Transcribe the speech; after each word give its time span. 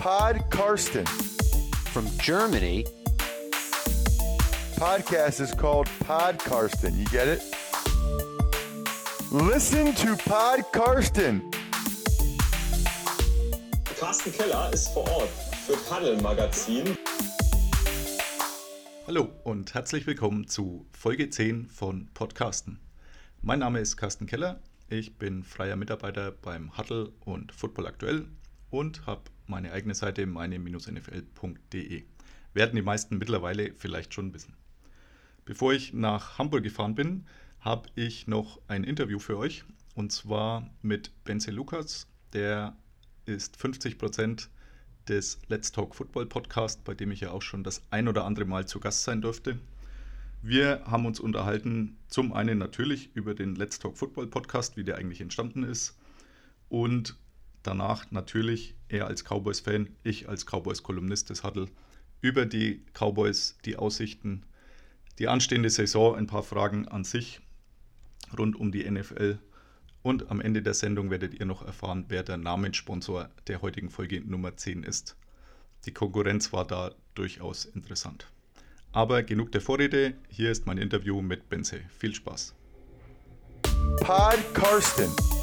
Pod 0.00 0.48
Karsten. 0.48 1.04
From 1.92 2.06
Germany, 2.16 2.86
Podcast 4.76 5.42
is 5.42 5.52
called 5.52 5.90
Pod 6.00 6.38
Karsten. 6.38 6.96
You 6.98 7.04
get 7.08 7.28
it? 7.28 7.42
Listen 9.30 9.94
to 9.96 10.16
Pod 10.16 10.64
Karsten. 10.72 11.42
Carsten 13.98 14.32
Keller 14.32 14.72
ist 14.72 14.88
vor 14.88 15.06
Ort 15.10 15.28
für 15.66 15.76
Tunnel 15.86 16.18
Magazin. 16.22 16.96
Hallo 19.06 19.28
und 19.44 19.74
herzlich 19.74 20.06
willkommen 20.06 20.48
zu 20.48 20.86
Folge 20.92 21.28
10 21.28 21.66
von 21.66 22.08
Podcasten. 22.14 22.80
Mein 23.42 23.58
Name 23.58 23.80
ist 23.80 23.98
Carsten 23.98 24.24
Keller, 24.24 24.60
ich 24.88 25.18
bin 25.18 25.44
freier 25.44 25.76
Mitarbeiter 25.76 26.32
beim 26.32 26.78
Huddle 26.78 27.12
und 27.20 27.52
Football 27.52 27.86
Aktuell 27.86 28.24
und 28.70 29.06
habe 29.06 29.22
meine 29.46 29.72
eigene 29.72 29.94
Seite 29.94 30.26
meine-nfl.de. 30.26 32.04
Werden 32.54 32.76
die 32.76 32.82
meisten 32.82 33.18
mittlerweile 33.18 33.74
vielleicht 33.76 34.14
schon 34.14 34.32
wissen. 34.32 34.54
Bevor 35.44 35.72
ich 35.72 35.92
nach 35.92 36.38
Hamburg 36.38 36.62
gefahren 36.62 36.94
bin, 36.94 37.26
habe 37.60 37.88
ich 37.94 38.26
noch 38.26 38.60
ein 38.68 38.84
Interview 38.84 39.18
für 39.18 39.36
euch 39.36 39.64
und 39.94 40.12
zwar 40.12 40.70
mit 40.82 41.12
Benze 41.24 41.50
Lukas, 41.50 42.06
der 42.32 42.76
ist 43.26 43.56
50 43.56 43.98
Prozent 43.98 44.50
des 45.08 45.40
Let's 45.48 45.72
Talk 45.72 45.94
Football 45.94 46.26
Podcast, 46.26 46.84
bei 46.84 46.94
dem 46.94 47.10
ich 47.10 47.20
ja 47.20 47.30
auch 47.30 47.42
schon 47.42 47.64
das 47.64 47.82
ein 47.90 48.08
oder 48.08 48.24
andere 48.24 48.44
Mal 48.44 48.66
zu 48.66 48.80
Gast 48.80 49.02
sein 49.02 49.20
durfte. 49.20 49.58
Wir 50.42 50.82
haben 50.86 51.04
uns 51.04 51.20
unterhalten, 51.20 51.98
zum 52.08 52.32
einen 52.32 52.58
natürlich 52.58 53.10
über 53.14 53.34
den 53.34 53.56
Let's 53.56 53.78
Talk 53.78 53.98
Football 53.98 54.28
Podcast, 54.28 54.76
wie 54.76 54.84
der 54.84 54.96
eigentlich 54.96 55.20
entstanden 55.20 55.64
ist, 55.64 55.98
und 56.68 57.16
danach 57.62 58.10
natürlich 58.10 58.74
er 58.88 59.06
als 59.06 59.24
Cowboys-Fan, 59.24 59.88
ich 60.02 60.28
als 60.28 60.46
Cowboys-Kolumnist 60.46 61.30
des 61.30 61.44
Huddle, 61.44 61.68
über 62.20 62.46
die 62.46 62.82
Cowboys, 62.92 63.56
die 63.64 63.76
Aussichten, 63.76 64.44
die 65.18 65.28
anstehende 65.28 65.70
Saison, 65.70 66.16
ein 66.16 66.26
paar 66.26 66.42
Fragen 66.42 66.88
an 66.88 67.04
sich 67.04 67.40
rund 68.36 68.56
um 68.56 68.72
die 68.72 68.88
NFL. 68.88 69.38
Und 70.02 70.30
am 70.30 70.40
Ende 70.40 70.62
der 70.62 70.74
Sendung 70.74 71.10
werdet 71.10 71.38
ihr 71.38 71.46
noch 71.46 71.64
erfahren, 71.64 72.06
wer 72.08 72.22
der 72.22 72.38
Namenssponsor 72.38 73.28
der 73.46 73.60
heutigen 73.60 73.90
Folge 73.90 74.20
Nummer 74.20 74.56
10 74.56 74.82
ist. 74.82 75.16
Die 75.84 75.92
Konkurrenz 75.92 76.52
war 76.52 76.66
da 76.66 76.94
durchaus 77.14 77.64
interessant. 77.64 78.30
Aber 78.92 79.22
genug 79.22 79.52
der 79.52 79.60
Vorrede, 79.60 80.14
hier 80.28 80.50
ist 80.50 80.66
mein 80.66 80.78
Interview 80.78 81.22
mit 81.22 81.48
Benze. 81.48 81.80
Viel 81.98 82.14
Spaß. 82.14 82.54
Pod 84.00 84.54
Karsten. 84.54 85.39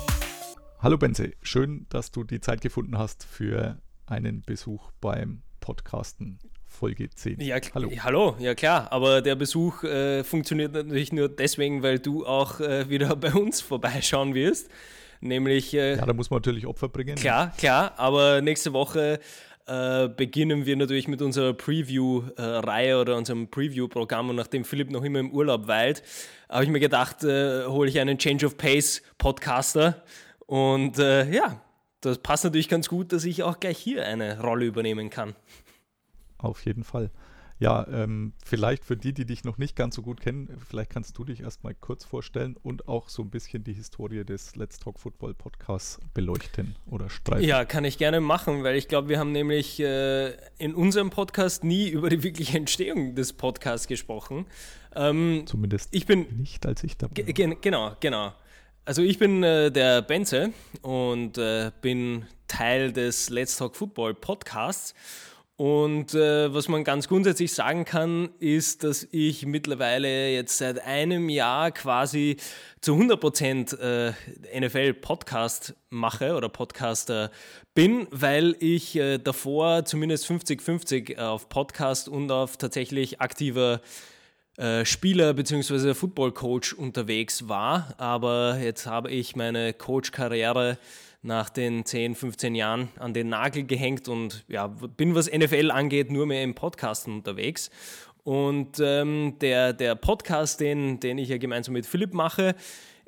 Hallo 0.87 0.97
Benze, 0.97 1.33
schön, 1.41 1.85
dass 1.89 2.11
du 2.11 2.23
die 2.23 2.39
Zeit 2.39 2.61
gefunden 2.61 2.97
hast 2.97 3.25
für 3.25 3.77
einen 4.05 4.41
Besuch 4.41 4.89
beim 5.01 5.41
Podcasten 5.59 6.39
Folge 6.65 7.09
10. 7.09 7.41
Ja, 7.41 7.57
hallo. 7.75 7.91
hallo, 7.99 8.37
ja 8.39 8.55
klar, 8.55 8.89
aber 8.93 9.21
der 9.21 9.35
Besuch 9.35 9.83
äh, 9.83 10.23
funktioniert 10.23 10.71
natürlich 10.71 11.11
nur 11.11 11.27
deswegen, 11.27 11.83
weil 11.83 11.99
du 11.99 12.25
auch 12.25 12.61
äh, 12.61 12.89
wieder 12.89 13.13
bei 13.17 13.33
uns 13.33 13.59
vorbeischauen 13.59 14.33
wirst. 14.33 14.69
Nämlich. 15.19 15.73
Äh, 15.73 15.97
ja, 15.97 16.05
da 16.05 16.13
muss 16.13 16.29
man 16.29 16.37
natürlich 16.37 16.65
Opfer 16.65 16.87
bringen. 16.87 17.15
Klar, 17.15 17.51
klar, 17.57 17.91
aber 17.97 18.39
nächste 18.39 18.71
Woche 18.71 19.19
äh, 19.65 20.07
beginnen 20.07 20.65
wir 20.65 20.77
natürlich 20.77 21.09
mit 21.09 21.21
unserer 21.21 21.51
Preview-Reihe 21.51 22.97
oder 23.01 23.17
unserem 23.17 23.49
Preview-Programm. 23.49 24.29
Und 24.29 24.37
nachdem 24.37 24.63
Philipp 24.63 24.89
noch 24.89 25.03
immer 25.03 25.19
im 25.19 25.31
Urlaub 25.31 25.67
weilt, 25.67 26.01
habe 26.47 26.63
ich 26.63 26.69
mir 26.69 26.79
gedacht, 26.79 27.25
äh, 27.25 27.65
hole 27.65 27.89
ich 27.89 27.99
einen 27.99 28.17
Change 28.17 28.45
of 28.45 28.55
Pace-Podcaster. 28.55 30.01
Und 30.47 30.97
äh, 30.97 31.29
ja, 31.31 31.61
das 32.01 32.17
passt 32.19 32.45
natürlich 32.45 32.69
ganz 32.69 32.87
gut, 32.89 33.13
dass 33.13 33.25
ich 33.25 33.43
auch 33.43 33.59
gleich 33.59 33.77
hier 33.77 34.05
eine 34.05 34.41
Rolle 34.41 34.65
übernehmen 34.65 35.09
kann. 35.09 35.35
Auf 36.37 36.65
jeden 36.65 36.83
Fall. 36.83 37.11
Ja, 37.59 37.87
ähm, 37.87 38.33
vielleicht 38.45 38.85
für 38.85 38.95
die, 38.95 39.13
die 39.13 39.25
dich 39.25 39.43
noch 39.43 39.57
nicht 39.57 39.75
ganz 39.75 39.95
so 39.95 40.03
gut 40.03 40.21
kennen, 40.21 40.47
vielleicht 40.69 40.91
kannst 40.91 41.17
du 41.17 41.23
dich 41.23 41.41
erstmal 41.41 41.73
kurz 41.73 42.05
vorstellen 42.05 42.55
und 42.61 42.87
auch 42.87 43.09
so 43.09 43.23
ein 43.23 43.31
bisschen 43.31 43.63
die 43.63 43.73
Historie 43.73 44.23
des 44.23 44.55
Let's 44.55 44.77
Talk 44.77 44.99
Football 44.99 45.33
Podcasts 45.33 45.99
beleuchten 46.13 46.75
oder 46.85 47.09
streifen. 47.09 47.47
Ja, 47.47 47.65
kann 47.65 47.83
ich 47.83 47.97
gerne 47.97 48.21
machen, 48.21 48.63
weil 48.63 48.75
ich 48.75 48.87
glaube, 48.87 49.09
wir 49.09 49.17
haben 49.17 49.31
nämlich 49.31 49.79
äh, 49.79 50.33
in 50.59 50.75
unserem 50.75 51.09
Podcast 51.09 51.63
nie 51.63 51.89
über 51.89 52.11
die 52.11 52.21
wirkliche 52.21 52.57
Entstehung 52.59 53.15
des 53.15 53.33
Podcasts 53.33 53.87
gesprochen. 53.87 54.45
Ähm, 54.95 55.43
Zumindest 55.47 55.89
ich 55.91 56.05
bin, 56.05 56.27
nicht, 56.37 56.63
als 56.67 56.83
ich 56.83 56.95
dabei 56.95 57.25
war. 57.25 57.55
Genau, 57.55 57.95
genau. 57.99 58.33
Also 58.87 59.01
ich 59.01 59.19
bin 59.19 59.43
äh, 59.43 59.69
der 59.69 60.01
Benze 60.01 60.53
und 60.81 61.37
äh, 61.37 61.71
bin 61.81 62.25
Teil 62.47 62.93
des 62.93 63.29
Let's 63.29 63.57
Talk 63.57 63.75
Football 63.75 64.13
Podcasts. 64.13 64.93
Und 65.57 66.13
äh, 66.13 66.53
was 66.53 66.69
man 66.69 66.85
ganz 66.85 67.09
grundsätzlich 67.09 67.51
sagen 67.51 67.83
kann, 67.83 68.29
ist, 68.39 68.85
dass 68.85 69.05
ich 69.11 69.45
mittlerweile 69.45 70.31
jetzt 70.31 70.59
seit 70.59 70.79
einem 70.85 71.27
Jahr 71.27 71.71
quasi 71.71 72.37
zu 72.79 72.93
100% 72.93 73.77
äh, 73.77 74.13
NFL-Podcast 74.57 75.75
mache 75.89 76.35
oder 76.35 76.47
Podcaster 76.47 77.29
bin, 77.73 78.07
weil 78.11 78.55
ich 78.61 78.95
äh, 78.95 79.17
davor 79.17 79.83
zumindest 79.83 80.31
50-50 80.31 81.17
auf 81.19 81.49
Podcast 81.49 82.07
und 82.07 82.31
auf 82.31 82.55
tatsächlich 82.55 83.19
aktiver 83.19 83.81
äh, 83.81 84.16
Spieler 84.85 85.33
bzw. 85.33 85.93
Football-Coach 85.93 86.73
unterwegs 86.73 87.47
war. 87.47 87.93
Aber 87.97 88.57
jetzt 88.61 88.85
habe 88.85 89.11
ich 89.11 89.35
meine 89.35 89.73
Coach-Karriere 89.73 90.77
nach 91.21 91.49
den 91.49 91.85
10, 91.85 92.15
15 92.15 92.55
Jahren 92.55 92.89
an 92.97 93.13
den 93.13 93.29
Nagel 93.29 93.63
gehängt 93.63 94.07
und 94.07 94.45
ja, 94.47 94.67
bin, 94.67 95.15
was 95.15 95.31
NFL 95.31 95.71
angeht, 95.71 96.11
nur 96.11 96.25
mehr 96.25 96.43
im 96.43 96.55
Podcasten 96.55 97.13
unterwegs. 97.13 97.69
Und 98.23 98.79
ähm, 98.79 99.35
der, 99.39 99.73
der 99.73 99.95
Podcast, 99.95 100.59
den, 100.59 100.99
den 100.99 101.17
ich 101.17 101.29
ja 101.29 101.37
gemeinsam 101.37 101.73
mit 101.73 101.85
Philipp 101.85 102.13
mache, 102.13 102.55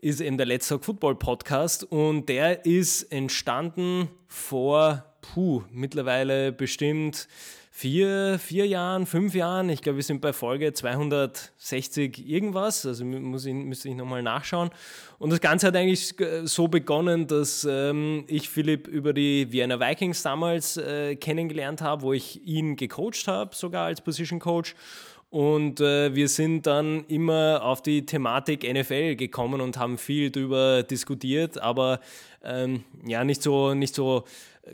ist 0.01 0.21
eben 0.21 0.37
der 0.37 0.45
Let's 0.45 0.67
Talk 0.67 0.85
Football 0.85 1.15
Podcast 1.15 1.83
und 1.83 2.29
der 2.29 2.65
ist 2.65 3.03
entstanden 3.11 4.07
vor, 4.27 5.03
puh, 5.21 5.63
mittlerweile 5.71 6.51
bestimmt 6.51 7.27
vier, 7.79 8.37
vier 8.39 8.67
Jahren, 8.67 9.05
fünf 9.05 9.33
Jahren. 9.33 9.69
Ich 9.69 9.81
glaube, 9.81 9.95
wir 9.95 10.03
sind 10.03 10.19
bei 10.19 10.33
Folge 10.33 10.73
260 10.73 12.27
irgendwas. 12.29 12.85
Also 12.85 13.05
muss 13.05 13.45
ich, 13.45 13.53
müsste 13.53 13.87
ich 13.87 13.95
nochmal 13.95 14.21
nachschauen. 14.21 14.69
Und 15.17 15.29
das 15.29 15.39
Ganze 15.39 15.67
hat 15.67 15.77
eigentlich 15.77 16.13
so 16.43 16.67
begonnen, 16.67 17.25
dass 17.27 17.65
ähm, 17.69 18.25
ich 18.27 18.49
Philipp 18.49 18.89
über 18.89 19.13
die 19.13 19.49
Vienna 19.53 19.79
Vikings 19.79 20.21
damals 20.23 20.75
äh, 20.75 21.15
kennengelernt 21.15 21.81
habe, 21.81 22.01
wo 22.01 22.11
ich 22.11 22.45
ihn 22.45 22.75
gecoacht 22.75 23.29
habe, 23.29 23.55
sogar 23.55 23.85
als 23.85 24.01
Position 24.01 24.39
Coach. 24.39 24.75
Und 25.29 25.79
äh, 25.79 26.13
wir 26.13 26.27
sind 26.27 26.67
dann 26.67 27.05
immer 27.07 27.61
auf 27.63 27.81
die 27.81 28.05
Thematik 28.05 28.69
NFL 28.69 29.15
gekommen 29.15 29.61
und 29.61 29.77
haben 29.77 29.97
viel 29.97 30.31
darüber 30.31 30.83
diskutiert, 30.83 31.57
aber 31.61 32.01
ähm, 32.43 32.83
ja, 33.05 33.23
nicht 33.23 33.41
so, 33.41 33.73
nicht 33.73 33.95
so 33.95 34.25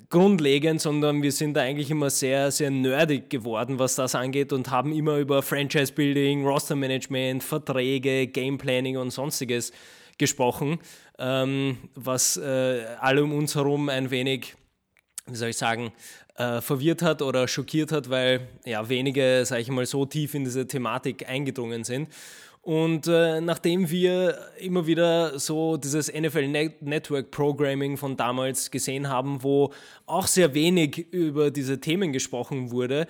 grundlegend, 0.10 0.82
sondern 0.82 1.22
wir 1.22 1.32
sind 1.32 1.56
da 1.56 1.62
eigentlich 1.62 1.92
immer 1.92 2.10
sehr, 2.10 2.52
sehr 2.52 2.70
nerdig 2.70 3.30
geworden, 3.30 3.80
was 3.80 3.96
das 3.96 4.16
angeht 4.16 4.54
und 4.54 4.72
haben 4.72 4.94
immer 4.94 5.18
über 5.18 5.42
Franchise-Building, 5.42 6.46
Roster-Management, 6.46 7.44
Verträge, 7.44 8.28
Game-Planning 8.28 8.98
und 8.98 9.12
sonstiges 9.12 9.72
gesprochen, 10.18 10.80
ähm, 11.20 11.78
was 11.96 12.38
äh, 12.38 12.86
alle 13.00 13.24
um 13.24 13.34
uns 13.34 13.56
herum 13.56 13.90
ein 13.90 14.12
wenig, 14.12 14.56
wie 15.28 15.36
soll 15.36 15.50
ich 15.50 15.58
sagen, 15.58 15.92
äh, 16.38 16.62
verwirrt 16.62 17.02
hat 17.02 17.22
oder 17.22 17.48
schockiert 17.48 17.92
hat, 17.92 18.10
weil 18.10 18.48
ja 18.66 18.88
wenige, 18.90 19.44
sage 19.46 19.62
ich 19.62 19.70
mal, 19.70 19.86
so 19.86 20.06
tief 20.06 20.34
in 20.34 20.44
diese 20.44 20.68
Thematik 20.68 21.28
eingedrungen 21.30 21.84
sind. 21.84 22.10
Und 22.66 23.06
äh, 23.06 23.42
nachdem 23.42 23.92
wir 23.92 24.40
immer 24.58 24.88
wieder 24.88 25.38
so 25.38 25.78
dieses 25.78 26.12
NFL 26.12 26.48
Net 26.48 26.82
Network 26.82 27.30
Programming 27.30 27.96
von 27.96 28.18
damals 28.18 28.72
gesehen 28.72 29.08
haben, 29.08 29.44
wo 29.44 29.72
auch 30.08 30.26
sehr 30.26 30.56
wenig 30.56 31.14
über 31.14 31.52
diese 31.52 31.80
Themen 31.80 32.12
gesprochen 32.12 32.72
wurde, 32.72 33.06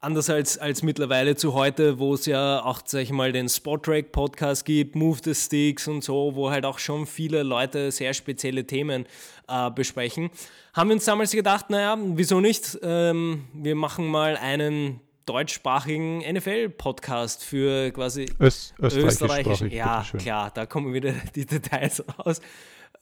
anders 0.00 0.28
als, 0.28 0.58
als 0.58 0.82
mittlerweile 0.82 1.36
zu 1.36 1.54
heute, 1.54 2.00
wo 2.00 2.14
es 2.14 2.26
ja 2.26 2.64
auch, 2.64 2.80
sag 2.84 3.02
ich 3.02 3.12
mal, 3.12 3.30
den 3.30 3.48
Spot-Track 3.48 4.10
Podcast 4.10 4.64
gibt, 4.64 4.96
Move 4.96 5.20
the 5.22 5.36
Sticks 5.36 5.86
und 5.86 6.02
so, 6.02 6.34
wo 6.34 6.50
halt 6.50 6.64
auch 6.64 6.80
schon 6.80 7.06
viele 7.06 7.44
Leute 7.44 7.92
sehr 7.92 8.12
spezielle 8.12 8.66
Themen 8.66 9.06
äh, 9.46 9.70
besprechen, 9.70 10.30
haben 10.74 10.90
wir 10.90 10.94
uns 10.94 11.04
damals 11.04 11.30
gedacht, 11.30 11.70
naja, 11.70 11.96
wieso 11.96 12.40
nicht? 12.40 12.76
Ähm, 12.82 13.44
wir 13.54 13.76
machen 13.76 14.08
mal 14.08 14.36
einen 14.36 14.98
deutschsprachigen 15.26 16.18
NFL-Podcast 16.18 17.44
für 17.44 17.90
quasi 17.90 18.26
Öst 18.40 18.74
österreichisch. 18.80 19.72
Ja, 19.72 20.04
klar, 20.18 20.50
da 20.54 20.66
kommen 20.66 20.94
wieder 20.94 21.12
die 21.34 21.44
Details 21.44 22.04
raus. 22.18 22.40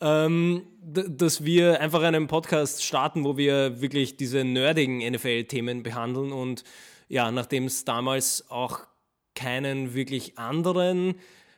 Ähm, 0.00 0.66
dass 0.82 1.44
wir 1.44 1.80
einfach 1.80 2.02
einen 2.02 2.26
Podcast 2.26 2.82
starten, 2.82 3.24
wo 3.24 3.36
wir 3.36 3.80
wirklich 3.80 4.16
diese 4.16 4.42
nerdigen 4.42 4.98
NFL-Themen 4.98 5.82
behandeln 5.84 6.32
und 6.32 6.64
ja, 7.08 7.30
nachdem 7.30 7.66
es 7.66 7.84
damals 7.84 8.50
auch 8.50 8.80
keinen 9.34 9.94
wirklich 9.94 10.36
anderen 10.38 11.14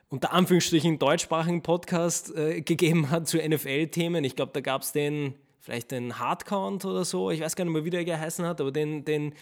unter 0.09 0.33
Anführungsstrichen 0.33 0.99
deutschsprachigen 0.99 1.63
Podcast 1.63 2.35
äh, 2.37 2.61
gegeben 2.61 3.11
hat 3.11 3.27
zu 3.27 3.39
NFL-Themen. 3.39 4.23
Ich 4.25 4.37
glaube, 4.37 4.53
da 4.53 4.61
gab 4.61 4.83
es 4.83 4.93
den 4.93 5.35
vielleicht 5.61 5.91
den 5.91 6.19
Hardcount 6.19 6.85
oder 6.85 7.05
so. 7.05 7.31
Ich 7.31 7.41
weiß 7.41 7.57
gar 7.57 7.65
nicht 7.65 7.75
mehr, 7.75 7.85
wie 7.85 7.91
der 7.91 8.05
geheißen 8.05 8.45
hat, 8.47 8.61
aber 8.61 8.71
den, 8.71 9.05
den 9.05 9.35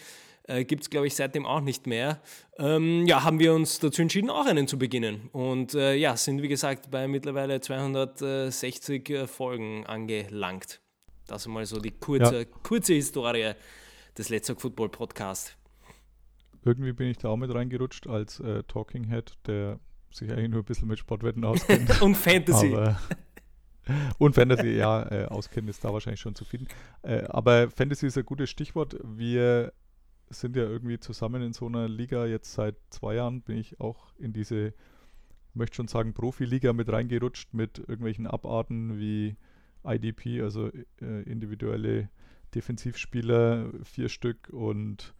äh, 0.47 0.63
gibt 0.63 0.83
es, 0.83 0.89
glaube 0.89 1.07
ich, 1.07 1.15
seitdem 1.15 1.45
auch 1.45 1.61
nicht 1.61 1.87
mehr. 1.87 2.21
Ähm, 2.57 3.05
ja, 3.05 3.23
haben 3.23 3.39
wir 3.39 3.53
uns 3.53 3.79
dazu 3.79 4.01
entschieden, 4.01 4.29
auch 4.29 4.45
einen 4.45 4.67
zu 4.67 4.77
beginnen. 4.77 5.29
Und 5.31 5.73
äh, 5.73 5.95
ja, 5.95 6.15
sind, 6.17 6.41
wie 6.41 6.47
gesagt, 6.47 6.91
bei 6.91 7.07
mittlerweile 7.07 7.59
260 7.61 9.09
äh, 9.09 9.27
Folgen 9.27 9.85
angelangt. 9.85 10.81
Das 11.27 11.43
ist 11.43 11.47
mal 11.47 11.65
so 11.65 11.79
die 11.79 11.91
kurze, 11.91 12.39
ja. 12.39 12.45
kurze 12.63 12.93
Historie 12.93 13.53
des 14.17 14.29
Let's 14.29 14.47
Talk 14.47 14.61
Football 14.61 14.89
Podcast. 14.89 15.57
Irgendwie 16.63 16.93
bin 16.93 17.07
ich 17.07 17.17
da 17.17 17.29
auch 17.29 17.37
mit 17.37 17.53
reingerutscht 17.53 18.07
als 18.07 18.39
äh, 18.39 18.63
Talking 18.63 19.05
Head, 19.05 19.33
der 19.47 19.79
sich 20.11 20.31
eigentlich 20.31 20.49
nur 20.49 20.61
ein 20.61 20.65
bisschen 20.65 20.87
mit 20.87 20.99
Sportwetten 20.99 21.43
auskennt. 21.43 22.01
Und 22.01 22.15
Fantasy. 22.15 22.73
Aber, 22.73 22.99
und 24.17 24.33
Fantasy, 24.33 24.69
ja, 24.69 25.03
äh, 25.11 25.25
auskennen 25.25 25.69
ist 25.69 25.83
da 25.83 25.93
wahrscheinlich 25.93 26.19
schon 26.19 26.33
zu 26.33 26.43
viel. 26.43 26.65
Äh, 27.03 27.23
aber 27.25 27.69
Fantasy 27.69 28.07
ist 28.07 28.17
ein 28.17 28.25
gutes 28.25 28.49
Stichwort. 28.49 28.97
Wir 29.03 29.73
sind 30.39 30.55
ja 30.55 30.63
irgendwie 30.63 30.99
zusammen 30.99 31.41
in 31.41 31.53
so 31.53 31.67
einer 31.67 31.87
Liga. 31.87 32.25
Jetzt 32.25 32.53
seit 32.53 32.75
zwei 32.89 33.15
Jahren 33.15 33.41
bin 33.41 33.57
ich 33.57 33.79
auch 33.79 34.13
in 34.17 34.33
diese, 34.33 34.73
möchte 35.53 35.77
schon 35.77 35.87
sagen, 35.87 36.13
Profiliga 36.13 36.73
mit 36.73 36.89
reingerutscht 36.89 37.53
mit 37.53 37.79
irgendwelchen 37.79 38.27
Abarten 38.27 38.99
wie 38.99 39.35
IDP, 39.85 40.41
also 40.41 40.69
äh, 41.01 41.23
individuelle 41.23 42.09
Defensivspieler, 42.53 43.69
vier 43.83 44.09
Stück 44.09 44.49
und 44.49 45.13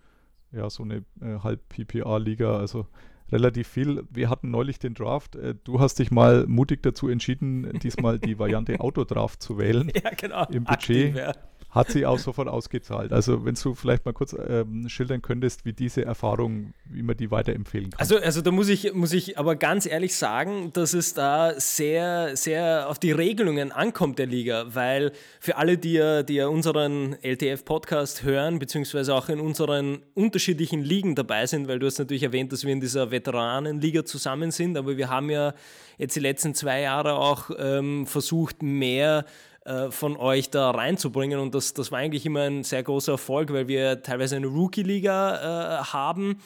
ja, 0.52 0.70
so 0.70 0.84
eine 0.84 1.04
äh, 1.22 1.40
Halb-PPA-Liga, 1.44 2.58
also 2.58 2.88
relativ 3.32 3.68
viel. 3.68 4.04
Wir 4.10 4.30
hatten 4.30 4.52
neulich 4.52 4.80
den 4.80 4.94
Draft. 4.94 5.36
Äh, 5.36 5.56
du 5.64 5.80
hast 5.80 6.00
dich 6.00 6.12
mal 6.12 6.46
mutig 6.48 6.84
dazu 6.84 7.10
entschieden, 7.10 7.80
diesmal 7.80 8.20
die 8.20 8.40
Variante 8.40 8.80
Autodraft 8.80 9.42
zu 9.42 9.58
wählen. 9.58 9.92
Ja, 10.04 10.12
genau. 10.12 10.46
Im 10.46 10.64
Budget. 10.64 11.16
Aktiv, 11.16 11.16
ja 11.16 11.34
hat 11.76 11.92
sie 11.92 12.06
auch 12.06 12.18
sofort 12.18 12.48
ausgezahlt. 12.48 13.12
Also 13.12 13.44
wenn 13.44 13.56
du 13.56 13.76
vielleicht 13.76 14.06
mal 14.06 14.14
kurz 14.14 14.34
ähm, 14.48 14.88
schildern 14.88 15.22
könntest, 15.22 15.66
wie 15.66 15.74
diese 15.74 16.06
Erfahrung, 16.06 16.74
wie 16.86 17.04
man 17.04 17.18
die 17.18 17.30
weiterempfehlen 17.30 17.90
kann. 17.90 18.00
Also, 18.00 18.18
also 18.18 18.42
da 18.42 18.52
muss 18.52 18.70
ich, 18.70 18.94
muss 18.94 19.12
ich 19.12 19.38
aber 19.38 19.58
ganz 19.58 19.86
ehrlich 19.86 20.16
sagen, 20.16 20.72
dass 20.72 20.94
es 20.94 21.14
da 21.14 21.60
sehr, 21.60 22.38
sehr 22.38 22.88
auf 22.90 22.98
die 22.98 23.12
Regelungen 23.12 23.74
ankommt 23.74 24.20
der 24.20 24.28
Liga, 24.28 24.68
weil 24.74 25.12
für 25.42 25.58
alle, 25.58 25.78
die 25.78 25.94
ja, 25.94 26.24
die 26.24 26.36
ja 26.36 26.48
unseren 26.48 27.18
LTF-Podcast 27.22 28.24
hören, 28.24 28.58
beziehungsweise 28.58 29.14
auch 29.14 29.28
in 29.28 29.42
unseren 29.42 30.00
unterschiedlichen 30.14 30.82
Ligen 30.82 31.14
dabei 31.16 31.46
sind, 31.46 31.68
weil 31.68 31.80
du 31.80 31.88
hast 31.88 32.00
natürlich 32.00 32.24
erwähnt, 32.24 32.54
dass 32.54 32.64
wir 32.64 32.72
in 32.72 32.80
dieser 32.80 33.12
Veteranenliga 33.12 34.06
zusammen 34.06 34.52
sind, 34.52 34.78
aber 34.78 34.96
wir 34.96 35.10
haben 35.10 35.30
ja 35.30 35.54
jetzt 35.98 36.16
die 36.16 36.22
letzten 36.22 36.56
zwei 36.56 36.82
Jahre 36.82 37.16
auch 37.16 37.50
ähm, 37.58 38.08
versucht, 38.08 38.64
mehr 38.64 39.26
äh, 39.66 39.90
von 39.90 40.16
euch 40.16 40.52
da 40.52 40.70
reinzubringen. 40.70 41.40
Und 41.40 41.56
das, 41.56 41.74
das 41.74 41.92
war 41.92 41.98
eigentlich 41.98 42.26
immer 42.26 42.42
ein 42.42 42.64
sehr 42.64 42.84
großer 42.84 43.14
Erfolg, 43.14 43.52
weil 43.52 43.68
wir 43.68 44.04
teilweise 44.04 44.36
eine 44.36 44.46
Rookie-Liga 44.46 45.80
äh, 45.82 45.84
haben, 45.86 46.38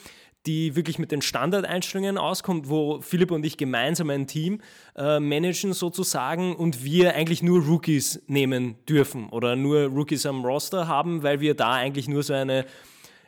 die 0.46 0.74
wirklich 0.74 0.98
mit 0.98 1.12
den 1.12 1.20
Standardeinstellungen 1.20 2.16
auskommt, 2.16 2.70
wo 2.70 3.02
Philipp 3.02 3.30
und 3.30 3.44
ich 3.44 3.58
gemeinsam 3.58 4.08
ein 4.08 4.26
Team 4.26 4.62
äh, 4.96 5.20
managen 5.20 5.74
sozusagen 5.74 6.56
und 6.56 6.82
wir 6.82 7.14
eigentlich 7.14 7.42
nur 7.42 7.62
Rookies 7.62 8.22
nehmen 8.26 8.76
dürfen 8.88 9.28
oder 9.28 9.54
nur 9.54 9.84
Rookies 9.88 10.24
am 10.24 10.42
Roster 10.42 10.88
haben, 10.88 11.22
weil 11.22 11.40
wir 11.40 11.54
da 11.54 11.72
eigentlich 11.72 12.08
nur 12.08 12.22
so 12.22 12.32
eine 12.32 12.64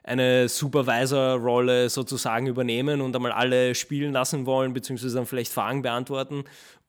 eine 0.05 0.49
Supervisor-Rolle 0.49 1.89
sozusagen 1.89 2.49
übernehmen 2.49 3.01
und 3.01 3.15
einmal 3.15 3.31
alle 3.31 3.73
spielen 3.77 4.13
lassen 4.13 4.47
wollen, 4.47 4.73
beziehungsweise 4.73 5.15
dann 5.15 5.27
vielleicht 5.27 5.53
Fragen 5.53 5.83
beantworten 5.83 6.43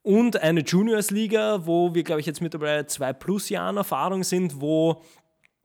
und 0.04 0.42
eine 0.42 0.62
Juniors-Liga, 0.62 1.66
wo 1.66 1.96
wir, 1.96 2.04
glaube 2.04 2.20
ich, 2.20 2.28
jetzt 2.28 2.42
mittlerweile 2.42 2.86
zwei 2.88 3.14
plus 3.14 3.50
Jahren 3.50 3.78
Erfahrung 3.78 4.24
sind, 4.24 4.62
wo 4.62 5.02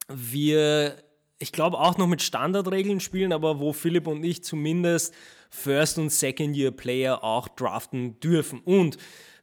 wir, 0.09 0.97
ich 1.39 1.53
glaube, 1.53 1.79
auch 1.79 1.99
noch 1.99 2.07
mit 2.07 2.23
Standardregeln 2.23 3.01
spielen, 3.01 3.33
aber 3.33 3.59
wo 3.59 3.73
Philipp 3.73 4.07
und 4.07 4.25
ich 4.25 4.45
zumindest 4.45 5.13
First- 5.51 5.99
und 5.99 6.11
Second-Year-Player 6.11 7.25
auch 7.25 7.49
draften 7.49 8.21
dürfen. 8.21 8.61
Und 8.61 8.97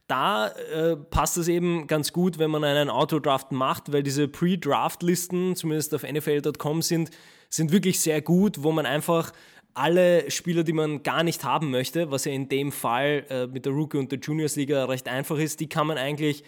da 0.06 0.48
äh, 0.48 0.96
passt 0.96 1.36
es 1.36 1.48
eben 1.48 1.88
ganz 1.88 2.12
gut, 2.12 2.38
wenn 2.38 2.50
man 2.50 2.64
einen 2.64 2.90
Autodraft 2.90 3.52
macht, 3.52 3.92
weil 3.92 4.02
diese 4.02 4.28
Pre-Draft-Listen, 4.28 5.56
zumindest 5.56 5.94
auf 5.94 6.04
NFL.com, 6.04 6.80
sind, 6.80 7.10
sind 7.50 7.72
wirklich 7.72 8.00
sehr 8.00 8.22
gut, 8.22 8.62
wo 8.62 8.72
man 8.72 8.86
einfach 8.86 9.32
alle 9.76 10.30
Spieler, 10.30 10.64
die 10.64 10.72
man 10.72 11.02
gar 11.02 11.22
nicht 11.22 11.44
haben 11.44 11.70
möchte, 11.70 12.10
was 12.10 12.24
ja 12.24 12.32
in 12.32 12.48
dem 12.48 12.72
Fall 12.72 13.24
äh, 13.28 13.46
mit 13.46 13.66
der 13.66 13.72
Rookie 13.72 13.98
und 13.98 14.10
der 14.10 14.18
Juniors 14.18 14.56
Liga 14.56 14.84
recht 14.86 15.08
einfach 15.08 15.38
ist, 15.38 15.60
die 15.60 15.68
kann 15.68 15.86
man 15.86 15.98
eigentlich 15.98 16.44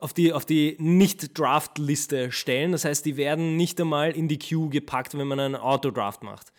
auf 0.00 0.12
die, 0.12 0.32
auf 0.32 0.44
die 0.44 0.76
Nicht-Draft-Liste 0.78 2.30
stellen. 2.32 2.72
Das 2.72 2.84
heißt, 2.84 3.06
die 3.06 3.16
werden 3.16 3.56
nicht 3.56 3.80
einmal 3.80 4.10
in 4.10 4.28
die 4.28 4.38
Queue 4.38 4.68
gepackt, 4.68 5.16
wenn 5.16 5.26
man 5.26 5.40
einen 5.40 5.56
Autodraft 5.56 6.22
macht. 6.22 6.52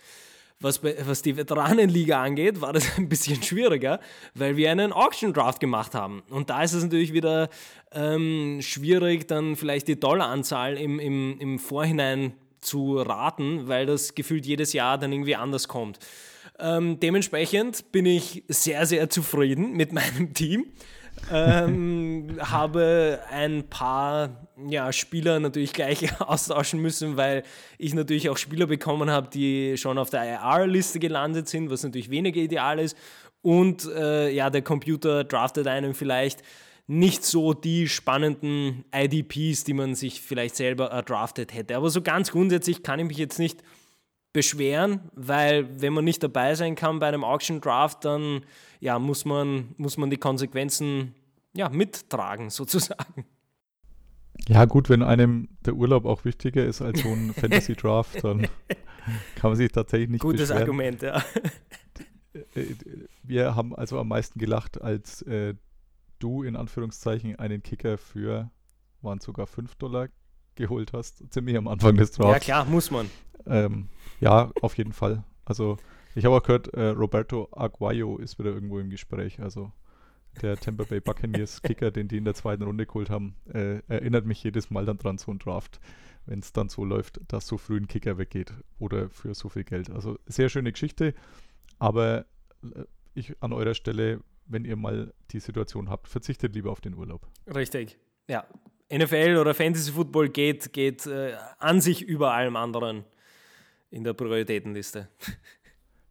Was, 0.61 0.83
was 0.83 1.21
die 1.21 1.37
Veteranenliga 1.37 2.21
angeht, 2.21 2.59
war 2.59 2.73
das 2.73 2.85
ein 2.97 3.07
bisschen 3.07 3.41
schwieriger, 3.43 3.99
weil 4.33 4.57
wir 4.57 4.71
einen 4.71 4.91
Auction 4.91 5.33
Draft 5.33 5.59
gemacht 5.59 5.95
haben. 5.95 6.23
Und 6.29 6.49
da 6.49 6.63
ist 6.63 6.73
es 6.73 6.83
natürlich 6.83 7.13
wieder 7.13 7.49
ähm, 7.91 8.59
schwierig, 8.61 9.27
dann 9.27 9.55
vielleicht 9.55 9.87
die 9.87 9.99
Dollaranzahl 9.99 10.77
im, 10.77 10.99
im, 10.99 11.39
im 11.39 11.59
Vorhinein 11.59 12.33
zu 12.61 12.97
raten, 12.97 13.67
weil 13.67 13.85
das 13.85 14.15
gefühlt 14.15 14.45
jedes 14.45 14.73
Jahr 14.73 14.97
dann 14.97 15.11
irgendwie 15.11 15.35
anders 15.35 15.67
kommt. 15.67 16.00
Ähm, 16.59 17.00
dementsprechend 17.00 17.91
bin 17.91 18.06
ich 18.06 18.44
sehr, 18.47 18.85
sehr 18.85 19.09
zufrieden 19.09 19.73
mit 19.73 19.94
meinem 19.94 20.33
Team. 20.33 20.65
ähm, 21.31 22.38
habe 22.39 23.19
ein 23.29 23.67
paar 23.69 24.47
ja, 24.67 24.91
Spieler 24.94 25.39
natürlich 25.39 25.73
gleich 25.73 26.21
austauschen 26.21 26.81
müssen, 26.81 27.17
weil 27.17 27.44
ich 27.77 27.94
natürlich 27.94 28.29
auch 28.29 28.38
Spieler 28.38 28.67
bekommen 28.67 29.09
habe, 29.09 29.29
die 29.29 29.77
schon 29.77 29.97
auf 29.97 30.09
der 30.09 30.23
IR-Liste 30.23 31.00
gelandet 31.00 31.50
sind, 31.50 31.69
was 31.69 31.83
natürlich 31.83 32.09
weniger 32.09 32.39
ideal 32.39 32.79
ist. 32.79 32.95
Und 33.41 33.85
äh, 33.85 34.29
ja, 34.31 34.50
der 34.50 34.61
Computer 34.61 35.23
draftet 35.23 35.67
einen 35.67 35.94
vielleicht 35.94 36.44
nicht 36.89 37.24
so 37.24 37.53
die 37.53 37.88
spannenden 37.88 38.83
IDPs, 38.91 39.63
die 39.63 39.74
man 39.74 39.94
sich 39.94 40.21
vielleicht 40.21 40.56
selber 40.56 40.88
erdraftet 40.88 41.53
hätte. 41.53 41.77
Aber 41.77 41.91
so 41.91 42.01
ganz 42.01 42.31
grundsätzlich 42.31 42.81
kann 42.81 43.00
ich 43.00 43.06
mich 43.06 43.18
jetzt 43.18 43.38
nicht 43.38 43.62
beschweren, 44.33 45.01
weil 45.13 45.69
wenn 45.80 45.94
man 45.94 46.03
nicht 46.03 46.24
dabei 46.24 46.56
sein 46.56 46.74
kann 46.74 46.97
bei 46.97 47.07
einem 47.07 47.24
Auction 47.24 47.62
Draft, 47.62 48.06
dann 48.06 48.41
ja, 48.80 48.97
muss, 48.97 49.24
man, 49.24 49.75
muss 49.77 49.97
man 49.97 50.09
die 50.09 50.18
Konsequenzen 50.18 51.13
ja, 51.53 51.69
mittragen 51.69 52.50
sozusagen. 52.50 53.24
Ja 54.47 54.65
gut, 54.65 54.89
wenn 54.89 55.03
einem 55.03 55.50
der 55.63 55.75
Urlaub 55.75 56.06
auch 56.06 56.25
wichtiger 56.25 56.65
ist 56.65 56.81
als 56.81 57.03
so 57.03 57.09
ein 57.09 57.33
Fantasy 57.39 57.75
Draft, 57.75 58.23
dann 58.23 58.47
kann 59.35 59.52
man 59.52 59.56
sich 59.57 59.71
tatsächlich 59.71 60.09
nicht 60.09 60.21
Gutes 60.21 60.49
beschweren. 60.49 60.61
Argument, 60.63 61.02
ja. 61.04 61.23
Äh, 62.33 62.61
äh, 62.61 62.75
wir 63.21 63.56
haben 63.56 63.75
also 63.75 63.99
am 63.99 64.07
meisten 64.07 64.40
gelacht, 64.40 64.81
als 64.81 65.21
äh, 65.21 65.54
du 66.19 66.44
in 66.44 66.56
Anführungszeichen 66.56 67.38
einen 67.38 67.64
Kicker 67.64 67.97
für, 67.97 68.52
waren 69.02 69.19
sogar 69.19 69.47
5 69.47 69.76
Dollar 69.76 70.09
geholt 70.56 70.94
hast, 70.94 71.23
ziemlich 71.31 71.57
am 71.57 71.68
Anfang 71.68 71.95
des 71.95 72.11
Drafts. 72.11 72.33
Ja 72.33 72.40
klar, 72.40 72.66
muss 72.66 72.92
man. 72.92 73.09
Ähm, 73.45 73.90
ja, 74.19 74.52
auf 74.61 74.78
jeden 74.78 74.94
Fall. 74.94 75.23
Also 75.45 75.78
ich 76.16 76.26
habe 76.26 76.35
auch 76.35 76.44
gehört, 76.44 76.73
äh, 76.73 76.90
Roberto 76.90 77.47
Aguayo 77.52 78.18
ist 78.18 78.38
wieder 78.40 78.52
irgendwo 78.52 78.80
im 78.80 78.90
Gespräch. 78.90 79.40
Also 79.40 79.71
der 80.42 80.57
Tampa 80.57 80.83
Bay 80.83 80.99
Buccaneers 80.99 81.61
Kicker, 81.64 81.92
den 81.92 82.07
die 82.07 82.18
in 82.18 82.26
der 82.26 82.33
zweiten 82.33 82.64
Runde 82.64 82.85
geholt 82.85 83.09
haben, 83.09 83.35
äh, 83.52 83.81
erinnert 83.88 84.26
mich 84.26 84.44
jedes 84.44 84.69
Mal 84.69 84.85
dann 84.85 84.97
dran, 84.97 85.18
so 85.18 85.31
ein 85.31 85.40
Draft, 85.40 85.80
wenn 86.26 86.40
es 86.40 86.54
dann 86.54 86.69
so 86.69 86.85
läuft, 86.85 87.21
dass 87.28 87.47
so 87.47 87.57
früh 87.57 87.78
ein 87.78 87.88
Kicker 87.88 88.18
weggeht 88.18 88.54
oder 88.78 89.09
für 89.09 89.33
so 89.33 89.49
viel 89.49 89.64
Geld. 89.64 89.90
Also 89.90 90.19
sehr 90.26 90.49
schöne 90.49 90.71
Geschichte, 90.71 91.14
aber 91.78 92.26
äh, 92.64 92.83
ich 93.14 93.35
an 93.42 93.54
eurer 93.54 93.73
Stelle 93.73 94.21
wenn 94.49 94.65
ihr 94.65 94.75
mal 94.75 95.13
die 95.31 95.39
Situation 95.39 95.89
habt. 95.89 96.07
Verzichtet 96.07 96.53
lieber 96.53 96.71
auf 96.71 96.81
den 96.81 96.95
Urlaub. 96.95 97.27
Richtig, 97.53 97.97
ja. 98.27 98.45
NFL 98.91 99.37
oder 99.39 99.53
Fantasy 99.53 99.91
Football 99.91 100.29
geht, 100.29 100.73
geht 100.73 101.06
äh, 101.06 101.35
an 101.59 101.79
sich 101.79 102.01
über 102.01 102.33
allem 102.33 102.56
anderen 102.56 103.06
in 103.91 104.03
der 104.03 104.13
Prioritätenliste. 104.13 105.07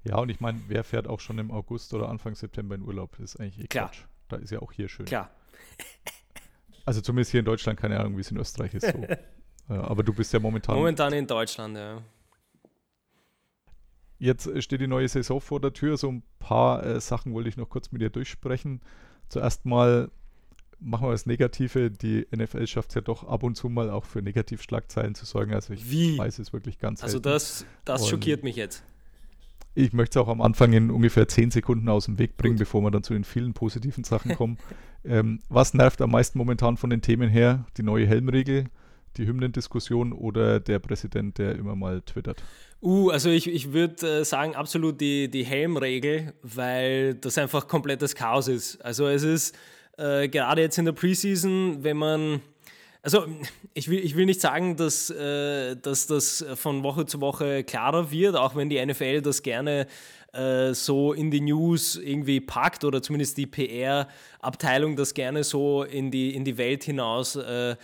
Ja, 0.04 0.16
und 0.18 0.30
ich 0.30 0.40
meine, 0.40 0.58
wer 0.68 0.84
fährt 0.84 1.06
auch 1.06 1.20
schon 1.20 1.38
im 1.38 1.50
August 1.50 1.92
oder 1.92 2.08
Anfang 2.08 2.34
September 2.34 2.74
in 2.74 2.82
Urlaub? 2.82 3.16
Das 3.18 3.34
ist 3.34 3.40
eigentlich 3.40 3.64
eh 3.64 3.66
Klar. 3.66 3.88
Quatsch. 3.88 4.04
Da 4.28 4.36
ist 4.36 4.50
ja 4.50 4.60
auch 4.60 4.72
hier 4.72 4.88
schön. 4.88 5.04
Klar. 5.04 5.28
Also 6.86 7.02
zumindest 7.02 7.32
hier 7.32 7.40
in 7.40 7.44
Deutschland, 7.44 7.78
keine 7.78 7.98
Ahnung, 8.00 8.16
wie 8.16 8.22
es 8.22 8.30
in 8.30 8.38
Österreich 8.38 8.72
ist. 8.72 8.86
So. 8.86 9.06
aber 9.74 10.02
du 10.02 10.14
bist 10.14 10.32
ja 10.32 10.38
momentan. 10.38 10.76
Momentan 10.76 11.12
in 11.12 11.26
Deutschland, 11.26 11.76
ja. 11.76 12.00
Jetzt 14.18 14.50
steht 14.62 14.80
die 14.80 14.88
neue 14.88 15.08
Saison 15.08 15.40
vor 15.40 15.60
der 15.60 15.72
Tür. 15.72 15.96
So 15.96 16.10
ein 16.10 16.22
paar 16.38 16.84
äh, 16.84 17.00
Sachen 17.00 17.32
wollte 17.34 17.48
ich 17.48 17.56
noch 17.56 17.68
kurz 17.68 17.92
mit 17.92 18.02
dir 18.02 18.10
durchsprechen. 18.10 18.80
Zuerst 19.28 19.64
mal 19.64 20.10
machen 20.80 21.06
wir 21.06 21.12
das 21.12 21.26
Negative. 21.26 21.90
Die 21.90 22.26
NFL 22.34 22.66
schafft 22.66 22.90
es 22.90 22.94
ja 22.96 23.00
doch 23.00 23.24
ab 23.24 23.42
und 23.42 23.56
zu 23.56 23.68
mal 23.68 23.90
auch 23.90 24.04
für 24.04 24.22
Negativschlagzeilen 24.22 25.14
zu 25.14 25.24
sorgen. 25.24 25.54
Also 25.54 25.72
ich 25.72 25.90
Wie? 25.90 26.18
weiß 26.18 26.38
es 26.38 26.52
wirklich 26.52 26.78
ganz 26.78 27.02
Also 27.02 27.18
das, 27.18 27.64
das 27.84 28.08
schockiert 28.08 28.42
mich 28.44 28.56
jetzt. 28.56 28.84
Ich 29.74 29.92
möchte 29.92 30.18
es 30.18 30.24
auch 30.24 30.28
am 30.28 30.40
Anfang 30.40 30.72
in 30.72 30.90
ungefähr 30.90 31.28
10 31.28 31.52
Sekunden 31.52 31.88
aus 31.88 32.06
dem 32.06 32.18
Weg 32.18 32.36
bringen, 32.36 32.54
Gut. 32.56 32.60
bevor 32.60 32.82
wir 32.82 32.90
dann 32.90 33.04
zu 33.04 33.12
den 33.12 33.22
vielen 33.24 33.54
positiven 33.54 34.02
Sachen 34.02 34.34
kommen. 34.36 34.58
ähm, 35.04 35.40
was 35.48 35.74
nervt 35.74 36.00
am 36.02 36.10
meisten 36.10 36.38
momentan 36.38 36.76
von 36.76 36.90
den 36.90 37.02
Themen 37.02 37.28
her? 37.28 37.64
Die 37.76 37.84
neue 37.84 38.06
Helmregel. 38.06 38.64
Die 39.16 39.26
Hymnendiskussion 39.26 40.12
oder 40.12 40.60
der 40.60 40.78
Präsident, 40.78 41.38
der 41.38 41.56
immer 41.56 41.76
mal 41.76 42.02
twittert? 42.02 42.42
Uh, 42.80 43.10
also 43.10 43.30
ich, 43.30 43.48
ich 43.48 43.72
würde 43.72 44.20
äh, 44.20 44.24
sagen, 44.24 44.54
absolut 44.54 45.00
die, 45.00 45.30
die 45.30 45.44
Helmregel, 45.44 46.34
weil 46.42 47.14
das 47.14 47.38
einfach 47.38 47.66
komplettes 47.66 48.14
Chaos 48.14 48.48
ist. 48.48 48.84
Also 48.84 49.06
es 49.08 49.22
ist 49.22 49.56
äh, 49.96 50.28
gerade 50.28 50.62
jetzt 50.62 50.78
in 50.78 50.84
der 50.84 50.92
Preseason, 50.92 51.82
wenn 51.82 51.96
man 51.96 52.40
also 53.02 53.26
ich 53.74 53.88
will, 53.88 54.00
ich 54.00 54.16
will 54.16 54.26
nicht 54.26 54.40
sagen, 54.40 54.76
dass, 54.76 55.08
äh, 55.08 55.76
dass 55.76 56.08
das 56.08 56.44
von 56.56 56.82
Woche 56.82 57.06
zu 57.06 57.20
Woche 57.20 57.64
klarer 57.64 58.10
wird, 58.10 58.36
auch 58.36 58.56
wenn 58.56 58.68
die 58.68 58.84
NFL 58.84 59.22
das 59.22 59.42
gerne 59.42 59.86
äh, 60.32 60.74
so 60.74 61.12
in 61.12 61.30
die 61.30 61.40
News 61.40 61.96
irgendwie 61.96 62.40
packt 62.40 62.84
oder 62.84 63.00
zumindest 63.00 63.38
die 63.38 63.46
PR-Abteilung 63.46 64.96
das 64.96 65.14
gerne 65.14 65.42
so 65.42 65.84
in 65.84 66.10
die, 66.10 66.34
in 66.34 66.44
die 66.44 66.58
Welt 66.58 66.84
hinaus 66.84 67.36
äh, 67.36 67.76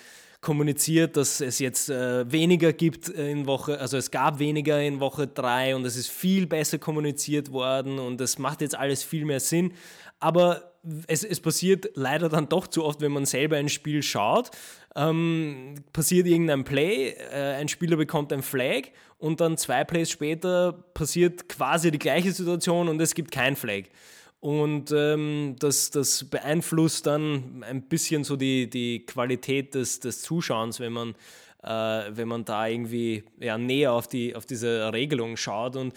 kommuniziert, 0.44 1.16
dass 1.16 1.40
es 1.40 1.58
jetzt 1.58 1.88
äh, 1.88 2.30
weniger 2.30 2.72
gibt 2.72 3.08
in 3.08 3.46
Woche, 3.46 3.80
also 3.80 3.96
es 3.96 4.10
gab 4.10 4.38
weniger 4.38 4.80
in 4.80 5.00
Woche 5.00 5.26
3 5.26 5.74
und 5.74 5.84
es 5.84 5.96
ist 5.96 6.10
viel 6.10 6.46
besser 6.46 6.78
kommuniziert 6.78 7.50
worden 7.50 7.98
und 7.98 8.20
es 8.20 8.38
macht 8.38 8.60
jetzt 8.60 8.76
alles 8.76 9.02
viel 9.02 9.24
mehr 9.24 9.40
Sinn. 9.40 9.72
Aber 10.20 10.74
es, 11.06 11.24
es 11.24 11.40
passiert 11.40 11.90
leider 11.94 12.28
dann 12.28 12.48
doch 12.48 12.66
zu 12.66 12.84
oft, 12.84 13.00
wenn 13.00 13.12
man 13.12 13.24
selber 13.24 13.56
ein 13.56 13.68
Spiel 13.70 14.02
schaut, 14.02 14.50
ähm, 14.94 15.76
passiert 15.92 16.26
irgendein 16.26 16.64
Play, 16.64 17.14
äh, 17.32 17.54
ein 17.54 17.68
Spieler 17.68 17.96
bekommt 17.96 18.32
ein 18.32 18.42
Flag 18.42 18.82
und 19.18 19.40
dann 19.40 19.56
zwei 19.56 19.82
Plays 19.84 20.10
später 20.10 20.72
passiert 20.94 21.48
quasi 21.48 21.90
die 21.90 21.98
gleiche 21.98 22.32
Situation 22.32 22.88
und 22.88 23.00
es 23.00 23.14
gibt 23.14 23.32
kein 23.32 23.56
Flag. 23.56 23.84
Und 24.44 24.92
ähm, 24.92 25.56
das, 25.58 25.90
das 25.90 26.24
beeinflusst 26.24 27.06
dann 27.06 27.64
ein 27.66 27.80
bisschen 27.80 28.24
so 28.24 28.36
die, 28.36 28.68
die 28.68 29.06
Qualität 29.06 29.74
des, 29.74 30.00
des 30.00 30.20
Zuschauens, 30.20 30.80
wenn 30.80 30.92
man, 30.92 31.14
äh, 31.62 32.10
wenn 32.14 32.28
man 32.28 32.44
da 32.44 32.66
irgendwie 32.66 33.24
ja, 33.40 33.56
näher 33.56 33.94
auf, 33.94 34.06
die, 34.06 34.36
auf 34.36 34.44
diese 34.44 34.92
Regelung 34.92 35.38
schaut. 35.38 35.76
Und 35.76 35.94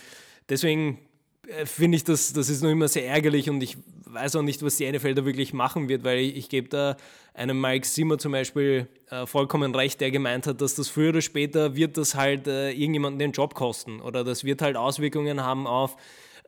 deswegen 0.48 0.98
äh, 1.46 1.66
finde 1.66 1.98
ich, 1.98 2.06
das, 2.06 2.32
das 2.32 2.48
ist 2.48 2.64
noch 2.64 2.70
immer 2.70 2.88
sehr 2.88 3.06
ärgerlich 3.06 3.50
und 3.50 3.62
ich 3.62 3.78
weiß 4.06 4.38
auch 4.38 4.44
nicht, 4.44 4.64
was 4.64 4.78
die 4.78 4.90
NFL 4.90 5.16
da 5.16 5.26
wirklich 5.26 5.52
machen 5.52 5.90
wird, 5.90 6.06
weil 6.06 6.20
ich, 6.20 6.38
ich 6.38 6.48
gebe 6.48 6.70
da 6.70 6.96
einem 7.34 7.60
Mike 7.60 7.86
Zimmer 7.86 8.18
zum 8.18 8.32
Beispiel 8.32 8.88
äh, 9.10 9.26
vollkommen 9.26 9.76
recht, 9.76 10.00
der 10.00 10.10
gemeint 10.10 10.48
hat, 10.48 10.62
dass 10.62 10.74
das 10.74 10.88
früher 10.88 11.10
oder 11.10 11.22
später 11.22 11.76
wird 11.76 11.98
das 11.98 12.16
halt 12.16 12.48
äh, 12.48 12.72
irgendjemanden 12.72 13.20
den 13.20 13.34
Job 13.34 13.56
kosten 13.56 14.00
oder 14.00 14.24
das 14.24 14.46
wird 14.46 14.62
halt 14.62 14.78
Auswirkungen 14.78 15.44
haben 15.44 15.68
auf 15.68 15.98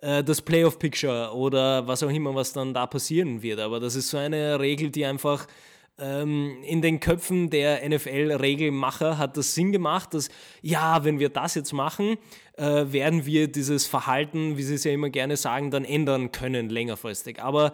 äh, 0.01 0.23
das 0.23 0.41
Playoff-Picture 0.41 1.33
oder 1.33 1.87
was 1.87 2.03
auch 2.03 2.09
immer, 2.09 2.33
was 2.35 2.53
dann 2.53 2.73
da 2.73 2.87
passieren 2.87 3.41
wird. 3.41 3.59
Aber 3.59 3.79
das 3.79 3.95
ist 3.95 4.09
so 4.09 4.17
eine 4.17 4.59
Regel, 4.59 4.89
die 4.89 5.05
einfach 5.05 5.47
ähm, 5.99 6.57
in 6.63 6.81
den 6.81 6.99
Köpfen 6.99 7.49
der 7.49 7.87
NFL-Regelmacher 7.87 9.17
hat 9.17 9.35
das 9.35 9.53
Sinn 9.53 9.71
gemacht, 9.71 10.13
dass 10.13 10.29
ja, 10.61 11.03
wenn 11.03 11.19
wir 11.19 11.29
das 11.29 11.55
jetzt 11.55 11.73
machen, 11.73 12.17
äh, 12.57 12.85
werden 12.87 13.25
wir 13.25 13.51
dieses 13.51 13.85
Verhalten, 13.85 14.57
wie 14.57 14.63
sie 14.63 14.75
es 14.75 14.83
ja 14.85 14.91
immer 14.91 15.09
gerne 15.09 15.35
sagen, 15.35 15.71
dann 15.71 15.85
ändern 15.85 16.31
können 16.31 16.69
längerfristig. 16.69 17.41
Aber 17.41 17.73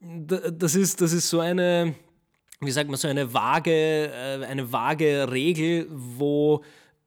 das 0.00 0.74
ist, 0.74 1.00
das 1.00 1.12
ist 1.12 1.28
so 1.28 1.40
eine, 1.40 1.94
wie 2.60 2.70
sagt 2.70 2.88
man, 2.88 2.98
so 2.98 3.08
eine 3.08 3.34
vage, 3.34 4.12
äh, 4.12 4.44
eine 4.44 4.72
vage 4.72 5.30
Regel, 5.30 5.88
wo 5.90 6.62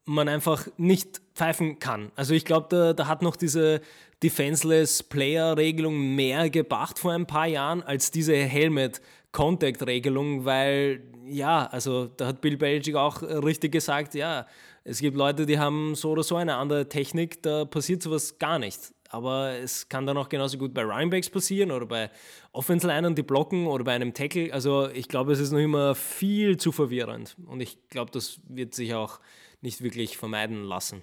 man 0.05 0.27
einfach 0.27 0.67
nicht 0.77 1.21
pfeifen 1.35 1.79
kann. 1.79 2.11
Also 2.15 2.33
ich 2.33 2.43
glaube, 2.43 2.67
da, 2.69 2.93
da 2.93 3.07
hat 3.07 3.21
noch 3.21 3.35
diese 3.35 3.79
Defenseless 4.21 5.03
Player-Regelung 5.03 6.15
mehr 6.15 6.49
gebracht 6.49 6.99
vor 6.99 7.13
ein 7.13 7.25
paar 7.25 7.47
Jahren 7.47 7.81
als 7.83 8.11
diese 8.11 8.35
Helmet 8.35 9.01
Contact-Regelung, 9.31 10.45
weil 10.45 11.03
ja, 11.25 11.67
also 11.67 12.07
da 12.07 12.27
hat 12.27 12.41
Bill 12.41 12.57
Belichick 12.57 12.95
auch 12.95 13.21
richtig 13.21 13.71
gesagt, 13.71 14.15
ja, 14.15 14.47
es 14.83 14.99
gibt 14.99 15.15
Leute, 15.15 15.45
die 15.45 15.59
haben 15.59 15.93
so 15.95 16.11
oder 16.11 16.23
so 16.23 16.35
eine 16.35 16.55
andere 16.55 16.89
Technik, 16.89 17.43
da 17.43 17.65
passiert 17.65 18.01
sowas 18.01 18.39
gar 18.39 18.57
nicht. 18.57 18.91
Aber 19.11 19.53
es 19.53 19.89
kann 19.89 20.05
dann 20.05 20.17
auch 20.17 20.29
genauso 20.29 20.57
gut 20.57 20.73
bei 20.73 20.83
Runningbacks 20.83 21.29
passieren 21.29 21.71
oder 21.71 21.85
bei 21.85 22.11
Offense-Linern, 22.51 23.15
die 23.15 23.23
blocken 23.23 23.65
oder 23.65 23.83
bei 23.83 23.93
einem 23.93 24.13
Tackle. 24.13 24.53
Also 24.53 24.87
ich 24.89 25.07
glaube, 25.07 25.33
es 25.33 25.39
ist 25.39 25.51
noch 25.51 25.59
immer 25.59 25.95
viel 25.95 26.57
zu 26.57 26.71
verwirrend. 26.71 27.35
Und 27.47 27.59
ich 27.59 27.87
glaube, 27.89 28.11
das 28.11 28.39
wird 28.47 28.75
sich 28.75 28.93
auch 28.93 29.19
nicht 29.61 29.81
wirklich 29.81 30.17
vermeiden 30.17 30.63
lassen. 30.63 31.01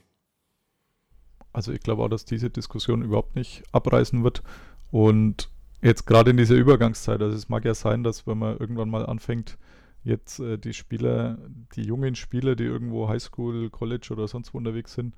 Also 1.57 1.73
ich 1.73 1.81
glaube 1.81 2.03
auch, 2.03 2.09
dass 2.09 2.25
diese 2.25 2.51
Diskussion 2.51 3.03
überhaupt 3.03 3.35
nicht 3.35 3.63
abreißen 3.73 4.23
wird. 4.23 4.43
Und 4.91 5.51
Jetzt 5.83 6.07
gerade 6.07 6.31
in 6.31 6.37
dieser 6.37 6.55
Übergangszeit, 6.55 7.21
also 7.21 7.37
es 7.37 7.49
mag 7.49 7.65
ja 7.65 7.75
sein, 7.75 8.03
dass 8.03 8.27
wenn 8.27 8.39
man 8.39 8.57
irgendwann 8.59 8.89
mal 8.89 9.05
anfängt, 9.07 9.59
jetzt 10.05 10.41
äh, 10.41 10.59
die 10.59 10.73
Spieler, 10.73 11.39
die 11.75 11.83
jungen 11.83 12.15
Spieler, 12.15 12.57
die 12.57 12.65
irgendwo 12.65 13.09
Highschool, 13.09 13.71
College 13.71 14.09
oder 14.11 14.27
sonst 14.27 14.55
wo 14.55 14.59
unterwegs 14.59 14.95
sind, 14.95 15.15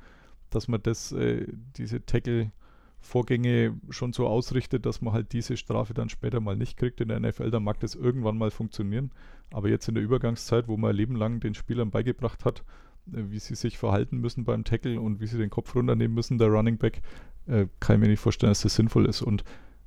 dass 0.51 0.67
man 0.67 0.83
das, 0.83 1.13
äh, 1.13 1.47
diese 1.77 2.05
Tackle-Vorgänge 2.05 3.81
schon 3.91 4.13
so 4.13 4.27
ausrichtet, 4.27 4.85
dass 4.85 5.01
man 5.01 5.15
halt 5.15 5.33
diese 5.33 5.57
Strafe 5.57 5.95
dann 5.95 6.09
später 6.09 6.41
mal 6.41 6.57
nicht 6.57 6.77
kriegt 6.77 7.01
in 7.01 7.09
der 7.09 7.21
NFL, 7.21 7.51
dann 7.51 7.63
mag 7.63 7.79
das 7.81 7.95
irgendwann 7.95 8.37
mal 8.37 8.51
funktionieren. 8.51 9.13
Aber 9.53 9.69
jetzt 9.69 9.89
in 9.89 9.95
der 9.95 10.05
Übergangszeit, 10.05 10.67
wo 10.69 10.77
man 10.77 10.91
ein 10.91 10.97
Leben 10.97 11.15
lang 11.15 11.41
den 11.41 11.55
Spielern 11.55 11.91
beigebracht 11.91 12.45
hat, 12.45 12.65
wie 13.11 13.39
sie 13.39 13.55
sich 13.55 13.79
verhalten 13.79 14.19
müssen 14.19 14.45
beim 14.45 14.65
Tackle 14.65 15.01
und 15.01 15.21
wie 15.21 15.27
sie 15.27 15.39
den 15.39 15.51
Kopf 15.51 15.75
runternehmen 15.75 16.15
müssen, 16.15 16.39
der 16.39 16.49
Running 16.49 16.79
Back, 16.79 17.03
äh, 17.47 17.67
kann 17.81 17.97
ich 17.97 18.01
mir 18.01 18.09
nicht 18.09 18.21
vorstellen, 18.21 18.51
dass 18.51 18.63
das 18.63 18.75
sinnvoll 18.75 19.07
ist. 19.07 19.23
Und 19.23 19.45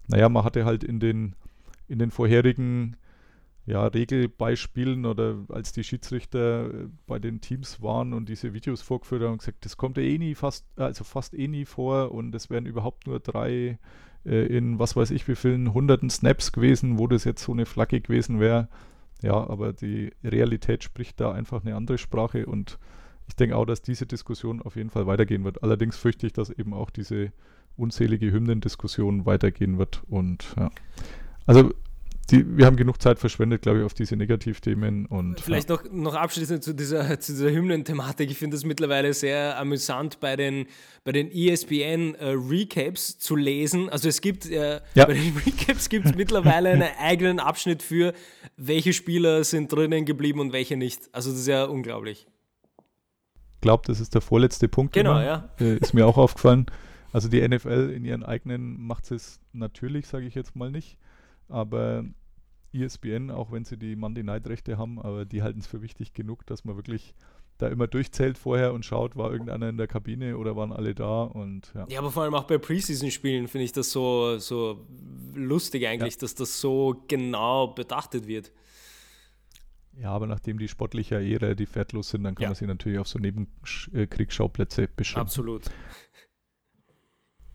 naja, 0.07 0.29
man 0.29 0.43
hatte 0.43 0.65
halt 0.65 0.83
in 0.83 0.99
den, 0.99 1.35
in 1.87 1.99
den 1.99 2.11
vorherigen 2.11 2.97
ja, 3.65 3.85
Regelbeispielen 3.85 5.05
oder 5.05 5.35
als 5.49 5.71
die 5.71 5.83
Schiedsrichter 5.83 6.65
äh, 6.65 6.87
bei 7.05 7.19
den 7.19 7.41
Teams 7.41 7.81
waren 7.81 8.13
und 8.13 8.27
diese 8.27 8.53
Videos 8.53 8.81
vorgeführt 8.81 9.23
haben, 9.23 9.37
gesagt, 9.37 9.65
das 9.65 9.77
kommt 9.77 9.97
eh 9.97 10.17
nie 10.17 10.35
fast, 10.35 10.65
also 10.77 11.03
fast 11.03 11.33
eh 11.33 11.47
nie 11.47 11.65
vor 11.65 12.11
und 12.11 12.33
es 12.33 12.49
wären 12.49 12.65
überhaupt 12.65 13.07
nur 13.07 13.19
drei 13.19 13.77
äh, 14.25 14.45
in 14.45 14.79
was 14.79 14.95
weiß 14.95 15.11
ich 15.11 15.27
wie 15.27 15.35
vielen 15.35 15.73
hunderten 15.73 16.09
Snaps 16.09 16.51
gewesen, 16.51 16.97
wo 16.97 17.07
das 17.07 17.23
jetzt 17.23 17.43
so 17.43 17.51
eine 17.51 17.65
Flagge 17.65 18.01
gewesen 18.01 18.39
wäre. 18.39 18.67
Ja, 19.21 19.35
aber 19.35 19.73
die 19.73 20.11
Realität 20.23 20.83
spricht 20.83 21.19
da 21.19 21.31
einfach 21.31 21.63
eine 21.63 21.75
andere 21.75 21.99
Sprache 21.99 22.47
und 22.47 22.79
ich 23.31 23.35
denke 23.37 23.55
auch, 23.55 23.65
dass 23.65 23.81
diese 23.81 24.05
Diskussion 24.05 24.61
auf 24.61 24.75
jeden 24.75 24.89
Fall 24.89 25.07
weitergehen 25.07 25.45
wird. 25.45 25.63
Allerdings 25.63 25.95
fürchte 25.95 26.27
ich, 26.27 26.33
dass 26.33 26.49
eben 26.49 26.73
auch 26.73 26.89
diese 26.89 27.31
unzählige 27.77 28.29
Hymnendiskussionen 28.29 29.25
weitergehen 29.25 29.77
wird. 29.77 30.03
Und 30.09 30.53
ja. 30.57 30.69
Also 31.45 31.71
die, 32.29 32.57
wir 32.57 32.65
haben 32.65 32.75
genug 32.75 33.01
Zeit 33.01 33.19
verschwendet, 33.19 33.61
glaube 33.61 33.79
ich, 33.79 33.85
auf 33.85 33.93
diese 33.93 34.17
Negativthemen. 34.17 35.05
Und, 35.05 35.39
Vielleicht 35.39 35.69
ja. 35.69 35.77
noch, 35.77 35.91
noch 35.93 36.15
abschließend 36.15 36.61
zu 36.61 36.73
dieser, 36.73 37.19
zu 37.21 37.31
dieser 37.31 37.51
Hymnen-Thematik. 37.51 38.29
Ich 38.29 38.37
finde 38.37 38.57
es 38.57 38.65
mittlerweile 38.65 39.13
sehr 39.13 39.57
amüsant, 39.57 40.19
bei 40.19 40.35
den, 40.35 40.67
bei 41.05 41.13
den 41.13 41.31
ESPN-Recaps 41.31 43.15
äh, 43.15 43.17
zu 43.17 43.37
lesen. 43.37 43.87
Also 43.87 44.09
es 44.09 44.19
gibt 44.19 44.45
äh, 44.49 44.81
ja. 44.93 45.05
bei 45.05 45.13
den 45.13 45.37
Recaps 45.45 45.87
gibt 45.87 46.05
es 46.05 46.15
mittlerweile 46.15 46.71
einen 46.71 46.89
eigenen 46.99 47.39
Abschnitt 47.39 47.81
für, 47.81 48.11
welche 48.57 48.91
Spieler 48.91 49.45
sind 49.45 49.71
drinnen 49.71 50.03
geblieben 50.03 50.41
und 50.41 50.51
welche 50.51 50.75
nicht. 50.75 51.09
Also 51.13 51.31
das 51.31 51.39
ist 51.39 51.47
ja 51.47 51.63
unglaublich. 51.63 52.27
Ich 53.61 53.63
glaube, 53.63 53.83
das 53.85 53.99
ist 53.99 54.15
der 54.15 54.21
vorletzte 54.21 54.67
Punkt. 54.67 54.93
Genau, 54.93 55.11
immer. 55.11 55.23
ja. 55.23 55.49
Äh, 55.59 55.77
ist 55.77 55.93
mir 55.93 56.07
auch 56.07 56.17
aufgefallen. 56.17 56.65
Also 57.13 57.29
die 57.29 57.47
NFL 57.47 57.93
in 57.95 58.05
ihren 58.05 58.23
eigenen 58.23 58.81
macht 58.81 59.11
es 59.11 59.39
natürlich, 59.53 60.07
sage 60.07 60.25
ich 60.25 60.33
jetzt 60.33 60.55
mal 60.55 60.71
nicht. 60.71 60.97
Aber 61.47 62.03
ESPN, 62.73 63.29
auch 63.29 63.51
wenn 63.51 63.63
sie 63.63 63.77
die 63.77 63.95
Monday 63.95 64.23
Night 64.23 64.47
Rechte 64.47 64.79
haben, 64.79 64.99
aber 64.99 65.25
die 65.25 65.43
halten 65.43 65.59
es 65.59 65.67
für 65.67 65.83
wichtig 65.83 66.13
genug, 66.13 66.43
dass 66.47 66.65
man 66.65 66.75
wirklich 66.75 67.13
da 67.59 67.67
immer 67.67 67.85
durchzählt 67.85 68.39
vorher 68.39 68.73
und 68.73 68.83
schaut, 68.83 69.15
war 69.15 69.31
irgendeiner 69.31 69.69
in 69.69 69.77
der 69.77 69.85
Kabine 69.85 70.39
oder 70.39 70.55
waren 70.55 70.73
alle 70.73 70.95
da 70.95 71.21
und 71.21 71.71
ja. 71.75 71.85
Ja, 71.87 71.99
aber 71.99 72.09
vor 72.09 72.23
allem 72.23 72.33
auch 72.33 72.45
bei 72.45 72.57
Preseason-Spielen 72.57 73.47
finde 73.47 73.65
ich 73.65 73.73
das 73.73 73.91
so, 73.91 74.39
so 74.39 74.87
lustig 75.35 75.85
eigentlich, 75.85 76.15
ja. 76.15 76.21
dass 76.21 76.33
das 76.33 76.59
so 76.59 77.03
genau 77.07 77.67
betrachtet 77.67 78.25
wird. 78.25 78.51
Ja, 79.97 80.11
aber 80.11 80.25
nachdem 80.25 80.57
die 80.57 80.67
sportlicher 80.67 81.19
eh 81.19 81.35
relativ 81.35 81.75
wertlos 81.75 82.09
sind, 82.09 82.23
dann 82.23 82.35
kann 82.35 82.43
ja. 82.43 82.49
man 82.49 82.55
sie 82.55 82.65
natürlich 82.65 82.99
auf 82.99 83.07
so 83.07 83.19
Nebenkriegsschauplätze 83.19 84.87
beschränken. 84.87 85.27
Absolut 85.27 85.71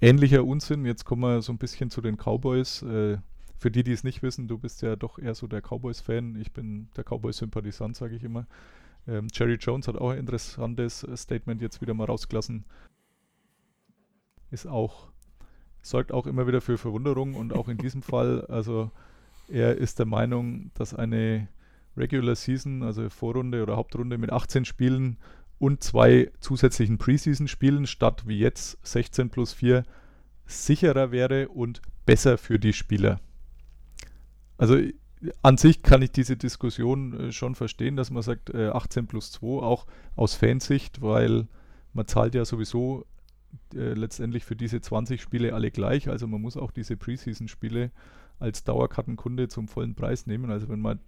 ähnlicher 0.01 0.45
Unsinn. 0.45 0.85
Jetzt 0.85 1.05
kommen 1.05 1.23
wir 1.23 1.43
so 1.43 1.53
ein 1.53 1.59
bisschen 1.59 1.91
zu 1.91 2.01
den 2.01 2.17
Cowboys. 2.17 2.83
Äh, 2.83 3.19
für 3.59 3.71
die, 3.71 3.83
die 3.83 3.93
es 3.93 4.05
nicht 4.05 4.23
wissen, 4.23 4.49
du 4.49 4.59
bist 4.59 4.83
ja 4.83 4.97
doch 4.97 5.19
eher 5.19 5.35
so 5.35 5.47
der 5.47 5.63
Cowboys-Fan. 5.63 6.37
Ich 6.37 6.53
bin 6.53 6.89
der 6.97 7.05
Cowboys-Sympathisant, 7.05 7.97
sage 7.97 8.17
ich 8.17 8.23
immer. 8.23 8.47
Ähm, 9.09 9.29
Jerry 9.33 9.55
Jones 9.55 9.89
hat 9.89 9.97
auch 9.97 10.11
ein 10.11 10.19
interessantes 10.19 11.03
äh, 11.05 11.17
Statement 11.17 11.63
jetzt 11.63 11.81
wieder 11.81 11.95
mal 11.95 12.05
rausgelassen. 12.05 12.65
Ist 14.51 14.67
auch, 14.67 15.09
sorgt 15.81 16.13
auch 16.13 16.27
immer 16.27 16.47
wieder 16.47 16.61
für 16.61 16.77
Verwunderung 16.77 17.35
und 17.35 17.53
auch 17.53 17.69
in 17.69 17.79
diesem 17.79 18.03
Fall, 18.03 18.45
also 18.47 18.91
er 19.49 19.77
ist 19.77 19.99
der 19.99 20.07
Meinung, 20.07 20.71
dass 20.75 20.93
eine 20.93 21.49
Regular 21.97 22.35
Season, 22.35 22.83
also 22.83 23.09
Vorrunde 23.09 23.63
oder 23.63 23.77
Hauptrunde 23.77 24.19
mit 24.19 24.33
18 24.33 24.65
Spielen 24.65 25.19
und 25.59 25.83
zwei 25.83 26.31
zusätzlichen 26.41 26.99
Preseason-Spielen 26.99 27.87
statt 27.87 28.25
wie 28.27 28.39
jetzt 28.39 28.79
16 28.87 29.31
plus 29.31 29.53
4 29.53 29.85
sicherer 30.47 31.11
wäre 31.11 31.49
und 31.49 31.81
besser 32.05 32.39
für 32.39 32.59
die 32.59 32.73
Spieler. 32.73 33.21
Also 34.59 34.79
an 35.43 35.57
sich 35.57 35.83
kann 35.83 36.03
ich 36.03 36.13
diese 36.13 36.37
Diskussion 36.37 37.19
äh, 37.19 37.33
schon 37.33 37.55
verstehen, 37.55 37.97
dass 37.97 38.11
man 38.11 38.23
sagt 38.23 38.51
äh, 38.51 38.69
18 38.69 39.07
plus 39.07 39.33
2, 39.33 39.47
auch 39.63 39.87
aus 40.15 40.35
Fansicht, 40.35 41.03
weil 41.03 41.49
man 41.95 42.07
zahlt 42.07 42.35
ja 42.35 42.45
sowieso 42.45 43.07
äh, 43.75 43.95
letztendlich 43.95 44.45
für 44.45 44.57
diese 44.57 44.81
20 44.81 45.21
Spiele 45.21 45.55
alle 45.55 45.71
gleich. 45.71 46.09
Also 46.09 46.27
man 46.27 46.43
muss 46.43 46.57
auch 46.57 46.71
diese 46.71 46.97
Preseason-Spiele 46.97 47.91
als 48.39 48.65
Dauerkartenkunde 48.65 49.49
zum 49.49 49.69
vollen 49.69 49.95
Preis 49.95 50.27
nehmen. 50.27 50.51
Also 50.51 50.69
wenn 50.69 50.81
mein, 50.81 51.01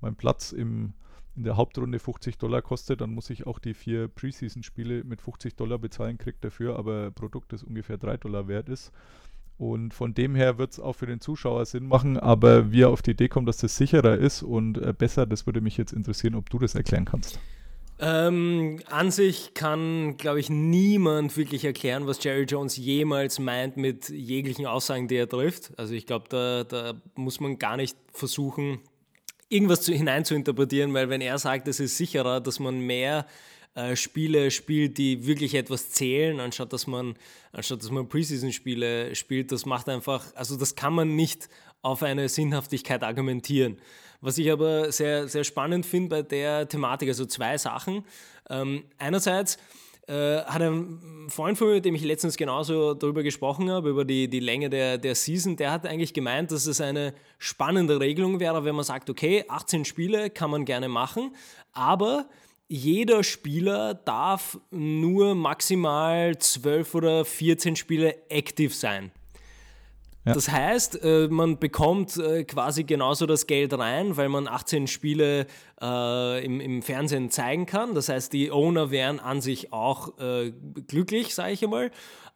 mein 0.00 0.16
Platz 0.16 0.52
im, 0.52 0.94
in 1.36 1.44
der 1.44 1.56
Hauptrunde 1.56 1.98
50 1.98 2.38
Dollar 2.38 2.62
kostet, 2.62 3.00
dann 3.00 3.14
muss 3.14 3.30
ich 3.30 3.46
auch 3.46 3.58
die 3.58 3.74
vier 3.74 4.08
Preseason-Spiele 4.08 5.04
mit 5.04 5.20
50 5.20 5.56
Dollar 5.56 5.78
bezahlen, 5.78 6.18
kriegt 6.18 6.44
dafür 6.44 6.78
aber 6.78 7.06
ein 7.06 7.14
Produkt, 7.14 7.52
das 7.52 7.62
ungefähr 7.62 7.98
3 7.98 8.16
Dollar 8.18 8.48
wert 8.48 8.68
ist. 8.68 8.92
Und 9.58 9.92
von 9.92 10.14
dem 10.14 10.34
her 10.34 10.56
wird 10.56 10.72
es 10.72 10.80
auch 10.80 10.94
für 10.94 11.06
den 11.06 11.20
Zuschauer 11.20 11.66
Sinn 11.66 11.86
machen, 11.86 12.16
aber 12.16 12.72
wie 12.72 12.82
er 12.82 12.88
auf 12.88 13.02
die 13.02 13.10
Idee 13.10 13.28
kommt, 13.28 13.46
dass 13.46 13.58
das 13.58 13.76
sicherer 13.76 14.16
ist 14.16 14.42
und 14.42 14.78
äh, 14.78 14.94
besser, 14.96 15.26
das 15.26 15.44
würde 15.44 15.60
mich 15.60 15.76
jetzt 15.76 15.92
interessieren, 15.92 16.34
ob 16.34 16.48
du 16.48 16.58
das 16.58 16.74
erklären 16.74 17.04
kannst. 17.04 17.38
Ähm, 18.02 18.80
an 18.86 19.10
sich 19.10 19.52
kann, 19.52 20.16
glaube 20.16 20.40
ich, 20.40 20.48
niemand 20.48 21.36
wirklich 21.36 21.64
erklären, 21.66 22.06
was 22.06 22.24
Jerry 22.24 22.44
Jones 22.44 22.76
jemals 22.78 23.38
meint 23.38 23.76
mit 23.76 24.08
jeglichen 24.08 24.64
Aussagen, 24.64 25.06
die 25.06 25.16
er 25.16 25.28
trifft. 25.28 25.72
Also 25.76 25.92
ich 25.92 26.06
glaube, 26.06 26.26
da, 26.30 26.64
da 26.64 26.94
muss 27.14 27.40
man 27.40 27.58
gar 27.58 27.76
nicht 27.76 27.96
versuchen, 28.12 28.80
irgendwas 29.50 29.82
zu, 29.82 29.92
hinein 29.92 30.24
zu 30.24 30.34
interpretieren, 30.34 30.94
weil 30.94 31.10
wenn 31.10 31.20
er 31.20 31.38
sagt, 31.38 31.68
es 31.68 31.78
ist 31.78 31.98
sicherer, 31.98 32.40
dass 32.40 32.58
man 32.58 32.80
mehr 32.80 33.26
äh, 33.74 33.94
Spiele 33.96 34.50
spielt, 34.50 34.96
die 34.96 35.26
wirklich 35.26 35.54
etwas 35.54 35.90
zählen, 35.90 36.40
anstatt 36.40 36.72
dass 36.72 36.86
man, 36.86 37.14
anstatt 37.52 37.82
dass 37.82 37.90
man 37.90 38.08
Preseason-Spiele 38.08 39.14
spielt. 39.14 39.52
Das 39.52 39.66
macht 39.66 39.88
einfach, 39.88 40.24
also 40.34 40.56
das 40.56 40.74
kann 40.74 40.94
man 40.94 41.14
nicht 41.16 41.48
auf 41.82 42.02
eine 42.02 42.28
Sinnhaftigkeit 42.28 43.02
argumentieren. 43.02 43.78
Was 44.20 44.38
ich 44.38 44.50
aber 44.50 44.92
sehr, 44.92 45.28
sehr 45.28 45.44
spannend 45.44 45.86
finde 45.86 46.08
bei 46.08 46.22
der 46.22 46.68
Thematik, 46.68 47.08
also 47.08 47.24
zwei 47.24 47.56
Sachen. 47.56 48.04
Ähm, 48.50 48.84
einerseits 48.98 49.56
äh, 50.10 50.42
hat 50.42 50.60
ein 50.60 51.28
Freund 51.28 51.56
von 51.56 51.68
mir, 51.68 51.74
mit 51.74 51.84
dem 51.84 51.94
ich 51.94 52.02
letztens 52.02 52.36
genauso 52.36 52.94
darüber 52.94 53.22
gesprochen 53.22 53.70
habe, 53.70 53.90
über 53.90 54.04
die, 54.04 54.28
die 54.28 54.40
Länge 54.40 54.68
der, 54.68 54.98
der 54.98 55.14
Season, 55.14 55.56
der 55.56 55.70
hat 55.70 55.86
eigentlich 55.86 56.12
gemeint, 56.12 56.50
dass 56.50 56.66
es 56.66 56.80
eine 56.80 57.14
spannende 57.38 58.00
Regelung 58.00 58.40
wäre, 58.40 58.64
wenn 58.64 58.74
man 58.74 58.84
sagt, 58.84 59.08
okay, 59.08 59.44
18 59.48 59.84
Spiele 59.84 60.28
kann 60.28 60.50
man 60.50 60.64
gerne 60.64 60.88
machen, 60.88 61.34
aber 61.72 62.28
jeder 62.66 63.22
Spieler 63.22 63.94
darf 63.94 64.58
nur 64.70 65.34
maximal 65.34 66.36
12 66.36 66.94
oder 66.94 67.24
14 67.24 67.76
Spiele 67.76 68.16
aktiv 68.30 68.74
sein. 68.74 69.12
Ja. 70.26 70.34
Das 70.34 70.50
heißt, 70.50 71.02
äh, 71.02 71.28
man 71.28 71.58
bekommt 71.58 72.18
äh, 72.18 72.44
quasi 72.44 72.84
genauso 72.84 73.24
das 73.24 73.46
Geld 73.46 73.72
rein, 73.72 74.18
weil 74.18 74.28
man 74.28 74.48
18 74.48 74.86
Spiele 74.86 75.46
äh, 75.80 76.44
im, 76.44 76.82
Fernsehen 76.82 77.30
zeigen 77.30 77.64
kann. 77.64 77.94
Das 77.94 78.10
heißt, 78.10 78.32
die 78.32 78.50
Owner 78.50 78.90
wären 78.90 79.18
an 79.20 79.40
sich 79.40 79.72
auch 79.72 80.12
glücklich, 80.86 81.34
sage 81.34 81.52
ich 81.52 81.62
einmal. 81.62 81.90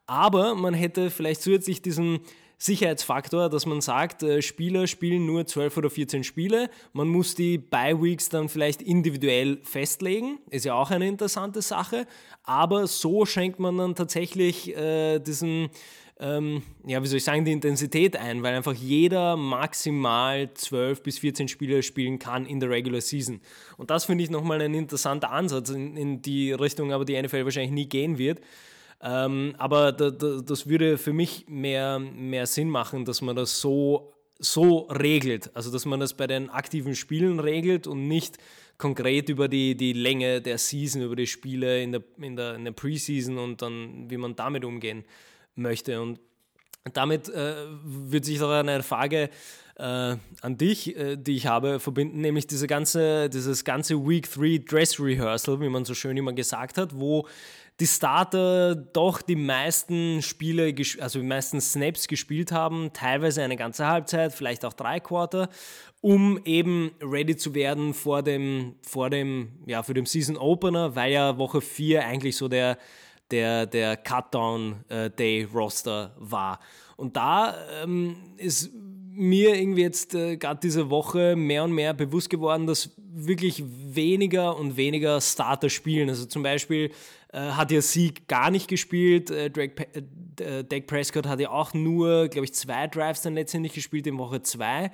Aber 0.07 0.55
man 0.55 0.75
hätte 0.75 1.11
vielleicht 1.11 1.43
zusätzlich 1.43 1.83
diesen 1.83 2.21
Sicherheitsfaktor, 2.59 3.49
dass 3.49 3.67
man 3.67 3.81
sagt, 3.81 4.25
Spieler 4.41 4.87
spielen 4.87 5.27
nur 5.27 5.47
12 5.47 5.77
oder 5.77 5.91
14 5.91 6.25
Spiele. 6.25 6.71
Man 6.93 7.09
muss 7.09 7.35
die 7.35 7.59
Bye-Weeks 7.59 8.29
dann 8.29 8.49
vielleicht 8.49 8.83
individuell 8.83 9.61
festlegen. 9.63 10.39
Ist 10.51 10.65
ja 10.67 10.75
auch 10.75 10.91
eine 10.91 11.09
interessante 11.09 11.63
Sache. 11.63 12.07
Aber 12.43 12.87
so 12.87 13.25
schenkt 13.25 13.59
man 13.59 13.79
dann 13.79 13.95
tatsächlich 13.95 14.75
diesen, 15.27 15.71
ähm, 16.25 16.63
ja, 16.87 17.03
wie 17.03 17.07
soll 17.07 17.19
ich 17.19 17.25
sagen, 17.25 17.45
die 17.45 17.53
Intensität 17.53 18.17
ein, 18.17 18.43
weil 18.43 18.55
einfach 18.55 18.73
jeder 18.73 19.37
maximal 19.37 20.53
12 20.55 21.03
bis 21.03 21.19
14 21.19 21.49
Spiele 21.49 21.83
spielen 21.83 22.19
kann 22.19 22.47
in 22.47 22.61
der 22.61 22.71
Regular 22.71 23.03
Season. 23.03 23.43
Und 23.77 23.91
das 23.91 24.07
finde 24.07 24.25
ich 24.25 24.31
nochmal 24.31 24.63
ein 24.63 24.73
interessanter 24.73 25.31
Ansatz 25.31 25.69
in, 25.69 25.99
in 25.99 26.23
die 26.23 26.53
Richtung, 26.53 26.93
aber 26.93 27.05
die 27.05 27.21
NFL 27.21 27.45
wahrscheinlich 27.45 27.73
nie 27.73 27.87
gehen 27.87 28.17
wird. 28.17 28.41
Ähm, 29.03 29.55
aber 29.59 29.93
da, 29.93 30.11
da, 30.11 30.41
das 30.41 30.67
würde 30.67 30.97
für 30.97 31.13
mich 31.13 31.45
mehr, 31.47 31.99
mehr 31.99 32.47
Sinn 32.47 32.71
machen, 32.71 33.05
dass 33.05 33.21
man 33.21 33.37
das 33.37 33.61
so, 33.61 34.15
so 34.39 34.89
regelt. 34.91 35.55
Also, 35.55 35.71
dass 35.71 35.85
man 35.85 36.01
das 36.01 36.15
bei 36.15 36.27
den 36.27 36.49
aktiven 36.49 36.95
Spielen 36.95 37.39
regelt 37.39 37.87
und 37.87 38.09
nicht 38.09 38.39
konkret 38.79 39.29
über 39.29 39.47
die, 39.47 39.77
die 39.77 39.93
Länge 39.93 40.41
der 40.41 40.57
Season, 40.57 41.03
über 41.03 41.17
die 41.17 41.27
Spiele 41.27 41.83
in 41.83 41.93
der, 41.93 42.03
in, 42.19 42.35
der, 42.35 42.55
in 42.55 42.65
der 42.65 42.73
Preseason 42.73 43.37
und 43.37 43.61
dann, 43.61 44.09
wie 44.09 44.17
man 44.17 44.35
damit 44.37 44.65
umgehen 44.65 45.05
möchte. 45.55 46.01
Und 46.01 46.21
damit 46.93 47.29
äh, 47.29 47.55
wird 47.85 48.25
sich 48.25 48.41
auch 48.43 48.51
eine 48.51 48.83
Frage 48.83 49.31
äh, 49.77 49.83
an 49.83 50.59
dich, 50.59 50.97
äh, 50.97 51.17
die 51.17 51.37
ich 51.37 51.47
habe, 51.47 51.81
verbinden, 51.81 52.21
nämlich 52.21 52.47
diese 52.47 52.67
ganze, 52.67 53.29
dieses 53.29 53.65
ganze 53.65 54.07
Week 54.07 54.31
3 54.31 54.65
Dress 54.69 55.01
Rehearsal, 55.01 55.61
wie 55.61 55.69
man 55.69 55.85
so 55.85 55.95
schön 55.95 56.17
immer 56.17 56.33
gesagt 56.33 56.79
hat, 56.79 56.95
wo 56.95 57.27
die 57.81 57.87
Starter 57.89 58.77
doch 58.77 59.21
die 59.21 59.35
meisten 59.35 60.23
Spiele, 60.23 60.73
also 61.01 61.19
die 61.19 61.27
meisten 61.27 61.61
Snaps 61.61 62.07
gespielt 62.07 62.53
haben, 62.53 62.93
teilweise 62.93 63.43
eine 63.43 63.57
ganze 63.57 63.87
Halbzeit, 63.87 64.33
vielleicht 64.33 64.65
auch 64.65 64.75
drei 64.75 65.01
Quarter, 65.01 65.49
um 66.01 66.39
eben 66.45 66.93
ready 67.03 67.35
zu 67.37 67.55
werden 67.55 67.93
vor 67.93 68.23
dem, 68.23 68.77
vor 68.83 69.11
dem, 69.11 69.59
ja, 69.67 69.83
für 69.83 69.95
den 69.95 70.07
Season 70.07 70.37
Opener, 70.37 70.95
weil 70.95 71.13
ja 71.13 71.37
Woche 71.37 71.61
4 71.61 72.05
eigentlich 72.07 72.37
so 72.37 72.47
der, 72.47 72.79
der, 73.31 73.67
der 73.67 73.97
Cutdown-Day-Roster 73.97 76.17
äh, 76.17 76.19
war. 76.19 76.59
Und 76.97 77.17
da 77.17 77.55
ähm, 77.83 78.17
ist 78.37 78.71
mir 79.17 79.57
irgendwie 79.57 79.83
jetzt 79.83 80.15
äh, 80.15 80.37
gerade 80.37 80.61
diese 80.63 80.91
Woche 80.91 81.37
mehr 81.37 81.65
und 81.65 81.73
mehr 81.73 81.95
bewusst 81.95 82.31
geworden, 82.31 82.67
dass 82.67 82.91
wirklich 82.97 83.63
weniger 83.67 84.57
und 84.57 84.77
weniger 84.77 85.21
Starter 85.21 85.71
spielen. 85.71 86.09
Also 86.09 86.27
zum 86.27 86.43
Beispiel 86.43 86.91
äh, 87.33 87.39
hat 87.39 87.71
ja 87.71 87.81
Sieg 87.81 88.27
gar 88.27 88.51
nicht 88.51 88.69
gespielt. 88.69 89.31
Äh, 89.31 89.51
Drake, 89.51 89.87
äh, 90.41 90.65
Dak 90.65 90.87
Prescott 90.87 91.27
hat 91.27 91.41
ja 91.41 91.51
auch 91.51 91.75
nur, 91.75 92.29
glaube 92.29 92.45
ich, 92.45 92.55
zwei 92.55 92.87
Drives 92.89 93.23
dann 93.23 93.35
letztendlich 93.35 93.75
gespielt 93.75 94.07
in 94.07 94.19
Woche 94.19 94.43
2. 94.43 94.91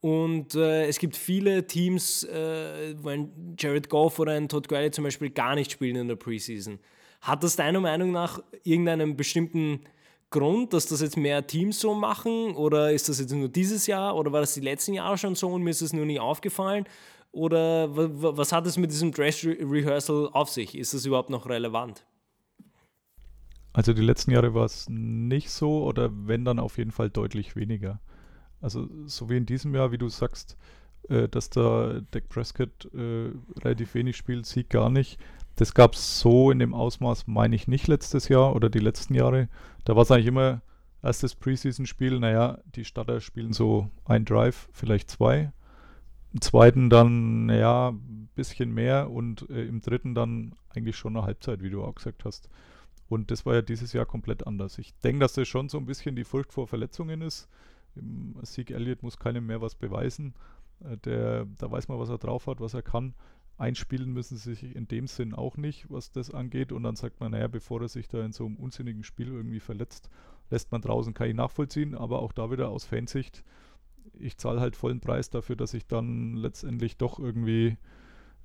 Und 0.00 0.54
äh, 0.54 0.86
es 0.86 0.98
gibt 0.98 1.16
viele 1.16 1.66
Teams, 1.66 2.24
äh, 2.24 2.94
wo 2.98 3.10
ein 3.10 3.54
Jared 3.58 3.88
Goff 3.88 4.18
oder 4.18 4.32
ein 4.32 4.48
Todd 4.48 4.68
Gurley 4.68 4.90
zum 4.90 5.04
Beispiel 5.04 5.30
gar 5.30 5.54
nicht 5.54 5.72
spielen 5.72 5.96
in 5.96 6.08
der 6.08 6.16
Preseason. 6.16 6.80
Hat 7.20 7.42
das 7.42 7.56
deiner 7.56 7.80
Meinung 7.80 8.12
nach 8.12 8.42
irgendeinen 8.64 9.16
bestimmten 9.16 9.80
Grund, 10.30 10.72
dass 10.72 10.86
das 10.86 11.00
jetzt 11.00 11.16
mehr 11.16 11.46
Teams 11.46 11.80
so 11.80 11.94
machen? 11.94 12.54
Oder 12.54 12.92
ist 12.92 13.08
das 13.08 13.20
jetzt 13.20 13.32
nur 13.32 13.48
dieses 13.48 13.86
Jahr? 13.86 14.16
Oder 14.16 14.32
war 14.32 14.40
das 14.40 14.54
die 14.54 14.60
letzten 14.60 14.94
Jahre 14.94 15.18
schon 15.18 15.34
so 15.34 15.48
und 15.48 15.62
mir 15.62 15.70
ist 15.70 15.82
es 15.82 15.92
nur 15.92 16.06
nie 16.06 16.20
aufgefallen? 16.20 16.84
Oder 17.32 17.88
was 17.94 18.52
hat 18.52 18.66
es 18.66 18.76
mit 18.76 18.90
diesem 18.90 19.12
Dress 19.12 19.44
Rehearsal 19.44 20.30
auf 20.32 20.48
sich? 20.48 20.76
Ist 20.76 20.94
das 20.94 21.04
überhaupt 21.04 21.30
noch 21.30 21.48
relevant? 21.48 22.04
Also 23.72 23.92
die 23.92 24.02
letzten 24.02 24.32
Jahre 24.32 24.52
war 24.54 24.64
es 24.64 24.88
nicht 24.88 25.50
so 25.50 25.84
oder 25.84 26.10
wenn 26.12 26.44
dann 26.44 26.58
auf 26.58 26.78
jeden 26.78 26.90
Fall 26.90 27.08
deutlich 27.08 27.54
weniger. 27.54 28.00
Also 28.60 28.88
so 29.06 29.30
wie 29.30 29.36
in 29.36 29.46
diesem 29.46 29.74
Jahr, 29.74 29.92
wie 29.92 29.98
du 29.98 30.08
sagst, 30.08 30.56
äh, 31.08 31.28
dass 31.28 31.50
da 31.50 32.00
Dak 32.10 32.28
Prescott 32.28 32.88
äh, 32.92 33.30
relativ 33.62 33.94
wenig 33.94 34.16
spielt, 34.16 34.46
Sieg 34.46 34.70
gar 34.70 34.90
nicht. 34.90 35.18
Das 35.60 35.74
gab 35.74 35.92
es 35.92 36.18
so 36.18 36.50
in 36.50 36.58
dem 36.58 36.72
Ausmaß, 36.72 37.26
meine 37.26 37.54
ich, 37.54 37.68
nicht 37.68 37.86
letztes 37.86 38.28
Jahr 38.28 38.56
oder 38.56 38.70
die 38.70 38.78
letzten 38.78 39.14
Jahre. 39.14 39.50
Da 39.84 39.94
war 39.94 40.04
es 40.04 40.10
eigentlich 40.10 40.28
immer 40.28 40.62
erstes 41.02 41.34
Preseason-Spiel, 41.34 42.18
naja, 42.18 42.60
die 42.74 42.86
Starter 42.86 43.20
spielen 43.20 43.52
so 43.52 43.90
ein 44.06 44.24
Drive, 44.24 44.70
vielleicht 44.72 45.10
zwei 45.10 45.52
im 46.32 46.40
zweiten 46.40 46.88
dann, 46.88 47.50
ja, 47.50 47.90
ein 47.90 48.30
bisschen 48.34 48.72
mehr 48.72 49.10
und 49.10 49.50
äh, 49.50 49.66
im 49.66 49.82
dritten 49.82 50.14
dann 50.14 50.54
eigentlich 50.70 50.96
schon 50.96 51.14
eine 51.14 51.26
Halbzeit, 51.26 51.62
wie 51.62 51.68
du 51.68 51.84
auch 51.84 51.94
gesagt 51.94 52.24
hast. 52.24 52.48
Und 53.10 53.30
das 53.30 53.44
war 53.44 53.56
ja 53.56 53.62
dieses 53.62 53.92
Jahr 53.92 54.06
komplett 54.06 54.46
anders. 54.46 54.78
Ich 54.78 54.94
denke, 55.00 55.20
dass 55.20 55.34
das 55.34 55.46
schon 55.46 55.68
so 55.68 55.76
ein 55.76 55.84
bisschen 55.84 56.16
die 56.16 56.24
Furcht 56.24 56.54
vor 56.54 56.68
Verletzungen 56.68 57.20
ist. 57.20 57.50
Sieg 58.44 58.70
Elliott 58.70 59.02
muss 59.02 59.18
keinem 59.18 59.44
mehr 59.44 59.60
was 59.60 59.74
beweisen. 59.74 60.32
Äh, 60.82 60.96
der, 60.96 61.44
da 61.58 61.70
weiß 61.70 61.88
man, 61.88 61.98
was 61.98 62.08
er 62.08 62.16
drauf 62.16 62.46
hat, 62.46 62.60
was 62.60 62.72
er 62.72 62.82
kann. 62.82 63.12
Einspielen 63.60 64.12
müssen 64.12 64.36
sie 64.36 64.54
sich 64.54 64.74
in 64.74 64.88
dem 64.88 65.06
Sinn 65.06 65.34
auch 65.34 65.56
nicht, 65.56 65.90
was 65.90 66.10
das 66.10 66.32
angeht. 66.32 66.72
Und 66.72 66.82
dann 66.82 66.96
sagt 66.96 67.20
man, 67.20 67.32
naja, 67.32 67.48
bevor 67.48 67.82
er 67.82 67.88
sich 67.88 68.08
da 68.08 68.24
in 68.24 68.32
so 68.32 68.46
einem 68.46 68.56
unsinnigen 68.56 69.04
Spiel 69.04 69.28
irgendwie 69.28 69.60
verletzt, 69.60 70.10
lässt 70.50 70.72
man 70.72 70.82
draußen, 70.82 71.14
kann 71.14 71.28
ich 71.28 71.34
nachvollziehen. 71.34 71.94
Aber 71.94 72.20
auch 72.20 72.32
da 72.32 72.50
wieder 72.50 72.68
aus 72.70 72.84
Fansicht, 72.84 73.44
ich 74.18 74.36
zahle 74.38 74.60
halt 74.60 74.76
vollen 74.76 75.00
Preis 75.00 75.30
dafür, 75.30 75.56
dass 75.56 75.74
ich 75.74 75.86
dann 75.86 76.34
letztendlich 76.34 76.96
doch 76.96 77.18
irgendwie 77.18 77.76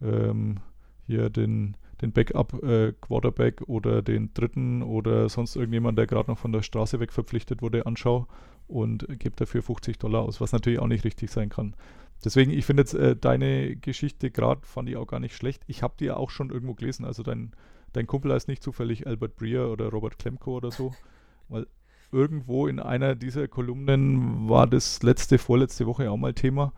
ähm, 0.01 0.60
hier 1.08 1.30
den, 1.30 1.78
den 2.01 2.12
Backup-Quarterback 2.12 3.62
äh, 3.62 3.63
oder 3.65 4.01
den 4.01 4.34
dritten 4.34 4.84
oder 4.84 5.30
sonst 5.30 5.56
irgendjemand, 5.56 5.97
der 5.97 6.08
gerade 6.08 6.30
noch 6.30 6.39
von 6.39 6.51
der 6.51 6.62
Straße 6.62 6.99
weg 6.99 7.12
verpflichtet 7.12 7.62
wurde, 7.62 7.86
anschaue 7.86 8.28
und 8.67 9.08
gebe 9.19 9.36
dafür 9.36 9.62
50 9.62 9.99
Dollar 9.99 10.23
aus, 10.23 10.41
was 10.41 10.51
natürlich 10.51 10.80
auch 10.80 10.88
nicht 10.88 11.04
richtig 11.04 11.32
sein 11.32 11.49
kann. 11.49 11.75
Deswegen, 12.23 12.51
ich 12.51 12.65
finde 12.65 12.82
jetzt 12.82 12.93
äh, 12.93 13.15
deine 13.15 13.75
Geschichte 13.75 14.32
gerade, 14.32 14.62
fand 14.65 14.89
ich 14.89 14.97
auch 14.97 15.08
gar 15.08 15.19
nicht 15.19 15.36
schlecht. 15.36 15.63
Ich 15.67 15.84
habe 15.84 15.95
die 15.99 16.06
ja 16.06 16.17
auch 16.17 16.30
schon 16.30 16.49
irgendwo 16.49 16.73
gelesen, 16.73 17.06
also 17.06 17.23
dein, 17.23 17.51
dein 17.93 18.08
Kumpel 18.08 18.34
heißt 18.34 18.47
nicht 18.47 18.63
zufällig 18.63 19.06
Albert 19.06 19.36
Breer 19.36 19.69
oder 19.69 19.89
Robert 19.89 20.17
Klemko 20.17 20.56
oder 20.56 20.71
so, 20.71 20.93
weil 21.49 21.67
irgendwo 22.12 22.67
in 22.67 22.80
einer 22.80 23.15
dieser 23.15 23.47
Kolumnen 23.47 24.47
war 24.47 24.67
das 24.67 25.04
letzte, 25.04 25.38
vorletzte 25.38 25.86
Woche 25.86 26.10
auch 26.10 26.17
mal 26.17 26.34
Thema. 26.34 26.73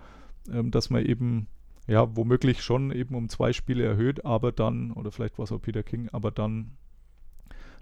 ähm, 0.52 0.72
dass 0.72 0.90
man 0.90 1.06
eben 1.06 1.48
ja 1.88 2.16
womöglich 2.16 2.62
schon 2.62 2.92
eben 2.92 3.16
um 3.16 3.30
zwei 3.30 3.54
Spiele 3.54 3.86
erhöht, 3.86 4.26
aber 4.26 4.52
dann, 4.52 4.92
oder 4.92 5.12
vielleicht 5.12 5.38
war 5.38 5.44
es 5.44 5.52
auch 5.52 5.62
Peter 5.62 5.84
King, 5.84 6.10
aber 6.12 6.32
dann 6.32 6.72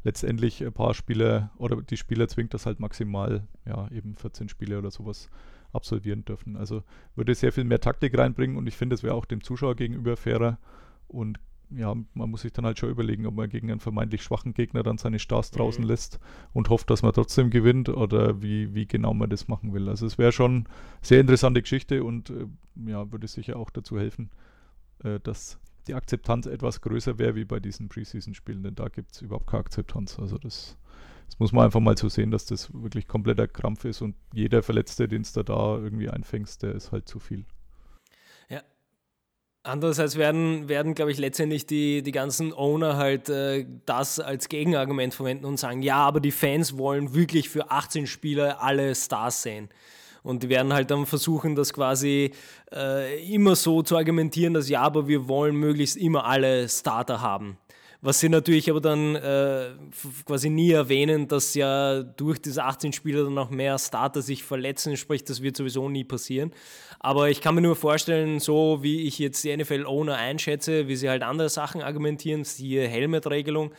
letztendlich 0.03 0.63
ein 0.63 0.73
paar 0.73 0.93
Spieler 0.93 1.51
oder 1.57 1.81
die 1.81 1.97
Spieler 1.97 2.27
zwingt 2.27 2.53
das 2.53 2.65
halt 2.65 2.79
maximal, 2.79 3.47
ja, 3.65 3.89
eben 3.91 4.15
14 4.15 4.49
Spiele 4.49 4.77
oder 4.77 4.91
sowas 4.91 5.29
absolvieren 5.75 6.25
dürfen. 6.25 6.57
Also 6.57 6.83
würde 7.15 7.35
sehr 7.35 7.51
viel 7.51 7.65
mehr 7.65 7.81
Taktik 7.81 8.17
reinbringen 8.17 8.57
und 8.57 8.67
ich 8.67 8.75
finde, 8.75 8.95
es 8.95 9.03
wäre 9.03 9.15
auch 9.15 9.25
dem 9.25 9.43
Zuschauer 9.43 9.75
gegenüber 9.75 10.17
fairer 10.17 10.57
und 11.07 11.39
ja, 11.71 11.95
man 12.13 12.29
muss 12.29 12.41
sich 12.41 12.53
dann 12.53 12.65
halt 12.65 12.79
schon 12.79 12.89
überlegen, 12.89 13.25
ob 13.25 13.35
man 13.35 13.49
gegen 13.49 13.71
einen 13.71 13.79
vermeintlich 13.79 14.23
schwachen 14.23 14.53
Gegner 14.53 14.83
dann 14.83 14.97
seine 14.97 15.19
Stars 15.19 15.51
mhm. 15.51 15.57
draußen 15.57 15.83
lässt 15.83 16.19
und 16.53 16.69
hofft, 16.69 16.89
dass 16.89 17.01
man 17.01 17.13
trotzdem 17.13 17.49
gewinnt 17.49 17.89
oder 17.89 18.41
wie, 18.41 18.73
wie 18.73 18.85
genau 18.85 19.13
man 19.13 19.29
das 19.29 19.47
machen 19.47 19.73
will. 19.73 19.89
Also 19.89 20.05
es 20.05 20.17
wäre 20.17 20.31
schon 20.31 20.55
eine 20.55 20.65
sehr 21.01 21.21
interessante 21.21 21.61
Geschichte 21.61 22.03
und 22.03 22.29
äh, 22.29 22.45
ja, 22.87 23.11
würde 23.11 23.27
sicher 23.27 23.57
auch 23.57 23.69
dazu 23.69 23.97
helfen, 23.99 24.29
äh, 25.03 25.19
dass 25.19 25.59
die 25.87 25.93
Akzeptanz 25.93 26.45
etwas 26.45 26.81
größer 26.81 27.19
wäre 27.19 27.35
wie 27.35 27.45
bei 27.45 27.59
diesen 27.59 27.89
Preseason-Spielen, 27.89 28.63
denn 28.63 28.75
da 28.75 28.87
gibt 28.87 29.13
es 29.13 29.21
überhaupt 29.21 29.47
keine 29.47 29.61
Akzeptanz. 29.61 30.17
Also 30.19 30.37
das, 30.37 30.77
das, 31.27 31.39
muss 31.39 31.51
man 31.51 31.65
einfach 31.65 31.79
mal 31.79 31.97
so 31.97 32.09
sehen, 32.09 32.31
dass 32.31 32.45
das 32.45 32.73
wirklich 32.73 33.07
kompletter 33.07 33.47
Krampf 33.47 33.85
ist 33.85 34.01
und 34.01 34.15
jeder 34.33 34.63
Verletzte, 34.63 35.07
den 35.07 35.21
es 35.21 35.33
da, 35.33 35.43
da 35.43 35.77
irgendwie 35.77 36.09
einfängst, 36.09 36.63
der 36.63 36.73
ist 36.73 36.91
halt 36.91 37.07
zu 37.07 37.19
viel. 37.19 37.45
Ja. 38.49 38.61
Andererseits 39.63 40.15
werden, 40.15 40.69
werden 40.69 40.93
glaube 40.93 41.11
ich, 41.11 41.17
letztendlich 41.17 41.65
die, 41.65 42.03
die 42.03 42.11
ganzen 42.11 42.53
Owner 42.53 42.97
halt 42.97 43.29
äh, 43.29 43.65
das 43.85 44.19
als 44.19 44.49
Gegenargument 44.49 45.13
verwenden 45.13 45.45
und 45.45 45.57
sagen, 45.57 45.81
ja, 45.81 45.97
aber 45.97 46.19
die 46.19 46.31
Fans 46.31 46.77
wollen 46.77 47.13
wirklich 47.13 47.49
für 47.49 47.71
18 47.71 48.07
Spieler 48.07 48.61
alle 48.61 48.93
Stars 48.95 49.41
sehen. 49.41 49.69
Und 50.25 50.41
die 50.41 50.49
werden 50.49 50.73
halt 50.73 50.89
dann 50.89 51.05
versuchen, 51.05 51.55
das 51.55 51.71
quasi 51.71 52.31
äh, 52.73 53.31
immer 53.31 53.55
so 53.55 53.83
zu 53.83 53.95
argumentieren, 53.95 54.55
dass 54.55 54.67
ja, 54.67 54.81
aber 54.81 55.07
wir 55.07 55.27
wollen 55.27 55.55
möglichst 55.55 55.97
immer 55.97 56.25
alle 56.25 56.67
Starter 56.67 57.21
haben. 57.21 57.59
Was 58.05 58.19
sie 58.19 58.29
natürlich 58.29 58.69
aber 58.69 58.81
dann 58.81 59.15
äh, 59.15 59.69
quasi 60.27 60.51
nie 60.51 60.69
erwähnen, 60.69 61.27
dass 61.27 61.55
ja 61.55 62.03
durch 62.03 62.37
diese 62.37 62.63
18 62.63 62.93
Spieler 62.93 63.23
dann 63.23 63.35
auch 63.39 63.49
mehr 63.49 63.79
Starter 63.79 64.21
sich 64.21 64.43
verletzen, 64.43 64.95
sprich, 64.95 65.23
das 65.23 65.41
wird 65.41 65.57
sowieso 65.57 65.89
nie 65.89 66.03
passieren. 66.03 66.51
Aber 66.99 67.31
ich 67.31 67.41
kann 67.41 67.55
mir 67.55 67.61
nur 67.61 67.75
vorstellen, 67.75 68.39
so 68.39 68.83
wie 68.83 69.07
ich 69.07 69.17
jetzt 69.17 69.43
die 69.43 69.57
NFL-Owner 69.57 70.17
einschätze, 70.17 70.87
wie 70.87 70.95
sie 70.95 71.09
halt 71.09 71.23
andere 71.23 71.49
Sachen 71.49 71.81
argumentieren, 71.81 72.43
siehe 72.43 72.87
Helmet-Regelung, 72.87 73.71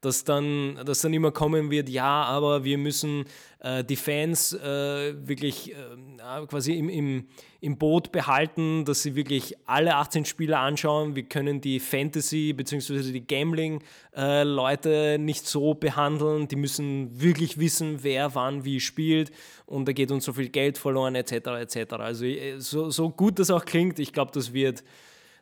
dass 0.00 0.22
dann, 0.24 0.78
dass 0.84 1.00
dann 1.00 1.12
immer 1.12 1.32
kommen 1.32 1.70
wird, 1.70 1.88
ja, 1.88 2.22
aber 2.24 2.62
wir 2.62 2.78
müssen 2.78 3.24
äh, 3.60 3.82
die 3.82 3.96
Fans 3.96 4.52
äh, 4.52 5.14
wirklich 5.26 5.72
äh, 5.72 6.46
quasi 6.46 6.74
im, 6.74 6.88
im, 6.88 7.26
im 7.60 7.78
Boot 7.78 8.12
behalten, 8.12 8.84
dass 8.84 9.02
sie 9.02 9.16
wirklich 9.16 9.56
alle 9.66 9.96
18 9.96 10.24
Spieler 10.24 10.60
anschauen. 10.60 11.16
Wir 11.16 11.24
können 11.24 11.60
die 11.60 11.80
Fantasy 11.80 12.52
bzw. 12.52 13.10
die 13.10 13.26
Gambling-Leute 13.26 15.14
äh, 15.14 15.18
nicht 15.18 15.48
so 15.48 15.74
behandeln. 15.74 16.46
Die 16.46 16.56
müssen 16.56 17.20
wirklich 17.20 17.58
wissen, 17.58 18.04
wer 18.04 18.36
wann 18.36 18.64
wie 18.64 18.78
spielt 18.78 19.32
und 19.66 19.88
da 19.88 19.92
geht 19.92 20.12
uns 20.12 20.24
so 20.24 20.32
viel 20.32 20.48
Geld 20.48 20.78
verloren 20.78 21.16
etc. 21.16 21.32
etc. 21.32 21.94
Also 21.94 22.24
äh, 22.24 22.60
so, 22.60 22.90
so 22.90 23.10
gut 23.10 23.40
das 23.40 23.50
auch 23.50 23.64
klingt, 23.64 23.98
ich 23.98 24.12
glaube, 24.12 24.30
das 24.32 24.52
wird 24.52 24.84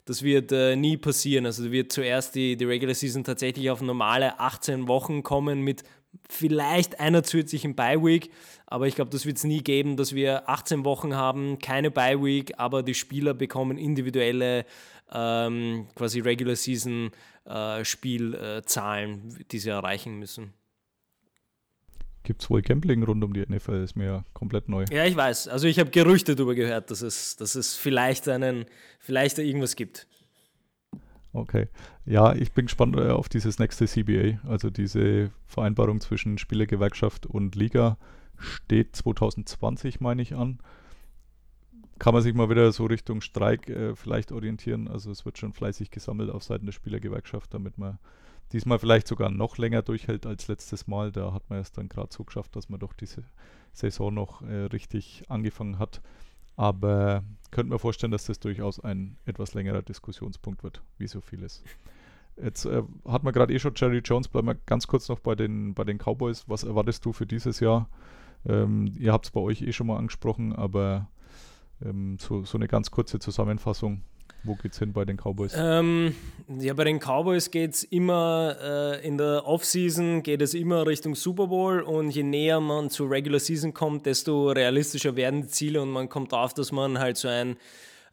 das 0.06 0.22
wird 0.22 0.52
äh, 0.52 0.76
nie 0.76 0.96
passieren. 0.96 1.44
Also 1.44 1.70
wird 1.70 1.92
zuerst 1.92 2.34
die, 2.34 2.56
die 2.56 2.64
Regular 2.64 2.94
Season 2.94 3.24
tatsächlich 3.24 3.70
auf 3.70 3.82
normale 3.82 4.40
18 4.40 4.88
Wochen 4.88 5.22
kommen 5.22 5.60
mit 5.60 5.82
vielleicht 6.30 6.98
einer 6.98 7.22
zusätzlichen 7.22 7.74
Bye 7.74 8.02
Week, 8.02 8.30
aber 8.66 8.86
ich 8.86 8.94
glaube, 8.94 9.10
das 9.10 9.26
wird 9.26 9.36
es 9.36 9.44
nie 9.44 9.62
geben, 9.62 9.98
dass 9.98 10.14
wir 10.14 10.48
18 10.48 10.84
Wochen 10.86 11.14
haben, 11.14 11.58
keine 11.58 11.90
Bye 11.90 12.22
Week, 12.22 12.54
aber 12.56 12.82
die 12.82 12.94
Spieler 12.94 13.34
bekommen 13.34 13.76
individuelle 13.76 14.64
ähm, 15.12 15.88
quasi 15.94 16.20
Regular 16.20 16.56
Season 16.56 17.10
äh, 17.44 17.84
Spielzahlen, 17.84 19.36
äh, 19.38 19.44
die 19.50 19.58
sie 19.58 19.68
erreichen 19.68 20.18
müssen 20.18 20.54
gibt 22.26 22.42
es 22.42 22.50
wohl 22.50 22.60
Gambling 22.60 23.04
rund 23.04 23.22
um 23.24 23.32
die 23.32 23.46
NFL, 23.46 23.82
ist 23.84 23.96
mir 23.96 24.24
komplett 24.34 24.68
neu. 24.68 24.84
Ja, 24.90 25.04
ich 25.06 25.16
weiß. 25.16 25.48
Also 25.48 25.68
ich 25.68 25.78
habe 25.78 25.90
Gerüchte 25.90 26.34
darüber 26.34 26.54
gehört, 26.54 26.90
dass 26.90 27.00
es, 27.00 27.36
dass 27.36 27.54
es 27.54 27.76
vielleicht 27.76 28.28
einen, 28.28 28.66
vielleicht 28.98 29.38
irgendwas 29.38 29.76
gibt. 29.76 30.08
Okay. 31.32 31.68
Ja, 32.04 32.34
ich 32.34 32.52
bin 32.52 32.66
gespannt 32.66 32.96
äh, 32.96 33.10
auf 33.10 33.28
dieses 33.28 33.58
nächste 33.58 33.86
CBA. 33.86 34.40
Also 34.48 34.70
diese 34.70 35.30
Vereinbarung 35.46 36.00
zwischen 36.00 36.36
Spielergewerkschaft 36.36 37.26
und 37.26 37.54
Liga 37.54 37.96
steht 38.38 38.96
2020, 38.96 40.00
meine 40.00 40.20
ich, 40.20 40.34
an. 40.34 40.58
Kann 41.98 42.12
man 42.12 42.22
sich 42.22 42.34
mal 42.34 42.50
wieder 42.50 42.72
so 42.72 42.86
Richtung 42.86 43.20
Streik 43.20 43.70
äh, 43.70 43.94
vielleicht 43.94 44.32
orientieren. 44.32 44.88
Also 44.88 45.12
es 45.12 45.24
wird 45.24 45.38
schon 45.38 45.52
fleißig 45.52 45.90
gesammelt 45.92 46.30
auf 46.30 46.42
Seiten 46.42 46.66
der 46.66 46.72
Spielergewerkschaft, 46.72 47.54
damit 47.54 47.78
man 47.78 47.98
diesmal 48.52 48.78
vielleicht 48.78 49.08
sogar 49.08 49.30
noch 49.30 49.58
länger 49.58 49.82
durchhält 49.82 50.26
als 50.26 50.48
letztes 50.48 50.86
Mal. 50.86 51.12
Da 51.12 51.32
hat 51.32 51.48
man 51.50 51.58
es 51.58 51.72
dann 51.72 51.88
gerade 51.88 52.08
so 52.12 52.24
geschafft, 52.24 52.56
dass 52.56 52.68
man 52.68 52.80
doch 52.80 52.92
diese 52.92 53.24
Saison 53.72 54.12
noch 54.12 54.42
äh, 54.42 54.64
richtig 54.66 55.24
angefangen 55.28 55.78
hat. 55.78 56.00
Aber 56.56 57.22
könnte 57.50 57.72
mir 57.72 57.78
vorstellen, 57.78 58.12
dass 58.12 58.26
das 58.26 58.40
durchaus 58.40 58.80
ein 58.80 59.18
etwas 59.26 59.54
längerer 59.54 59.82
Diskussionspunkt 59.82 60.62
wird, 60.62 60.82
wie 60.98 61.06
so 61.06 61.20
vieles. 61.20 61.62
Jetzt 62.42 62.64
äh, 62.66 62.82
hat 63.06 63.22
man 63.22 63.32
gerade 63.32 63.52
eh 63.52 63.58
schon 63.58 63.72
Jerry 63.76 63.98
Jones, 63.98 64.28
bleiben 64.28 64.48
wir 64.48 64.56
ganz 64.66 64.86
kurz 64.86 65.08
noch 65.08 65.20
bei 65.20 65.34
den, 65.34 65.74
bei 65.74 65.84
den 65.84 65.98
Cowboys. 65.98 66.48
Was 66.48 66.64
erwartest 66.64 67.04
du 67.04 67.12
für 67.12 67.26
dieses 67.26 67.60
Jahr? 67.60 67.88
Ähm, 68.46 68.92
ihr 68.98 69.12
habt 69.12 69.26
es 69.26 69.30
bei 69.30 69.40
euch 69.40 69.62
eh 69.62 69.72
schon 69.72 69.86
mal 69.86 69.96
angesprochen, 69.96 70.54
aber 70.54 71.08
ähm, 71.84 72.18
so, 72.18 72.44
so 72.44 72.58
eine 72.58 72.68
ganz 72.68 72.90
kurze 72.90 73.18
Zusammenfassung. 73.18 74.02
Wo 74.46 74.54
geht's 74.54 74.78
hin 74.78 74.92
bei 74.92 75.04
den 75.04 75.16
Cowboys? 75.16 75.52
Ähm, 75.56 76.14
ja, 76.58 76.72
bei 76.74 76.84
den 76.84 76.98
Cowboys 76.98 77.50
geht 77.50 77.74
es 77.74 77.84
immer 77.84 78.56
äh, 78.62 79.06
in 79.06 79.18
der 79.18 79.46
Offseason 79.46 80.22
geht 80.22 80.40
es 80.42 80.54
immer 80.54 80.86
Richtung 80.86 81.14
Super 81.14 81.48
Bowl 81.48 81.80
und 81.80 82.10
je 82.10 82.22
näher 82.22 82.60
man 82.60 82.90
zur 82.90 83.10
Regular 83.10 83.40
Season 83.40 83.74
kommt, 83.74 84.06
desto 84.06 84.50
realistischer 84.50 85.16
werden 85.16 85.42
die 85.42 85.48
Ziele 85.48 85.82
und 85.82 85.90
man 85.90 86.08
kommt 86.08 86.32
auf, 86.32 86.54
dass 86.54 86.72
man 86.72 86.98
halt 86.98 87.16
so 87.16 87.28
ein 87.28 87.56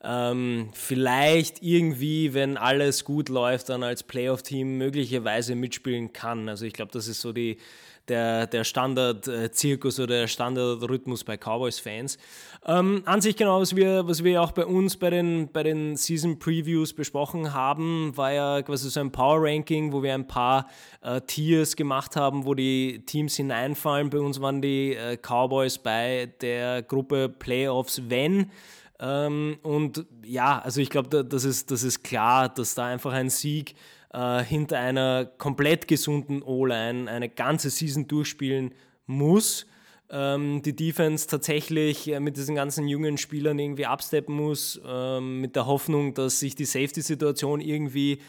ähm, 0.04 0.70
vielleicht 0.74 1.64
irgendwie, 1.64 2.34
wenn 2.34 2.58
alles 2.58 3.06
gut 3.06 3.30
läuft, 3.30 3.70
dann 3.70 3.84
als 3.84 4.04
Playoff-Team 4.04 4.78
möglicherweise 4.78 5.56
mitspielen 5.56 6.12
kann. 6.12 6.50
Also 6.50 6.66
ich 6.66 6.74
glaube, 6.74 6.92
das 6.92 7.08
ist 7.08 7.22
so 7.22 7.32
die 7.32 7.58
der, 8.08 8.48
der 8.48 8.64
Standard-Zirkus 8.64 10.00
oder 10.00 10.20
der 10.20 10.28
Standard-Rhythmus 10.28 11.24
bei 11.24 11.38
Cowboys-Fans. 11.38 12.18
Ähm, 12.66 13.04
an 13.06 13.22
sich 13.22 13.36
genau, 13.36 13.62
was 13.62 13.76
wir, 13.76 14.08
was 14.08 14.24
wir 14.24 14.42
auch 14.42 14.52
bei 14.52 14.66
uns 14.66 14.98
bei 14.98 15.10
den, 15.10 15.50
bei 15.52 15.64
den 15.64 15.96
Season-Previews 15.96 16.94
besprochen 16.94 17.54
haben, 17.54 18.16
war 18.16 18.32
ja 18.32 18.62
quasi 18.62 18.90
so 18.90 19.00
ein 19.00 19.12
Power-Ranking, 19.12 19.94
wo 19.94 20.04
wir 20.04 20.14
ein 20.14 20.28
paar 20.28 20.68
äh, 21.02 21.22
Tiers 21.22 21.76
gemacht 21.76 22.16
haben, 22.16 22.46
wo 22.46 22.54
die 22.54 23.04
Teams 23.06 23.36
hineinfallen. 23.36 24.10
Bei 24.10 24.20
uns 24.20 24.42
waren 24.42 24.62
die 24.62 24.96
äh, 24.96 25.18
Cowboys 25.18 25.78
bei 25.78 26.34
der 26.42 26.84
Gruppe 26.84 27.30
Playoffs, 27.30 28.02
wenn. 28.10 28.52
Ähm, 29.00 29.58
und 29.64 30.06
ja, 30.26 30.60
also 30.60 30.80
ich 30.80 30.90
glaube, 30.90 31.24
das 31.24 31.44
ist, 31.44 31.72
das 31.72 31.84
ist 31.84 32.04
klar, 32.04 32.48
dass 32.50 32.76
da 32.76 32.86
einfach 32.86 33.12
ein 33.12 33.30
Sieg 33.30 33.76
äh, 34.14 34.44
hinter 34.44 34.80
einer 34.80 35.26
komplett 35.26 35.88
gesunden 35.88 36.42
O-Line 36.42 37.10
eine 37.10 37.30
ganze 37.30 37.70
Season 37.70 38.08
durchspielen 38.08 38.74
muss. 39.06 39.66
Ähm, 40.10 40.62
die 40.62 40.76
Defense 40.76 41.28
tatsächlich 41.28 42.08
äh, 42.08 42.20
mit 42.20 42.38
diesen 42.38 42.56
ganzen 42.56 42.88
jungen 42.88 43.18
Spielern 43.18 43.58
irgendwie 43.58 43.86
absteppen 43.86 44.36
muss, 44.36 44.80
ähm, 44.86 45.42
mit 45.42 45.56
der 45.56 45.66
Hoffnung, 45.66 46.14
dass 46.14 46.40
sich 46.40 46.56
die 46.56 46.66
Safety-Situation 46.66 47.62
irgendwie 47.62 48.20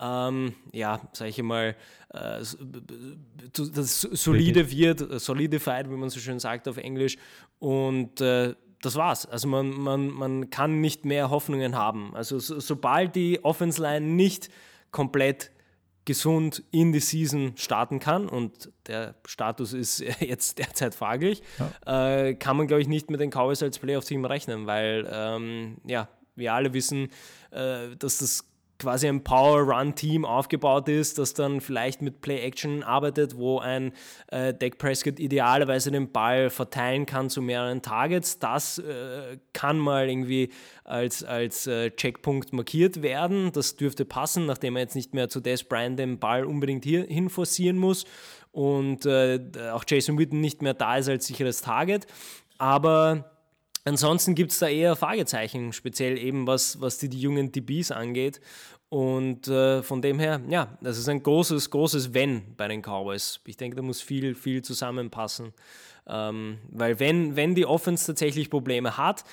ähm, 0.00 0.54
ja, 0.72 1.00
sage 1.12 1.30
ich 1.30 1.42
mal, 1.42 1.76
äh, 2.14 2.42
das 3.52 4.00
solide 4.00 4.70
wird, 4.70 5.00
äh, 5.02 5.18
solidified, 5.18 5.90
wie 5.90 5.96
man 5.96 6.08
so 6.08 6.20
schön 6.20 6.38
sagt 6.38 6.68
auf 6.68 6.78
Englisch. 6.78 7.18
Und 7.58 8.20
äh, 8.20 8.54
das 8.80 8.96
war's. 8.96 9.26
Also 9.26 9.46
man, 9.46 9.70
man, 9.70 10.08
man 10.08 10.50
kann 10.50 10.80
nicht 10.80 11.04
mehr 11.04 11.28
Hoffnungen 11.28 11.76
haben. 11.76 12.14
Also 12.14 12.38
so, 12.38 12.60
sobald 12.60 13.14
die 13.14 13.44
Offense 13.44 13.80
Line 13.80 14.06
nicht 14.06 14.48
komplett 14.90 15.50
gesund 16.04 16.64
in 16.70 16.92
die 16.92 17.00
Season 17.00 17.52
starten 17.56 18.00
kann 18.00 18.28
und 18.28 18.72
der 18.86 19.14
Status 19.26 19.72
ist 19.72 20.00
jetzt 20.20 20.58
derzeit 20.58 20.94
fraglich, 20.94 21.42
ja. 21.86 22.24
äh, 22.26 22.34
kann 22.34 22.56
man, 22.56 22.66
glaube 22.66 22.82
ich, 22.82 22.88
nicht 22.88 23.10
mit 23.10 23.20
den 23.20 23.30
Cowboys 23.30 23.62
als 23.62 23.78
Playoff-Team 23.78 24.24
rechnen, 24.24 24.66
weil 24.66 25.08
ähm, 25.12 25.76
ja, 25.84 26.08
wir 26.34 26.54
alle 26.54 26.72
wissen, 26.72 27.08
äh, 27.50 27.94
dass 27.96 28.18
das 28.18 28.49
quasi 28.80 29.06
ein 29.06 29.22
Power-Run-Team 29.22 30.24
aufgebaut 30.24 30.88
ist, 30.88 31.18
das 31.18 31.34
dann 31.34 31.60
vielleicht 31.60 32.02
mit 32.02 32.20
Play-Action 32.20 32.82
arbeitet, 32.82 33.36
wo 33.36 33.60
ein 33.60 33.92
äh, 34.28 34.52
Dak 34.52 34.78
Prescott 34.78 35.20
idealerweise 35.20 35.92
den 35.92 36.10
Ball 36.10 36.50
verteilen 36.50 37.06
kann 37.06 37.30
zu 37.30 37.42
mehreren 37.42 37.82
Targets. 37.82 38.40
Das 38.40 38.78
äh, 38.78 39.38
kann 39.52 39.78
mal 39.78 40.08
irgendwie 40.08 40.50
als, 40.84 41.22
als 41.22 41.68
äh, 41.68 41.90
Checkpunkt 41.92 42.52
markiert 42.52 43.02
werden. 43.02 43.52
Das 43.52 43.76
dürfte 43.76 44.04
passen, 44.04 44.46
nachdem 44.46 44.76
er 44.76 44.82
jetzt 44.82 44.96
nicht 44.96 45.14
mehr 45.14 45.28
zu 45.28 45.40
Des 45.40 45.62
Bryant 45.62 45.98
den 45.98 46.18
Ball 46.18 46.44
unbedingt 46.44 46.84
hier 46.84 47.04
hin 47.04 47.28
forcieren 47.28 47.76
muss 47.76 48.04
und 48.52 49.06
äh, 49.06 49.38
auch 49.72 49.84
Jason 49.86 50.18
Witten 50.18 50.40
nicht 50.40 50.62
mehr 50.62 50.74
da 50.74 50.96
ist 50.96 51.08
als 51.08 51.26
sicheres 51.26 51.60
Target. 51.60 52.06
Aber 52.58 53.30
ansonsten 53.84 54.34
gibt 54.34 54.52
es 54.52 54.58
da 54.58 54.68
eher 54.68 54.96
Fragezeichen, 54.96 55.72
speziell 55.72 56.18
eben 56.18 56.46
was, 56.46 56.80
was 56.80 56.98
die, 56.98 57.08
die 57.08 57.20
jungen 57.20 57.52
DBs 57.52 57.90
angeht. 57.90 58.40
Und 58.88 59.46
äh, 59.46 59.82
von 59.84 60.02
dem 60.02 60.18
her, 60.18 60.40
ja, 60.48 60.76
das 60.80 60.98
ist 60.98 61.08
ein 61.08 61.22
großes, 61.22 61.70
großes 61.70 62.12
Wenn 62.12 62.56
bei 62.56 62.66
den 62.66 62.82
Cowboys. 62.82 63.40
Ich 63.46 63.56
denke, 63.56 63.76
da 63.76 63.82
muss 63.82 64.00
viel, 64.00 64.34
viel 64.34 64.62
zusammenpassen. 64.62 65.52
Ähm, 66.08 66.58
weil 66.70 66.98
wenn, 66.98 67.36
wenn 67.36 67.54
die 67.54 67.66
Offense 67.66 68.06
tatsächlich 68.06 68.50
Probleme 68.50 68.96
hat, 68.96 69.24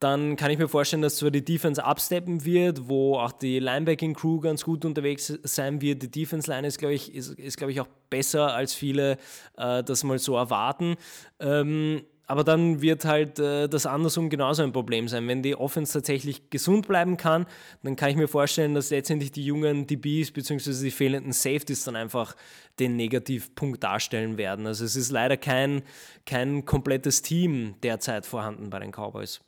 dann 0.00 0.36
kann 0.36 0.50
ich 0.50 0.58
mir 0.58 0.68
vorstellen, 0.68 1.02
dass 1.02 1.16
zwar 1.16 1.30
die 1.30 1.44
Defense 1.44 1.82
absteppen 1.82 2.44
wird, 2.44 2.88
wo 2.88 3.18
auch 3.18 3.32
die 3.32 3.58
Linebacking-Crew 3.58 4.40
ganz 4.40 4.64
gut 4.64 4.84
unterwegs 4.84 5.38
sein 5.42 5.80
wird. 5.80 6.02
Die 6.02 6.10
Defense-Line 6.10 6.66
ist, 6.66 6.78
glaube 6.78 6.94
ich, 6.94 7.14
ist, 7.14 7.38
ist, 7.38 7.56
glaub 7.56 7.70
ich, 7.70 7.80
auch 7.80 7.88
besser, 8.10 8.54
als 8.54 8.74
viele 8.74 9.18
äh, 9.56 9.82
das 9.84 10.02
mal 10.02 10.18
so 10.18 10.36
erwarten. 10.36 10.96
Ähm, 11.40 12.02
aber 12.26 12.44
dann 12.44 12.80
wird 12.80 13.04
halt 13.04 13.38
äh, 13.38 13.68
das 13.68 13.86
andersrum 13.86 14.30
genauso 14.30 14.62
ein 14.62 14.72
Problem 14.72 15.08
sein. 15.08 15.28
Wenn 15.28 15.42
die 15.42 15.56
Offense 15.56 15.92
tatsächlich 15.92 16.50
gesund 16.50 16.88
bleiben 16.88 17.16
kann, 17.16 17.46
dann 17.82 17.96
kann 17.96 18.10
ich 18.10 18.16
mir 18.16 18.28
vorstellen, 18.28 18.74
dass 18.74 18.90
letztendlich 18.90 19.32
die 19.32 19.44
jungen 19.44 19.86
DBs 19.86 20.30
bzw. 20.30 20.72
die 20.82 20.90
fehlenden 20.90 21.32
Safeties 21.32 21.84
dann 21.84 21.96
einfach 21.96 22.34
den 22.78 22.96
Negativpunkt 22.96 23.82
darstellen 23.82 24.38
werden. 24.38 24.66
Also 24.66 24.84
es 24.84 24.96
ist 24.96 25.10
leider 25.10 25.36
kein, 25.36 25.82
kein 26.24 26.64
komplettes 26.64 27.22
Team 27.22 27.74
derzeit 27.82 28.26
vorhanden 28.26 28.70
bei 28.70 28.78
den 28.78 28.90
Cowboys. 28.90 29.40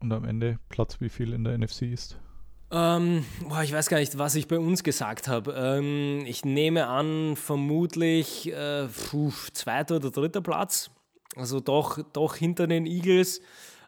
Und 0.00 0.12
am 0.12 0.24
Ende 0.24 0.58
Platz 0.68 1.00
wie 1.00 1.08
viel 1.08 1.32
in 1.32 1.44
der 1.44 1.56
NFC 1.58 1.82
ist? 1.82 2.18
Ähm, 2.70 3.24
boah, 3.48 3.62
ich 3.62 3.72
weiß 3.72 3.88
gar 3.88 3.98
nicht, 3.98 4.18
was 4.18 4.34
ich 4.34 4.48
bei 4.48 4.58
uns 4.58 4.82
gesagt 4.82 5.28
habe. 5.28 5.52
Ähm, 5.52 6.24
ich 6.26 6.44
nehme 6.44 6.88
an, 6.88 7.36
vermutlich 7.36 8.52
äh, 8.52 8.88
puh, 8.88 9.32
zweiter 9.52 9.96
oder 9.96 10.10
dritter 10.10 10.40
Platz. 10.40 10.90
Also 11.36 11.60
doch, 11.60 11.98
doch 12.12 12.34
hinter 12.34 12.66
den 12.66 12.86
Eagles. 12.86 13.40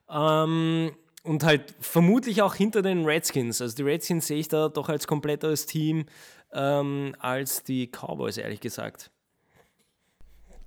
Ähm, 0.08 0.92
und 1.24 1.44
halt 1.44 1.74
vermutlich 1.80 2.42
auch 2.42 2.54
hinter 2.54 2.82
den 2.82 3.04
Redskins. 3.04 3.60
Also 3.60 3.76
die 3.76 3.82
Redskins 3.82 4.28
sehe 4.28 4.38
ich 4.38 4.48
da 4.48 4.68
doch 4.68 4.88
als 4.88 5.06
kompletteres 5.06 5.66
Team 5.66 6.06
ähm, 6.52 7.14
als 7.18 7.64
die 7.64 7.88
Cowboys, 7.88 8.36
ehrlich 8.36 8.60
gesagt. 8.60 9.10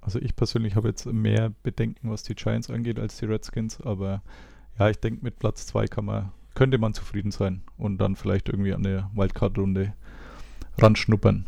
Also 0.02 0.20
ich 0.20 0.36
persönlich 0.36 0.76
habe 0.76 0.90
jetzt 0.90 1.06
mehr 1.06 1.52
Bedenken, 1.64 2.10
was 2.10 2.24
die 2.24 2.36
Giants 2.36 2.70
angeht, 2.70 3.00
als 3.00 3.18
die 3.18 3.26
Redskins, 3.26 3.80
aber 3.80 4.24
ja, 4.80 4.90
ich 4.90 4.98
denke, 4.98 5.24
mit 5.24 5.38
Platz 5.40 5.68
2 5.68 5.88
kann 5.88 6.06
man 6.06 6.32
könnte 6.54 6.78
man 6.78 6.94
zufrieden 6.94 7.32
sein 7.32 7.64
und 7.78 7.98
dann 7.98 8.16
vielleicht 8.16 8.50
irgendwie 8.50 8.74
an 8.74 8.84
der 8.84 9.10
Wildcard-Runde 9.14 9.94
ranschnuppern. 10.78 11.48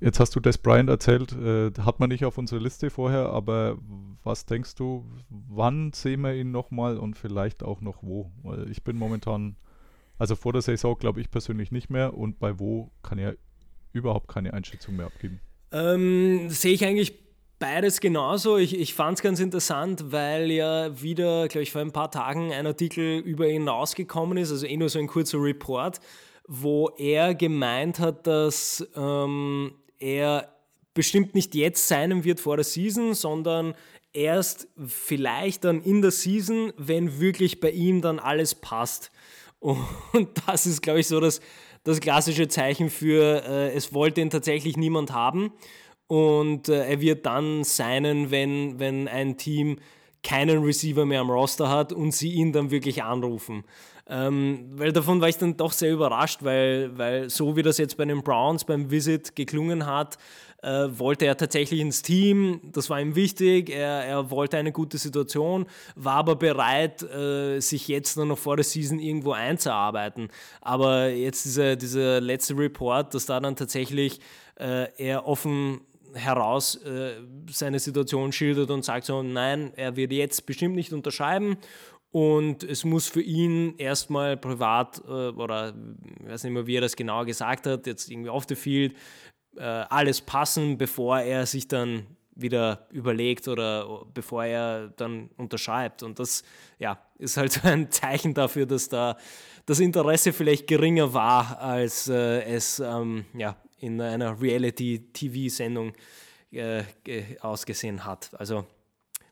Jetzt 0.00 0.20
hast 0.20 0.36
du 0.36 0.40
Des 0.40 0.58
Bryant 0.58 0.88
erzählt, 0.88 1.32
äh, 1.32 1.72
hat 1.80 1.98
man 1.98 2.08
nicht 2.08 2.24
auf 2.24 2.38
unserer 2.38 2.60
Liste 2.60 2.88
vorher, 2.88 3.30
aber 3.30 3.78
was 4.22 4.46
denkst 4.46 4.76
du, 4.76 5.04
wann 5.28 5.92
sehen 5.92 6.20
wir 6.20 6.34
ihn 6.34 6.52
nochmal 6.52 6.98
und 6.98 7.18
vielleicht 7.18 7.64
auch 7.64 7.80
noch 7.80 8.02
wo? 8.02 8.30
Weil 8.42 8.70
ich 8.70 8.84
bin 8.84 8.96
momentan, 8.96 9.56
also 10.16 10.36
vor 10.36 10.52
der 10.52 10.62
Saison 10.62 10.96
glaube 10.96 11.20
ich 11.20 11.30
persönlich 11.30 11.72
nicht 11.72 11.90
mehr 11.90 12.14
und 12.14 12.38
bei 12.38 12.60
wo 12.60 12.92
kann 13.02 13.18
er 13.18 13.36
überhaupt 13.92 14.28
keine 14.28 14.54
Einschätzung 14.54 14.96
mehr 14.96 15.06
abgeben. 15.06 15.40
Ähm, 15.72 16.48
sehe 16.48 16.74
ich 16.74 16.84
eigentlich 16.84 17.27
Beides 17.58 18.00
genauso. 18.00 18.56
Ich, 18.56 18.78
ich 18.78 18.94
fand 18.94 19.18
es 19.18 19.22
ganz 19.22 19.40
interessant, 19.40 20.12
weil 20.12 20.48
ja 20.52 21.00
wieder, 21.02 21.48
glaube 21.48 21.64
ich, 21.64 21.72
vor 21.72 21.80
ein 21.80 21.90
paar 21.90 22.10
Tagen 22.10 22.52
ein 22.52 22.68
Artikel 22.68 23.18
über 23.18 23.48
ihn 23.48 23.66
rausgekommen 23.66 24.38
ist, 24.38 24.52
also 24.52 24.64
eh 24.64 24.76
nur 24.76 24.88
so 24.88 25.00
ein 25.00 25.08
kurzer 25.08 25.38
Report, 25.42 25.98
wo 26.46 26.90
er 26.98 27.34
gemeint 27.34 27.98
hat, 27.98 28.28
dass 28.28 28.86
ähm, 28.94 29.74
er 29.98 30.54
bestimmt 30.94 31.34
nicht 31.34 31.56
jetzt 31.56 31.88
sein 31.88 32.22
wird 32.22 32.38
vor 32.38 32.56
der 32.56 32.64
Season, 32.64 33.14
sondern 33.14 33.74
erst 34.12 34.68
vielleicht 34.86 35.64
dann 35.64 35.82
in 35.82 36.00
der 36.00 36.12
Season, 36.12 36.72
wenn 36.76 37.18
wirklich 37.18 37.58
bei 37.58 37.70
ihm 37.70 38.02
dann 38.02 38.20
alles 38.20 38.54
passt. 38.54 39.10
Und 39.58 40.30
das 40.46 40.64
ist, 40.64 40.80
glaube 40.80 41.00
ich, 41.00 41.08
so 41.08 41.18
das, 41.18 41.40
das 41.82 41.98
klassische 41.98 42.46
Zeichen 42.46 42.88
für, 42.88 43.42
äh, 43.44 43.74
es 43.74 43.92
wollte 43.92 44.20
ihn 44.20 44.30
tatsächlich 44.30 44.76
niemand 44.76 45.12
haben 45.12 45.52
und 46.08 46.68
äh, 46.68 46.88
er 46.88 47.00
wird 47.00 47.24
dann 47.26 47.62
seinen, 47.62 48.30
wenn, 48.30 48.80
wenn 48.80 49.06
ein 49.06 49.36
Team 49.36 49.78
keinen 50.22 50.64
Receiver 50.64 51.06
mehr 51.06 51.20
am 51.20 51.30
Roster 51.30 51.68
hat 51.68 51.92
und 51.92 52.12
sie 52.12 52.32
ihn 52.32 52.52
dann 52.52 52.70
wirklich 52.70 53.02
anrufen. 53.02 53.64
Ähm, 54.10 54.70
weil 54.72 54.92
davon 54.92 55.20
war 55.20 55.28
ich 55.28 55.36
dann 55.36 55.56
doch 55.58 55.72
sehr 55.72 55.92
überrascht, 55.92 56.42
weil, 56.42 56.96
weil 56.96 57.28
so 57.28 57.56
wie 57.56 57.62
das 57.62 57.76
jetzt 57.76 57.98
bei 57.98 58.06
den 58.06 58.22
Browns 58.22 58.64
beim 58.64 58.90
Visit 58.90 59.36
geklungen 59.36 59.84
hat, 59.84 60.16
äh, 60.62 60.88
wollte 60.90 61.26
er 61.26 61.36
tatsächlich 61.36 61.80
ins 61.80 62.02
Team, 62.02 62.60
das 62.72 62.88
war 62.88 63.00
ihm 63.00 63.14
wichtig, 63.14 63.70
er, 63.70 64.04
er 64.04 64.30
wollte 64.30 64.56
eine 64.56 64.72
gute 64.72 64.96
Situation, 64.96 65.66
war 65.94 66.14
aber 66.14 66.36
bereit, 66.36 67.02
äh, 67.02 67.60
sich 67.60 67.86
jetzt 67.86 68.16
dann 68.16 68.28
noch 68.28 68.38
vor 68.38 68.56
der 68.56 68.64
Season 68.64 68.98
irgendwo 68.98 69.32
einzuarbeiten. 69.32 70.28
Aber 70.62 71.10
jetzt 71.10 71.44
dieser, 71.44 71.76
dieser 71.76 72.20
letzte 72.20 72.56
Report, 72.56 73.14
dass 73.14 73.26
da 73.26 73.38
dann 73.40 73.56
tatsächlich 73.56 74.20
äh, 74.58 74.88
er 74.96 75.26
offen 75.26 75.82
heraus 76.14 76.76
äh, 76.76 77.20
seine 77.50 77.78
Situation 77.78 78.32
schildert 78.32 78.70
und 78.70 78.84
sagt 78.84 79.06
so, 79.06 79.22
nein, 79.22 79.72
er 79.76 79.96
wird 79.96 80.12
jetzt 80.12 80.46
bestimmt 80.46 80.74
nicht 80.74 80.92
unterschreiben 80.92 81.58
und 82.10 82.64
es 82.64 82.84
muss 82.84 83.08
für 83.08 83.20
ihn 83.20 83.76
erstmal 83.76 84.36
privat 84.36 85.02
äh, 85.06 85.10
oder 85.10 85.74
ich 86.20 86.28
weiß 86.28 86.44
nicht 86.44 86.52
mehr, 86.52 86.66
wie 86.66 86.76
er 86.76 86.80
das 86.80 86.96
genau 86.96 87.24
gesagt 87.24 87.66
hat, 87.66 87.86
jetzt 87.86 88.10
irgendwie 88.10 88.30
auf 88.30 88.46
the 88.48 88.54
field, 88.54 88.94
äh, 89.56 89.62
alles 89.62 90.20
passen, 90.20 90.78
bevor 90.78 91.20
er 91.20 91.44
sich 91.44 91.68
dann 91.68 92.06
wieder 92.34 92.86
überlegt 92.92 93.48
oder 93.48 94.06
bevor 94.14 94.44
er 94.44 94.88
dann 94.96 95.28
unterschreibt. 95.36 96.02
Und 96.02 96.18
das 96.18 96.44
ja, 96.78 96.98
ist 97.18 97.36
halt 97.36 97.64
ein 97.64 97.90
Zeichen 97.90 98.32
dafür, 98.32 98.64
dass 98.64 98.88
da 98.88 99.18
das 99.66 99.80
Interesse 99.80 100.32
vielleicht 100.32 100.66
geringer 100.66 101.12
war, 101.12 101.60
als 101.60 102.08
es 102.08 102.80
ähm, 102.80 103.26
ja, 103.34 103.56
in 103.80 104.00
einer 104.00 104.40
Reality-TV-Sendung 104.40 105.92
äh, 106.50 106.82
ausgesehen 107.40 108.04
hat. 108.04 108.30
Also 108.38 108.66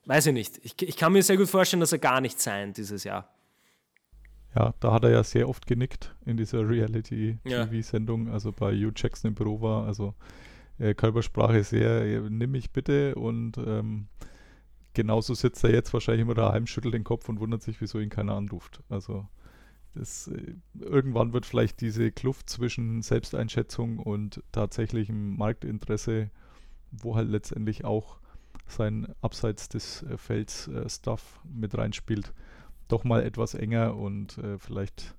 weiß 0.05 0.27
ich 0.27 0.33
nicht. 0.33 0.61
Ich, 0.63 0.81
ich 0.81 0.97
kann 0.97 1.13
mir 1.13 1.23
sehr 1.23 1.37
gut 1.37 1.49
vorstellen, 1.49 1.81
dass 1.81 1.93
er 1.93 1.99
gar 1.99 2.21
nicht 2.21 2.41
sein 2.41 2.73
dieses 2.73 3.05
Jahr. 3.05 3.29
Ja, 4.55 4.75
da 4.81 4.93
hat 4.93 5.05
er 5.05 5.11
ja 5.11 5.23
sehr 5.23 5.49
oft 5.49 5.67
genickt 5.67 6.15
in 6.25 6.39
dieser 6.39 6.67
Reality-TV-Sendung, 6.67 8.29
ja. 8.29 8.33
also 8.33 8.53
bei 8.53 8.73
Hugh 8.75 8.93
Jackson 8.97 9.29
im 9.29 9.35
Büro 9.35 9.61
war. 9.61 9.87
Also 9.87 10.15
äh, 10.79 10.95
Körpersprache 10.95 11.63
sehr, 11.63 12.03
äh, 12.03 12.21
nimm 12.31 12.53
mich 12.53 12.71
bitte 12.71 13.15
und 13.17 13.59
ähm, 13.59 14.09
genauso 14.95 15.35
sitzt 15.35 15.63
er 15.65 15.73
jetzt 15.73 15.93
wahrscheinlich 15.93 16.23
immer 16.23 16.35
daheim, 16.35 16.67
schüttelt 16.67 16.95
den 16.95 17.05
Kopf 17.05 17.29
und 17.29 17.39
wundert 17.39 17.63
sich, 17.63 17.81
wieso 17.83 17.99
ihn 17.99 18.09
keiner 18.09 18.35
anruft. 18.35 18.81
Also 18.89 19.29
das, 19.97 20.29
äh, 20.29 20.55
irgendwann 20.79 21.33
wird 21.33 21.47
vielleicht 21.47 21.81
diese 21.81 22.11
Kluft 22.13 22.49
zwischen 22.51 23.03
Selbsteinschätzung 23.03 23.99
und 23.99 24.43
tatsächlichem 24.53 25.37
Marktinteresse, 25.37 26.31
wo 26.91 27.17
halt 27.17 27.29
letztendlich 27.29 27.85
auch 27.85 28.19
sein 28.67 29.15
abseits 29.21 29.69
des 29.69 30.03
äh, 30.03 30.17
Felds 30.17 30.69
äh, 30.69 30.89
Stuff 30.89 31.41
mit 31.45 31.77
reinspielt, 31.77 32.33
doch 32.89 33.05
mal 33.05 33.23
etwas 33.23 33.55
enger 33.55 33.97
und 33.97 34.39
äh, 34.39 34.59
vielleicht 34.59 35.15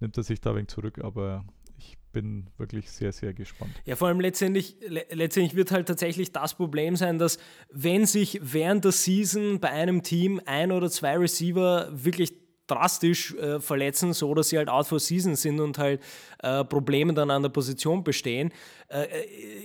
nimmt 0.00 0.16
er 0.16 0.22
sich 0.22 0.40
da 0.40 0.54
wenig 0.54 0.68
zurück, 0.68 0.98
aber 1.02 1.44
ich 1.78 1.96
bin 2.12 2.46
wirklich 2.56 2.90
sehr, 2.90 3.12
sehr 3.12 3.32
gespannt. 3.32 3.72
Ja, 3.84 3.96
vor 3.96 4.08
allem 4.08 4.20
letztendlich, 4.20 4.76
le 4.86 5.04
letztendlich 5.10 5.56
wird 5.56 5.70
halt 5.72 5.88
tatsächlich 5.88 6.32
das 6.32 6.54
Problem 6.54 6.96
sein, 6.96 7.18
dass 7.18 7.38
wenn 7.70 8.06
sich 8.06 8.38
während 8.42 8.84
der 8.84 8.92
Season 8.92 9.60
bei 9.60 9.70
einem 9.70 10.02
Team 10.02 10.40
ein 10.46 10.72
oder 10.72 10.90
zwei 10.90 11.16
Receiver 11.16 11.88
wirklich 11.92 12.43
drastisch 12.66 13.34
äh, 13.34 13.60
verletzen, 13.60 14.12
so 14.12 14.34
dass 14.34 14.48
sie 14.48 14.58
halt 14.58 14.68
out 14.68 14.86
for 14.86 15.00
season 15.00 15.36
sind 15.36 15.60
und 15.60 15.78
halt 15.78 16.00
äh, 16.42 16.64
Probleme 16.64 17.12
dann 17.12 17.30
an 17.30 17.42
der 17.42 17.50
Position 17.50 18.04
bestehen, 18.04 18.52
äh, 18.88 19.06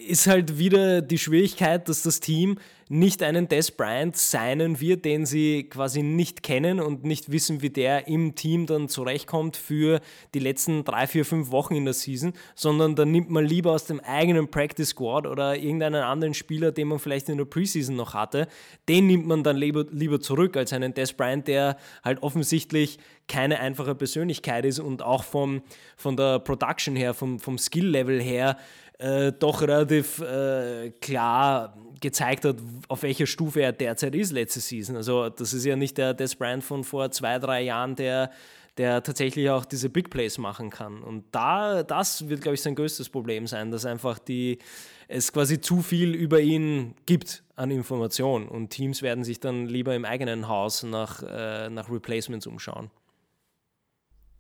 ist 0.08 0.28
halt 0.28 0.58
wieder 0.58 1.02
die 1.02 1.18
Schwierigkeit, 1.18 1.88
dass 1.88 2.04
das 2.04 2.20
Team 2.20 2.58
nicht 2.92 3.22
einen 3.22 3.48
Des 3.48 3.70
Bryant 3.70 4.18
signen 4.18 4.82
wird, 4.82 5.06
den 5.06 5.28
sie 5.28 5.66
quasi 5.70 6.02
nicht 6.02 6.42
kennen 6.42 6.80
und 6.80 7.04
nicht 7.04 7.32
wissen, 7.32 7.62
wie 7.62 7.70
der 7.70 8.08
im 8.08 8.34
Team 8.34 8.66
dann 8.66 8.90
zurechtkommt 8.90 9.56
für 9.56 10.02
die 10.34 10.40
letzten 10.40 10.84
drei, 10.84 11.06
vier, 11.06 11.24
fünf 11.24 11.52
Wochen 11.52 11.76
in 11.76 11.86
der 11.86 11.94
Season, 11.94 12.34
sondern 12.56 12.96
dann 12.96 13.12
nimmt 13.12 13.30
man 13.30 13.46
lieber 13.46 13.74
aus 13.74 13.86
dem 13.86 14.00
eigenen 14.00 14.50
Practice 14.50 14.90
Squad 14.90 15.28
oder 15.28 15.56
irgendeinen 15.56 16.02
anderen 16.02 16.34
Spieler, 16.34 16.72
den 16.72 16.88
man 16.88 16.98
vielleicht 16.98 17.30
in 17.30 17.38
der 17.38 17.46
Preseason 17.46 17.96
noch 17.96 18.16
hatte, 18.16 18.48
den 18.90 19.06
nimmt 19.06 19.28
man 19.28 19.44
dann 19.44 19.56
lieber, 19.56 19.86
lieber 19.92 20.20
zurück 20.20 20.58
als 20.58 20.74
einen 20.74 20.96
Des 20.96 21.14
Bryant, 21.14 21.48
der 21.48 21.78
halt 22.04 22.24
offensichtlich 22.24 22.98
keine 23.28 23.60
einfache 23.60 23.94
Persönlichkeit 23.94 24.66
ist 24.66 24.80
und 24.80 25.04
auch 25.04 25.24
vom, 25.24 25.62
von 25.96 26.18
der 26.18 26.40
Production 26.40 26.96
her, 26.96 27.14
vom, 27.14 27.40
vom 27.40 27.60
Skill-Level 27.60 28.20
her 28.20 28.58
äh, 29.00 29.32
doch 29.32 29.62
relativ 29.62 30.20
äh, 30.20 30.92
klar 31.02 31.76
gezeigt 32.02 32.46
hat, 32.46 32.58
auf 32.88 33.04
welcher 33.04 33.26
Stufe 33.26 33.62
er 33.62 33.72
derzeit 33.72 34.16
ist 34.16 34.32
letzte 34.32 34.60
Season. 34.60 34.96
Also 34.96 35.30
das 35.30 35.54
ist 35.54 35.66
ja 35.66 35.76
nicht 35.76 35.98
der 35.98 36.14
Des 36.14 36.36
Bryant 36.36 36.64
von 36.64 36.84
vor 36.84 37.12
zwei, 37.12 37.40
drei 37.40 37.62
Jahren, 37.62 37.96
der, 37.96 38.32
der 38.78 39.04
tatsächlich 39.04 39.50
auch 39.50 39.66
diese 39.66 39.90
Big 39.90 40.10
Plays 40.10 40.38
machen 40.38 40.70
kann. 40.70 41.02
Und 41.02 41.26
da, 41.32 41.84
das 41.84 42.30
wird, 42.30 42.42
glaube 42.42 42.56
ich, 42.56 42.62
sein 42.62 42.76
größtes 42.76 43.10
Problem 43.10 43.48
sein, 43.48 43.72
dass 43.72 43.86
einfach 43.86 44.20
die, 44.20 44.60
es 45.08 45.34
quasi 45.34 45.60
zu 45.60 45.82
viel 45.82 46.14
über 46.14 46.40
ihn 46.40 46.96
gibt 47.06 47.44
an 47.56 47.72
Information 47.72 48.48
und 48.48 48.70
Teams 48.70 49.02
werden 49.02 49.24
sich 49.24 49.40
dann 49.40 49.66
lieber 49.66 49.96
im 49.96 50.06
eigenen 50.06 50.48
Haus 50.48 50.84
nach, 50.84 51.24
äh, 51.24 51.70
nach 51.70 51.90
Replacements 51.90 52.48
umschauen. 52.48 52.90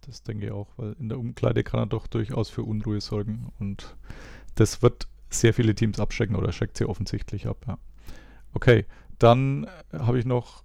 Das 0.01 0.23
denke 0.23 0.47
ich 0.47 0.51
auch, 0.51 0.69
weil 0.77 0.95
in 0.99 1.09
der 1.09 1.19
Umkleide 1.19 1.63
kann 1.63 1.81
er 1.81 1.85
doch 1.85 2.07
durchaus 2.07 2.49
für 2.49 2.63
Unruhe 2.63 3.01
sorgen 3.01 3.51
und 3.59 3.95
das 4.59 4.81
wird 4.81 5.07
sehr 5.29 5.53
viele 5.53 5.75
Teams 5.75 5.99
abschrecken 5.99 6.35
oder 6.35 6.51
schreckt 6.51 6.77
sie 6.77 6.85
offensichtlich 6.85 7.47
ab. 7.47 7.65
Ja. 7.67 7.77
Okay, 8.53 8.85
dann 9.19 9.67
habe 9.93 10.19
ich 10.19 10.25
noch 10.25 10.63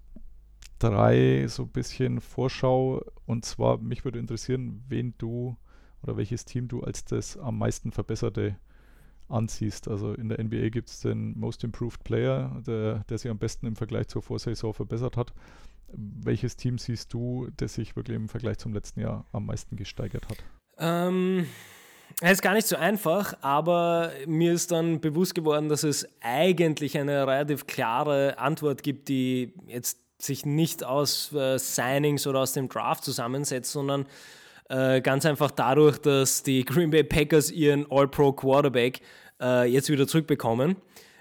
drei 0.78 1.46
so 1.48 1.64
ein 1.64 1.68
bisschen 1.68 2.20
Vorschau 2.20 3.04
und 3.26 3.44
zwar 3.44 3.78
mich 3.78 4.04
würde 4.04 4.18
interessieren, 4.18 4.82
wen 4.88 5.14
du 5.18 5.56
oder 6.02 6.16
welches 6.16 6.44
Team 6.44 6.68
du 6.68 6.82
als 6.82 7.04
das 7.04 7.36
am 7.36 7.58
meisten 7.58 7.92
verbesserte 7.92 8.56
ansiehst. 9.28 9.88
Also 9.88 10.12
in 10.12 10.28
der 10.28 10.42
NBA 10.42 10.68
gibt 10.68 10.88
es 10.90 11.00
den 11.00 11.38
Most 11.38 11.64
Improved 11.64 12.04
Player, 12.04 12.62
der, 12.66 13.04
der 13.08 13.18
sich 13.18 13.30
am 13.30 13.38
besten 13.38 13.66
im 13.66 13.76
Vergleich 13.76 14.08
zur 14.08 14.22
Vorsaison 14.22 14.74
verbessert 14.74 15.16
hat. 15.16 15.32
Welches 15.88 16.56
Team 16.56 16.78
siehst 16.78 17.12
du, 17.12 17.48
das 17.56 17.74
sich 17.74 17.96
wirklich 17.96 18.16
im 18.16 18.28
Vergleich 18.28 18.58
zum 18.58 18.74
letzten 18.74 19.00
Jahr 19.00 19.26
am 19.32 19.46
meisten 19.46 19.76
gesteigert 19.76 20.28
hat? 20.28 20.44
Ähm, 20.78 21.46
es 22.30 22.38
ist 22.38 22.42
gar 22.42 22.54
nicht 22.54 22.66
so 22.66 22.76
einfach, 22.76 23.34
aber 23.42 24.10
mir 24.26 24.52
ist 24.52 24.70
dann 24.72 25.00
bewusst 25.00 25.34
geworden, 25.34 25.68
dass 25.68 25.82
es 25.82 26.08
eigentlich 26.22 26.96
eine 26.96 27.26
relativ 27.26 27.66
klare 27.66 28.38
Antwort 28.38 28.82
gibt, 28.82 29.08
die 29.08 29.52
jetzt 29.66 29.98
sich 30.18 30.46
nicht 30.46 30.84
aus 30.84 31.32
äh, 31.34 31.58
Signings 31.58 32.26
oder 32.26 32.40
aus 32.40 32.52
dem 32.52 32.68
Draft 32.68 33.04
zusammensetzt, 33.04 33.72
sondern 33.72 34.06
äh, 34.70 35.02
ganz 35.02 35.26
einfach 35.26 35.50
dadurch, 35.50 35.98
dass 35.98 36.42
die 36.42 36.64
Green 36.64 36.90
Bay 36.90 37.04
Packers 37.04 37.50
ihren 37.50 37.84
All-Pro 37.90 38.32
Quarterback 38.32 39.00
äh, 39.40 39.70
jetzt 39.70 39.90
wieder 39.90 40.06
zurückbekommen. 40.06 40.76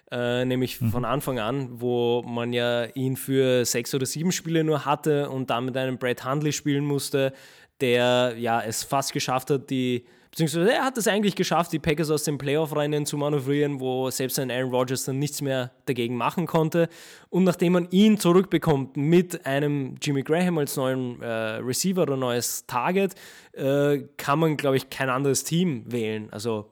Äh, 0.10 0.46
nämlich 0.46 0.80
mhm. 0.80 0.92
von 0.92 1.06
Anfang 1.06 1.40
an, 1.40 1.82
wo 1.82 2.22
man 2.22 2.54
ja 2.54 2.86
ihn 2.86 3.18
für 3.18 3.66
sechs 3.66 3.94
oder 3.96 4.06
sieben 4.06 4.32
Spiele 4.32 4.64
nur 4.64 4.86
hatte 4.86 5.30
und 5.30 5.50
dann 5.50 5.66
mit 5.66 5.76
einem 5.76 5.98
Brad 5.98 6.24
Hundley 6.24 6.54
spielen 6.54 6.86
musste, 6.86 7.34
der 7.82 8.36
ja 8.38 8.62
es 8.62 8.84
fast 8.84 9.12
geschafft 9.12 9.50
hat, 9.50 9.70
die 9.70 10.06
beziehungsweise 10.34 10.74
er 10.74 10.84
hat 10.84 10.98
es 10.98 11.08
eigentlich 11.08 11.36
geschafft, 11.36 11.72
die 11.74 11.80
Packers 11.80 12.10
aus 12.10 12.24
dem 12.24 12.40
Playoff-Rennen 12.40 13.06
zu 13.06 13.18
manövrieren, 13.18 13.80
wo 13.80 14.10
selbst 14.10 14.40
ein 14.40 14.50
Aaron 14.50 14.72
Rodgers 14.72 15.06
dann 15.06 15.20
nichts 15.20 15.44
mehr 15.44 15.70
dagegen 15.86 16.16
machen 16.16 16.48
konnte. 16.48 16.90
Und 17.30 17.44
nachdem 17.44 17.74
man 17.74 17.88
ihn 17.92 18.18
zurückbekommt 18.18 18.98
mit 18.98 19.46
einem 19.46 19.94
Jimmy 20.02 20.24
Graham 20.24 20.58
als 20.58 20.76
neuen 20.76 21.22
äh, 21.22 21.28
Receiver 21.28 22.02
oder 22.02 22.18
neues 22.18 22.66
Target, 22.66 23.14
äh, 23.52 24.00
kann 24.18 24.40
man, 24.40 24.58
glaube 24.58 24.78
ich, 24.78 24.90
kein 24.90 25.12
anderes 25.12 25.44
Team 25.44 25.84
wählen. 25.86 26.30
Also 26.32 26.72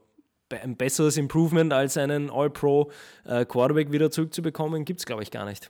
ein 0.49 0.75
besseres 0.75 1.17
Improvement 1.17 1.71
als 1.71 1.97
einen 1.97 2.31
All-Pro 2.31 2.89
äh, 3.25 3.45
wieder 3.45 4.09
zurückzubekommen, 4.09 4.85
gibt 4.85 5.01
es, 5.01 5.05
glaube 5.05 5.21
ich, 5.21 5.29
gar 5.29 5.45
nicht. 5.45 5.69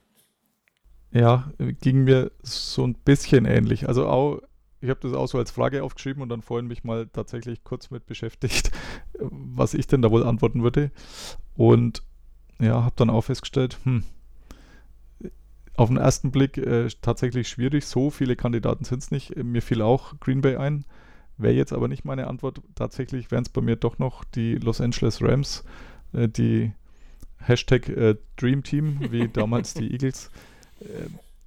Ja, 1.12 1.51
ging 1.82 2.06
mir 2.06 2.32
so 2.41 2.88
ein 2.88 2.93
bisschen 2.93 3.43
ähnlich. 3.43 3.89
Also 3.89 4.08
auch 4.08 4.39
ich 4.82 4.89
habe 4.89 5.00
das 5.02 5.13
auch 5.13 5.28
so 5.28 5.38
als 5.38 5.52
Frage 5.52 5.84
aufgeschrieben 5.84 6.24
und 6.24 6.30
dann 6.30 6.41
vorhin 6.41 6.67
mich 6.67 6.84
mal 6.84 7.08
tatsächlich 7.08 7.63
kurz 7.63 7.91
mit 7.91 8.06
beschäftigt, 8.08 8.72
was 9.20 9.74
ich 9.74 9.88
denn 9.88 10.02
da 10.02 10.12
wohl 10.12 10.24
antworten 10.24 10.63
würde. 10.63 10.91
Und 11.56 12.04
ja, 12.60 12.84
habe 12.84 12.96
dann 12.96 13.10
auch 13.10 13.22
festgestellt, 13.22 13.78
hm, 13.84 14.04
auf 15.76 15.89
den 15.89 15.98
ersten 15.98 16.32
Blick 16.32 16.58
äh, 16.58 16.89
tatsächlich 17.02 17.48
schwierig. 17.48 17.86
So 17.86 18.10
viele 18.10 18.36
Kandidaten 18.36 18.84
sind 18.84 19.04
es 19.04 19.12
nicht. 19.12 19.36
Mir 19.36 19.62
fiel 19.62 19.82
auch 19.82 20.20
Green 20.20 20.41
Bay 20.41 20.56
ein. 20.56 20.86
Wäre 21.38 21.54
jetzt 21.54 21.74
aber 21.74 21.88
nicht 21.88 22.06
meine 22.06 22.28
Antwort. 22.28 22.62
Tatsächlich 22.76 23.32
wären 23.32 23.44
es 23.44 23.50
bei 23.50 23.62
mir 23.62 23.76
doch 23.76 23.98
noch 23.98 24.24
die 24.24 24.56
Los 24.56 24.82
Angeles 24.82 25.22
Rams, 25.22 25.63
äh, 26.13 26.28
die 26.28 26.74
Hashtag 27.38 27.89
äh, 27.89 28.15
Dream 28.38 28.63
Team, 28.63 29.00
wie 29.12 29.28
damals 29.28 29.74
die 29.74 29.91
Eagles. 29.91 30.30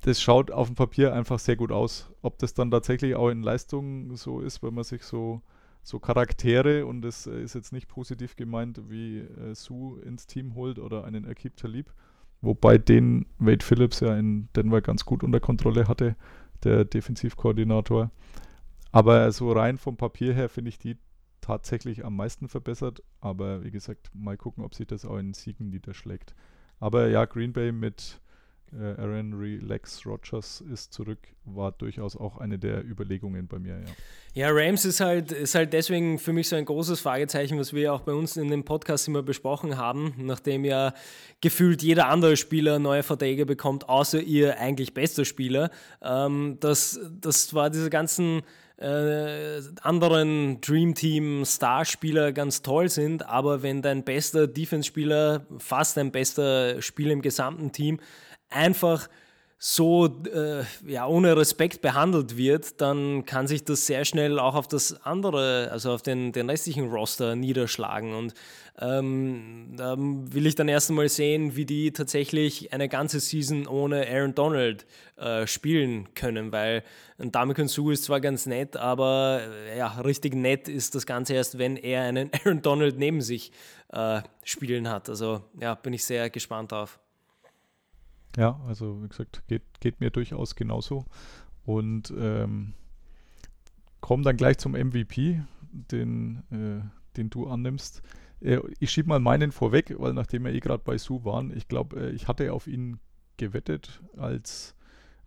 Das 0.05 0.21
schaut 0.21 0.51
auf 0.51 0.67
dem 0.67 0.75
Papier 0.75 1.15
einfach 1.15 1.39
sehr 1.39 1.57
gut 1.57 1.73
aus. 1.73 2.11
Ob 2.21 2.39
das 2.39 2.53
dann 2.53 2.71
tatsächlich 2.71 3.15
auch 3.15 3.31
in 3.31 3.43
Leistung 3.43 4.15
so 4.17 4.41
ist, 4.41 4.63
wenn 4.63 4.75
man 4.75 4.85
sich 4.85 5.03
so, 5.03 5.41
so 5.83 5.99
Charaktere, 5.99 6.85
und 6.85 7.01
das 7.01 7.27
äh, 7.27 7.41
ist 7.41 7.55
jetzt 7.55 7.73
nicht 7.73 7.89
positiv 7.89 8.37
gemeint, 8.37 8.83
wie 8.91 9.21
äh, 9.21 9.55
Sue 9.55 10.03
ins 10.03 10.27
Team 10.27 10.57
holt 10.57 10.79
oder 10.79 11.05
einen 11.05 11.25
Akib 11.25 11.57
Talib, 11.57 11.91
wobei 12.43 12.77
den 12.77 13.25
Wade 13.39 13.65
Phillips 13.65 14.01
ja 14.01 14.15
in 14.15 14.51
Denver 14.55 14.83
ganz 14.83 15.07
gut 15.07 15.25
unter 15.25 15.41
Kontrolle 15.41 15.89
hatte, 15.89 16.17
der 16.65 16.85
Defensivkoordinator. 16.85 18.11
Aber 18.93 19.33
so 19.33 19.53
rein 19.53 19.79
vom 19.79 19.97
Papier 19.97 20.35
her 20.35 20.51
finde 20.51 20.69
ich 20.69 20.79
die 20.79 20.99
tatsächlich 21.41 22.05
am 22.05 22.15
meisten 22.15 22.49
verbessert. 22.49 23.03
Aber 23.23 23.65
wie 23.65 23.71
gesagt, 23.71 24.11
mal 24.13 24.37
gucken, 24.37 24.63
ob 24.63 24.75
sich 24.75 24.87
das 24.87 25.07
auch 25.07 25.17
in 25.17 25.33
Siegen 25.33 25.71
niederschlägt. 25.71 26.35
Aber 26.79 27.09
ja, 27.09 27.25
Green 27.25 27.55
Bay 27.55 27.73
mit 27.73 28.21
äh, 28.79 29.01
Aaron 29.01 29.35
Relax 29.35 30.05
Rogers 30.05 30.63
ist 30.73 30.93
zurück, 30.93 31.19
war 31.45 31.73
durchaus 31.73 32.17
auch 32.17 32.39
eine 32.39 32.59
der 32.59 32.85
Überlegungen 32.85 33.47
bei 33.47 33.59
mir, 33.59 33.79
ja. 33.79 33.93
Ja, 34.37 34.49
Rams 34.51 34.85
ist 34.85 34.99
halt, 34.99 35.31
ist 35.31 35.55
halt 35.55 35.73
deswegen 35.73 36.19
für 36.19 36.33
mich 36.33 36.49
so 36.49 36.57
ein 36.57 36.65
großes 36.65 37.01
Fragezeichen, 37.01 37.57
was 37.59 37.73
wir 37.73 37.93
auch 37.93 38.01
bei 38.01 38.13
uns 38.13 38.37
in 38.37 38.49
dem 38.49 38.65
Podcast 38.65 39.07
immer 39.07 39.23
besprochen 39.23 39.77
haben, 39.77 40.15
nachdem 40.19 40.65
ja 40.65 40.93
gefühlt 41.41 41.83
jeder 41.83 42.09
andere 42.09 42.37
Spieler 42.37 42.81
neue 42.81 43.05
Verträge 43.05 43.47
bekommt, 43.47 43.89
außer 43.89 44.21
ihr 44.21 44.59
eigentlich 44.59 44.93
bester 44.93 45.25
Spieler. 45.25 45.71
Ähm, 46.03 46.57
das, 46.59 46.99
das 47.21 47.55
war 47.55 47.71
diese 47.71 47.91
ganzen 47.91 48.43
äh, 48.77 49.61
anderen 49.83 50.61
Dream 50.61 50.95
Team 50.97 51.45
Starspieler 51.45 52.33
ganz 52.33 52.63
toll 52.63 52.89
sind, 52.89 53.25
aber 53.25 53.63
wenn 53.63 53.83
dein 53.83 54.03
bester 54.03 54.49
Defense-Spieler, 54.49 55.47
fast 55.59 55.97
dein 55.97 56.11
bester 56.11 56.83
Spieler 56.83 57.13
im 57.13 57.23
gesamten 57.23 57.71
Team 57.71 58.01
einfach 58.55 59.09
so 59.67 60.07
äh, 60.31 60.63
ja, 60.87 61.07
ohne 61.07 61.39
Respekt 61.39 61.81
behandelt 61.81 62.37
wird, 62.37 62.83
dann 62.83 63.25
kann 63.25 63.47
sich 63.47 63.65
das 63.65 63.87
sehr 63.87 64.05
schnell 64.05 64.39
auch 64.39 64.55
auf 64.55 64.69
das 64.69 65.01
andere, 65.07 65.71
also 65.73 65.93
auf 65.93 66.03
den, 66.03 66.33
den 66.33 66.51
restlichen 66.51 66.91
Roster 66.91 67.35
niederschlagen. 67.35 68.13
Und 68.13 68.35
ähm, 68.79 69.73
da 69.75 69.97
will 69.97 70.47
ich 70.47 70.55
dann 70.55 70.69
erst 70.69 70.91
einmal 70.91 71.09
sehen, 71.09 71.57
wie 71.57 71.65
die 71.65 71.93
tatsächlich 71.93 72.75
eine 72.75 72.91
ganze 72.91 73.21
Season 73.21 73.67
ohne 73.67 74.07
Aaron 74.07 74.35
Donald 74.35 74.85
äh, 75.17 75.47
spielen 75.47 76.13
können, 76.15 76.53
weil 76.53 76.83
ein 77.17 77.33
Dame 77.33 77.55
Su 77.67 77.91
ist 77.91 78.05
zwar 78.05 78.21
ganz 78.21 78.45
nett, 78.45 78.77
aber 78.77 79.41
äh, 79.71 79.79
ja, 79.79 79.87
richtig 80.01 80.35
nett 80.35 80.69
ist 80.69 80.95
das 80.95 81.07
Ganze 81.07 81.33
erst, 81.35 81.57
wenn 81.57 81.79
er 81.79 82.03
einen 82.03 82.31
Aaron 82.45 82.61
Donald 82.61 82.99
neben 82.99 83.23
sich 83.23 83.51
äh, 83.93 84.21
spielen 84.43 84.91
hat. 84.91 85.09
Also 85.09 85.41
ja, 85.59 85.75
bin 85.75 85.95
ich 85.95 86.05
sehr 86.05 86.29
gespannt 86.29 86.73
drauf. 86.73 86.99
Ja, 88.37 88.61
also 88.67 89.03
wie 89.03 89.09
gesagt, 89.09 89.43
geht, 89.47 89.63
geht 89.81 90.01
mir 90.01 90.11
durchaus 90.11 90.57
genauso. 90.57 91.05
Und 91.65 92.13
ähm, 92.17 92.75
komm 94.01 94.23
dann 94.23 94.37
gleich 94.37 94.59
zum 94.59 94.73
MVP, 94.73 95.43
den, 95.73 96.43
äh, 96.51 97.17
den 97.17 97.31
du 97.31 97.47
annimmst. 97.47 98.03
Äh, 98.41 98.59
ich 98.81 98.91
schiebe 98.91 99.09
mal 99.09 99.21
meinen 99.21 99.53
vorweg, 99.53 99.95
weil 99.99 100.13
nachdem 100.13 100.45
wir 100.45 100.53
eh 100.53 100.61
gerade 100.61 100.83
bei 100.85 100.99
Sue 100.99 101.25
waren, 101.25 101.57
ich 101.57 101.69
glaube, 101.69 102.01
äh, 102.01 102.11
ich 102.11 102.29
hatte 102.29 102.53
auf 102.53 102.67
ihn 102.67 102.99
gewettet 103.37 104.03
als 104.17 104.75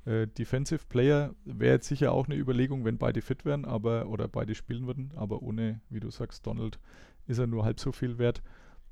äh, 0.06 0.28
Defensive 0.28 0.86
Player. 0.88 1.34
Wäre 1.46 1.76
jetzt 1.76 1.88
sicher 1.88 2.12
auch 2.12 2.28
eine 2.28 2.36
Überlegung, 2.36 2.86
wenn 2.86 2.98
beide 2.98 3.22
fit 3.22 3.46
wären, 3.46 3.66
aber 3.66 4.08
oder 4.08 4.28
beide 4.28 4.56
spielen 4.56 4.88
würden, 4.88 5.12
aber 5.16 5.42
ohne, 5.42 5.82
wie 5.90 6.00
du 6.00 6.10
sagst, 6.10 6.46
Donald 6.46 6.80
ist 7.26 7.40
er 7.40 7.48
nur 7.48 7.66
halb 7.66 7.80
so 7.80 7.92
viel 7.92 8.18
wert. 8.18 8.42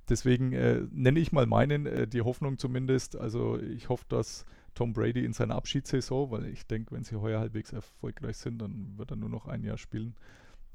Deswegen 0.09 0.53
äh, 0.53 0.81
nenne 0.91 1.19
ich 1.19 1.31
mal 1.31 1.45
meinen, 1.45 1.85
äh, 1.85 2.07
die 2.07 2.21
Hoffnung 2.21 2.57
zumindest. 2.57 3.17
Also 3.17 3.59
ich 3.59 3.89
hoffe, 3.89 4.05
dass 4.07 4.45
Tom 4.75 4.93
Brady 4.93 5.25
in 5.25 5.33
seiner 5.33 5.55
Abschiedssaison, 5.55 6.29
weil 6.31 6.45
ich 6.45 6.67
denke, 6.67 6.93
wenn 6.93 7.03
sie 7.03 7.15
heuer 7.15 7.39
halbwegs 7.39 7.71
erfolgreich 7.73 8.37
sind, 8.37 8.59
dann 8.61 8.93
wird 8.97 9.11
er 9.11 9.17
nur 9.17 9.29
noch 9.29 9.47
ein 9.47 9.63
Jahr 9.63 9.77
spielen, 9.77 10.15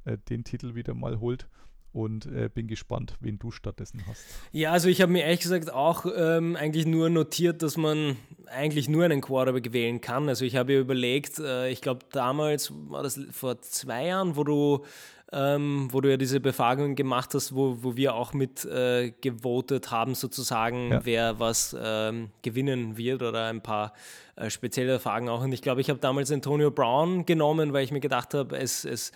äh, 0.04 0.16
den 0.28 0.42
Titel 0.42 0.74
wieder 0.74 0.94
mal 0.94 1.20
holt. 1.20 1.48
Und 1.92 2.26
äh, 2.26 2.48
bin 2.48 2.68
gespannt, 2.68 3.16
wen 3.18 3.40
du 3.40 3.50
stattdessen 3.50 4.04
hast. 4.06 4.24
Ja, 4.52 4.70
also 4.70 4.88
ich 4.88 5.00
habe 5.00 5.10
mir 5.10 5.24
ehrlich 5.24 5.40
gesagt 5.40 5.72
auch 5.72 6.06
ähm, 6.16 6.54
eigentlich 6.54 6.86
nur 6.86 7.10
notiert, 7.10 7.62
dass 7.62 7.76
man 7.76 8.16
eigentlich 8.46 8.88
nur 8.88 9.04
einen 9.04 9.20
Quarterback 9.20 9.72
wählen 9.72 10.00
kann. 10.00 10.28
Also 10.28 10.44
ich 10.44 10.54
habe 10.54 10.78
überlegt, 10.78 11.40
äh, 11.40 11.68
ich 11.68 11.80
glaube 11.80 12.06
damals 12.12 12.72
war 12.88 13.02
das 13.02 13.20
vor 13.32 13.60
zwei 13.62 14.06
Jahren, 14.06 14.36
wo 14.36 14.44
du 14.44 14.84
ähm, 15.32 15.88
wo 15.90 16.00
du 16.00 16.10
ja 16.10 16.16
diese 16.16 16.40
Befragung 16.40 16.96
gemacht 16.96 17.34
hast, 17.34 17.54
wo, 17.54 17.78
wo 17.82 17.96
wir 17.96 18.14
auch 18.14 18.32
mit 18.32 18.64
äh, 18.64 19.12
gewotet 19.20 19.90
haben, 19.90 20.14
sozusagen, 20.14 20.90
ja. 20.90 21.00
wer 21.04 21.38
was 21.38 21.76
ähm, 21.80 22.30
gewinnen 22.42 22.96
wird 22.96 23.22
oder 23.22 23.46
ein 23.46 23.62
paar 23.62 23.92
äh, 24.36 24.50
spezielle 24.50 24.98
Fragen 24.98 25.28
auch. 25.28 25.42
Und 25.42 25.52
ich 25.52 25.62
glaube, 25.62 25.80
ich 25.80 25.88
habe 25.88 26.00
damals 26.00 26.32
Antonio 26.32 26.70
Brown 26.70 27.26
genommen, 27.26 27.72
weil 27.72 27.84
ich 27.84 27.92
mir 27.92 28.00
gedacht 28.00 28.34
habe, 28.34 28.56
es, 28.56 28.84
es 28.84 29.12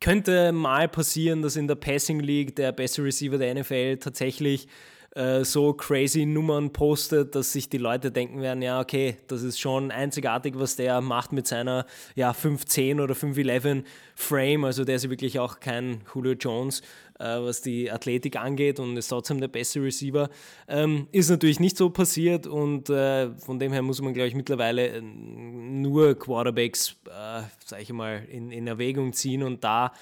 könnte 0.00 0.52
mal 0.52 0.88
passieren, 0.88 1.42
dass 1.42 1.56
in 1.56 1.68
der 1.68 1.74
Passing 1.74 2.20
League 2.20 2.56
der 2.56 2.72
beste 2.72 3.04
Receiver 3.04 3.36
der 3.36 3.54
NFL 3.54 3.98
tatsächlich 3.98 4.66
äh, 5.12 5.44
so 5.44 5.72
crazy 5.72 6.24
Nummern 6.24 6.72
postet, 6.72 7.34
dass 7.34 7.52
sich 7.52 7.68
die 7.68 7.78
Leute 7.78 8.12
denken 8.12 8.40
werden, 8.40 8.62
ja, 8.62 8.80
okay, 8.80 9.16
das 9.26 9.42
ist 9.42 9.58
schon 9.58 9.90
einzigartig, 9.90 10.54
was 10.56 10.76
der 10.76 11.00
macht 11.00 11.32
mit 11.32 11.46
seiner 11.46 11.86
ja, 12.14 12.30
5'10 12.30 13.02
oder 13.02 13.14
5'11 13.14 13.84
Frame. 14.14 14.64
Also 14.64 14.84
der 14.84 14.96
ist 14.96 15.10
wirklich 15.10 15.38
auch 15.38 15.58
kein 15.58 16.02
Julio 16.14 16.32
Jones, 16.32 16.82
äh, 17.18 17.24
was 17.24 17.60
die 17.60 17.90
Athletik 17.90 18.36
angeht 18.36 18.78
und 18.78 18.96
ist 18.96 19.08
trotzdem 19.08 19.40
der 19.40 19.48
beste 19.48 19.82
Receiver. 19.82 20.30
Ähm, 20.68 21.08
ist 21.10 21.30
natürlich 21.30 21.58
nicht 21.58 21.76
so 21.76 21.90
passiert 21.90 22.46
und 22.46 22.88
äh, 22.88 23.30
von 23.36 23.58
dem 23.58 23.72
her 23.72 23.82
muss 23.82 24.00
man, 24.00 24.14
glaube 24.14 24.28
ich, 24.28 24.34
mittlerweile 24.34 24.88
äh, 24.88 25.00
nur 25.00 26.16
Quarterbacks, 26.16 26.96
äh, 27.06 27.42
sage 27.64 27.82
ich 27.82 27.92
mal, 27.92 28.24
in, 28.30 28.52
in 28.52 28.68
Erwägung 28.68 29.12
ziehen 29.12 29.42
und 29.42 29.64
da 29.64 29.92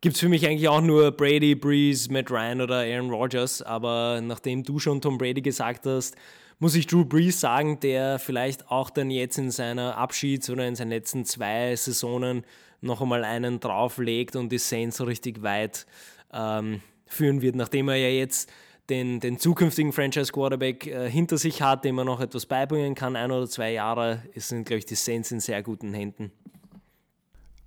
gibt 0.00 0.14
es 0.14 0.20
für 0.20 0.28
mich 0.28 0.46
eigentlich 0.46 0.68
auch 0.68 0.80
nur 0.80 1.10
Brady, 1.12 1.54
Breeze, 1.54 2.12
Matt 2.12 2.30
Ryan 2.30 2.60
oder 2.60 2.76
Aaron 2.78 3.10
Rodgers. 3.10 3.62
Aber 3.62 4.20
nachdem 4.22 4.62
du 4.62 4.78
schon 4.78 5.00
Tom 5.00 5.18
Brady 5.18 5.42
gesagt 5.42 5.86
hast, 5.86 6.16
muss 6.58 6.74
ich 6.74 6.86
Drew 6.86 7.04
Brees 7.04 7.40
sagen, 7.40 7.78
der 7.80 8.18
vielleicht 8.18 8.70
auch 8.70 8.90
dann 8.90 9.10
jetzt 9.10 9.38
in 9.38 9.50
seiner 9.50 9.96
Abschieds- 9.96 10.50
oder 10.50 10.66
in 10.66 10.74
seinen 10.74 10.90
letzten 10.90 11.24
zwei 11.24 11.74
Saisonen 11.76 12.44
noch 12.80 13.00
einmal 13.00 13.24
einen 13.24 13.60
drauflegt 13.60 14.36
und 14.36 14.50
die 14.50 14.58
Saints 14.58 14.96
so 14.96 15.04
richtig 15.04 15.42
weit 15.42 15.86
ähm, 16.32 16.80
führen 17.06 17.42
wird, 17.42 17.56
nachdem 17.56 17.88
er 17.88 17.96
ja 17.96 18.08
jetzt 18.08 18.50
den, 18.88 19.20
den 19.20 19.38
zukünftigen 19.38 19.92
Franchise-Quarterback 19.92 20.86
äh, 20.86 21.10
hinter 21.10 21.38
sich 21.38 21.62
hat, 21.62 21.84
dem 21.84 21.98
er 21.98 22.04
noch 22.04 22.20
etwas 22.20 22.46
beibringen 22.46 22.94
kann, 22.94 23.16
ein 23.16 23.30
oder 23.30 23.48
zwei 23.48 23.72
Jahre, 23.72 24.22
sind, 24.34 24.66
glaube 24.66 24.78
ich, 24.78 24.86
die 24.86 24.94
Saints 24.94 25.30
in 25.30 25.40
sehr 25.40 25.62
guten 25.62 25.92
Händen. 25.92 26.32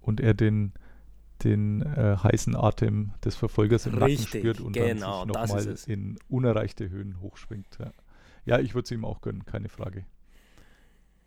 Und 0.01 0.19
er 0.19 0.33
den 0.33 0.73
den 1.43 1.81
äh, 1.81 2.17
heißen 2.21 2.55
Atem 2.55 3.13
des 3.23 3.35
Verfolgers 3.35 3.85
im 3.85 3.95
Richtig, 3.95 4.27
Nacken 4.27 4.39
spürt 4.39 4.61
und 4.61 4.73
genau, 4.73 5.25
dann 5.25 5.47
sich 5.47 5.65
nochmal 5.65 5.77
in 5.87 6.19
unerreichte 6.29 6.89
Höhen 6.89 7.19
hochschwingt. 7.21 7.77
Ja, 7.79 7.91
ja 8.45 8.59
ich 8.59 8.73
würde 8.73 8.85
es 8.85 8.91
ihm 8.91 9.05
auch 9.05 9.21
gönnen, 9.21 9.45
keine 9.45 9.69
Frage. 9.69 10.05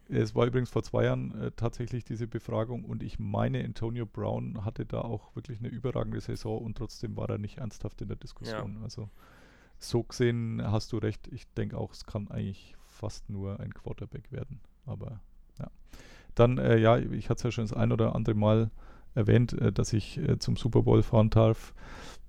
Es 0.09 0.35
war 0.35 0.47
übrigens 0.47 0.71
vor 0.71 0.83
zwei 0.83 1.05
Jahren 1.05 1.41
äh, 1.41 1.51
tatsächlich 1.57 2.05
diese 2.05 2.27
Befragung 2.27 2.85
und 2.85 3.03
ich 3.03 3.19
meine, 3.19 3.65
Antonio 3.65 4.05
Brown 4.05 4.65
hatte 4.65 4.85
da 4.85 5.01
auch 5.01 5.35
wirklich 5.35 5.61
eine 5.61 5.69
überragende 5.69 6.21
Saison 6.21 6.59
und 6.59 6.77
trotzdem 6.77 7.17
war 7.17 7.29
er 7.31 7.39
nicht 7.39 7.59
ernsthaft 7.59 8.03
in 8.03 8.09
der 8.09 8.17
Diskussion. 8.19 8.77
Ja. 8.77 8.83
Also 8.83 9.09
so 9.79 10.03
gesehen 10.03 10.63
hast 10.63 10.93
du 10.93 10.99
recht. 10.99 11.29
Ich 11.29 11.47
denke 11.55 11.79
auch, 11.79 11.93
es 11.93 12.05
kann 12.05 12.31
eigentlich 12.31 12.75
fast 12.87 13.29
nur 13.31 13.61
ein 13.61 13.73
Quarterback 13.73 14.31
werden. 14.31 14.61
Aber 14.87 15.21
ja. 15.59 15.71
Dann, 16.35 16.59
äh, 16.59 16.79
ja, 16.79 16.99
ich 16.99 17.31
hatte 17.31 17.39
es 17.39 17.43
ja 17.45 17.51
schon 17.51 17.65
das 17.65 17.73
ein 17.73 17.93
oder 17.93 18.15
andere 18.15 18.35
Mal 18.35 18.71
erwähnt, 19.15 19.53
äh, 19.53 19.73
dass 19.73 19.93
ich 19.93 20.19
äh, 20.19 20.39
zum 20.39 20.57
Super 20.57 20.83
Bowl 20.83 21.03
fahren 21.03 21.31
darf. 21.31 21.75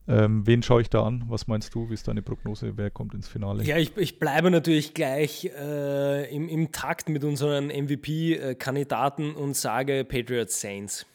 Ähm, 0.07 0.45
wen 0.45 0.61
schaue 0.61 0.81
ich 0.81 0.89
da 0.89 1.03
an? 1.03 1.23
Was 1.29 1.47
meinst 1.47 1.73
du? 1.73 1.89
Wie 1.89 1.95
ist 1.95 2.07
deine 2.07 2.21
Prognose? 2.21 2.77
Wer 2.77 2.91
kommt 2.91 3.15
ins 3.15 3.27
Finale? 3.27 3.63
Ja, 3.63 3.77
ich, 3.77 3.97
ich 3.97 4.19
bleibe 4.19 4.51
natürlich 4.51 4.93
gleich 4.93 5.45
äh, 5.45 6.33
im, 6.33 6.47
im 6.47 6.71
Takt 6.71 7.09
mit 7.09 7.23
unseren 7.23 7.67
MVP-Kandidaten 7.67 9.33
und 9.33 9.55
sage 9.55 10.05
Patriots 10.05 10.61
Saints. 10.61 11.07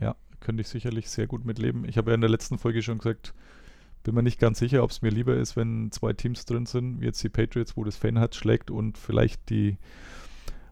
Ja, 0.00 0.16
könnte 0.40 0.62
ich 0.62 0.68
sicherlich 0.68 1.08
sehr 1.08 1.28
gut 1.28 1.44
mitleben. 1.44 1.88
Ich 1.88 1.96
habe 1.96 2.10
ja 2.10 2.16
in 2.16 2.20
der 2.20 2.30
letzten 2.30 2.58
Folge 2.58 2.82
schon 2.82 2.98
gesagt, 2.98 3.34
bin 4.02 4.14
mir 4.14 4.22
nicht 4.22 4.40
ganz 4.40 4.58
sicher, 4.58 4.82
ob 4.82 4.90
es 4.90 5.02
mir 5.02 5.10
lieber 5.10 5.36
ist, 5.36 5.56
wenn 5.56 5.90
zwei 5.90 6.12
Teams 6.12 6.44
drin 6.44 6.66
sind, 6.66 7.00
wie 7.00 7.06
jetzt 7.06 7.22
die 7.22 7.28
Patriots, 7.28 7.76
wo 7.76 7.84
das 7.84 7.96
Fanherz 7.96 8.36
schlägt 8.36 8.70
und 8.70 8.98
vielleicht 8.98 9.50
die 9.50 9.78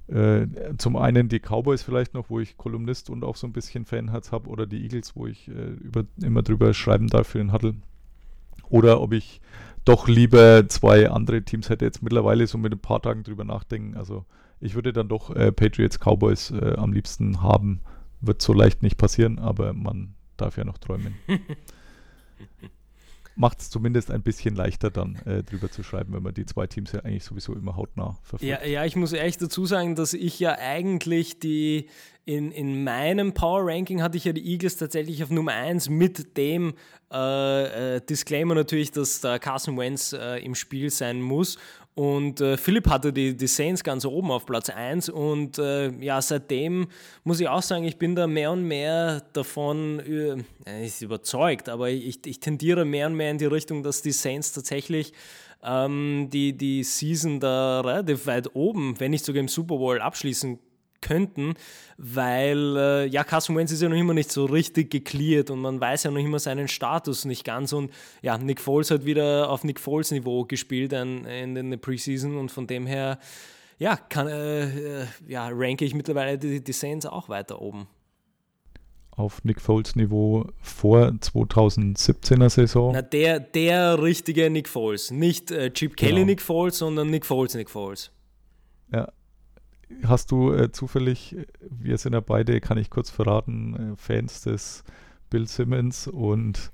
äh, 0.09 0.47
zum 0.77 0.97
einen 0.97 1.29
die 1.29 1.41
Cowboys 1.41 1.83
vielleicht 1.83 2.15
noch, 2.15 2.29
wo 2.29 2.41
ich 2.41 2.57
Kolumnist 2.57 3.11
und 3.11 3.25
auch 3.25 3.37
so 3.37 3.47
ein 3.47 3.53
bisschen 3.53 3.87
Fanherz 3.87 4.33
habe, 4.33 4.49
oder 4.49 4.67
die 4.67 4.83
Eagles, 4.83 5.17
wo 5.17 5.27
ich 5.27 5.49
äh, 5.49 5.73
über, 5.81 6.05
immer 6.23 6.43
drüber 6.43 6.75
schreiben 6.75 7.09
darf 7.09 7.29
für 7.29 7.39
den 7.39 7.53
Huddle. 7.53 7.75
Oder 8.69 9.01
ob 9.01 9.13
ich 9.13 9.41
doch 9.85 10.09
lieber 10.09 10.69
zwei 10.69 11.11
andere 11.11 11.43
Teams 11.43 11.69
hätte 11.69 11.85
jetzt 11.85 12.03
mittlerweile 12.03 12.47
so 12.47 12.59
mit 12.59 12.73
ein 12.73 12.79
paar 12.79 13.03
Tagen 13.03 13.23
drüber 13.23 13.45
nachdenken. 13.45 13.97
Also 13.97 14.25
ich 14.61 14.75
würde 14.75 14.93
dann 14.93 15.09
doch 15.09 15.35
äh, 15.35 15.53
Patriots 15.53 15.99
Cowboys 15.99 16.51
äh, 16.51 16.75
am 16.77 16.93
liebsten 16.93 17.43
haben. 17.43 17.81
Wird 18.21 18.41
so 18.41 18.53
leicht 18.53 18.83
nicht 18.83 18.97
passieren, 18.97 19.39
aber 19.39 19.73
man 19.73 20.15
darf 20.37 20.57
ja 20.57 20.65
noch 20.65 20.79
träumen. 20.79 21.15
macht 23.37 23.61
es 23.61 23.71
zumindest 23.71 24.11
ein 24.11 24.23
bisschen 24.23 24.55
leichter 24.55 24.91
dann 24.91 25.17
äh, 25.27 25.43
drüber 25.43 25.71
zu 25.71 25.83
schreiben, 25.83 26.13
wenn 26.15 26.23
man 26.23 26.35
die 26.35 26.47
zwei 26.47 26.67
Teams 26.67 26.93
ja 26.93 27.01
eigentlich 27.01 27.25
sowieso 27.25 27.55
immer 27.55 27.77
hautnah 27.77 28.19
verfolgt. 28.23 28.45
Ja, 28.45 28.65
ja, 28.65 28.85
ich 28.85 28.97
muss 28.97 29.13
ehrlich 29.13 29.39
dazu 29.39 29.67
sagen, 29.67 29.95
dass 29.97 30.13
ich 30.13 30.39
ja 30.39 30.57
eigentlich 30.59 31.39
die 31.41 31.89
in, 32.27 32.53
in 32.53 32.85
meinem 32.85 33.35
Power 33.35 33.67
Ranking 33.67 34.03
hatte 34.03 34.17
ich 34.17 34.25
ja 34.25 34.33
die 34.33 34.47
Eagles 34.51 34.77
tatsächlich 34.77 35.23
auf 35.23 35.31
Nummer 35.31 35.53
1 35.53 35.91
mit 35.91 36.39
dem 36.39 36.75
äh, 37.13 37.97
äh, 37.97 38.01
Disclaimer 38.01 38.55
natürlich, 38.55 38.93
dass 38.93 39.21
der 39.21 39.39
Carson 39.39 39.77
Wentz 39.77 40.15
äh, 40.15 40.39
im 40.39 40.55
Spiel 40.55 40.91
sein 40.91 41.21
muss. 41.21 41.59
Und 41.95 42.41
äh, 42.41 42.57
Philipp 42.57 42.89
hatte 42.89 43.13
die, 43.13 43.37
die 43.37 43.47
Saints 43.47 43.85
ganz 43.85 44.05
oben 44.05 44.33
auf 44.33 44.47
Platz 44.47 44.69
1 44.69 45.11
und 45.11 45.59
äh, 45.59 45.91
ja, 46.03 46.21
seitdem 46.21 46.89
muss 47.23 47.39
ich 47.39 47.47
auch 47.47 47.63
sagen, 47.63 47.85
ich 47.85 47.99
bin 47.99 48.17
da 48.17 48.27
mehr 48.27 48.51
und 48.51 48.65
mehr 48.65 49.23
davon 49.33 50.01
äh, 50.01 50.43
nicht 50.81 51.03
überzeugt, 51.03 51.69
aber 51.69 51.91
ich, 51.91 52.27
ich 52.27 52.41
tendiere 52.41 52.85
mehr 52.85 53.07
und 53.07 53.15
mehr 53.15 53.31
in 53.31 53.39
die 53.39 53.45
Richtung, 53.45 53.85
dass 53.85 54.03
die 54.03 54.11
Saints 54.11 54.53
tatsächlich 54.53 55.13
ähm, 55.63 56.31
die, 56.33 56.57
die 56.57 56.83
Season 56.83 57.39
da 57.39 57.81
relativ 57.83 58.27
weit 58.27 58.57
oben, 58.57 58.99
wenn 58.99 59.13
nicht 59.13 59.25
sogar 59.25 59.41
im 59.41 59.49
Super 59.49 59.77
Bowl 59.77 60.01
abschließen 60.01 60.59
könnten, 61.05 61.55
weil 61.97 62.77
äh, 62.77 63.07
ja, 63.07 63.23
Carson 63.23 63.57
Wentz 63.57 63.71
ist 63.71 63.83
ja 63.83 63.89
noch 63.89 63.97
immer 63.97 64.15
nicht 64.15 64.33
so 64.33 64.47
richtig 64.47 64.91
geklärt 64.91 65.51
und 65.51 65.61
man 65.61 65.81
weiß 65.81 66.05
ja 66.05 66.11
noch 66.11 66.19
immer 66.19 66.39
seinen 66.39 66.67
Status 66.67 67.25
nicht 67.25 67.45
ganz 67.45 67.73
und 67.73 67.93
ja, 68.23 68.37
Nick 68.39 68.61
Foles 68.61 68.91
hat 68.91 69.05
wieder 69.05 69.51
auf 69.51 69.63
Nick 69.63 69.79
Foles 69.79 70.11
Niveau 70.11 70.45
gespielt 70.45 70.93
in, 70.93 71.25
in 71.27 71.71
der 71.71 71.77
Preseason 71.77 72.37
und 72.37 72.51
von 72.51 72.67
dem 72.67 72.87
her 72.87 73.19
ja, 73.79 73.97
kann, 73.97 74.29
äh, 74.29 75.03
äh, 75.03 75.07
ja, 75.29 75.49
ranke 75.53 75.85
ich 75.85 75.95
mittlerweile 75.95 76.39
die, 76.39 76.63
die 76.63 76.73
Saints 76.73 77.07
auch 77.07 77.29
weiter 77.29 77.61
oben 77.61 77.87
auf 79.17 79.45
Nick 79.45 79.61
Foles 79.61 79.95
Niveau 79.95 80.47
vor 80.61 81.07
2017er 81.09 82.49
Saison? 82.49 82.93
Na, 82.93 83.03
der, 83.03 83.41
der 83.41 84.03
richtige 84.03 84.51
Nick 84.51 84.69
Foles. 84.69 85.11
Nicht 85.11 85.51
äh, 85.51 85.73
Chip 85.73 85.97
Kelly 85.97 86.15
genau. 86.15 86.27
Nick 86.27 86.43
Foles, 86.43 86.79
sondern 86.79 87.11
Nick 87.11 87.25
Foles 87.25 87.55
Nick 87.55 87.71
Foles. 87.71 88.11
Ja, 88.93 89.13
hast 90.03 90.31
du 90.31 90.53
äh, 90.53 90.73
zufällig, 90.73 91.37
wir 91.61 91.99
sind 91.99 92.13
ja 92.13 92.21
beide, 92.21 92.61
kann 92.61 92.79
ich 92.79 92.91
kurz 92.91 93.11
verraten, 93.11 93.93
äh, 93.93 93.97
Fans 93.97 94.43
des 94.43 94.85
Bill 95.31 95.47
Simmons 95.47 96.09
und 96.09 96.73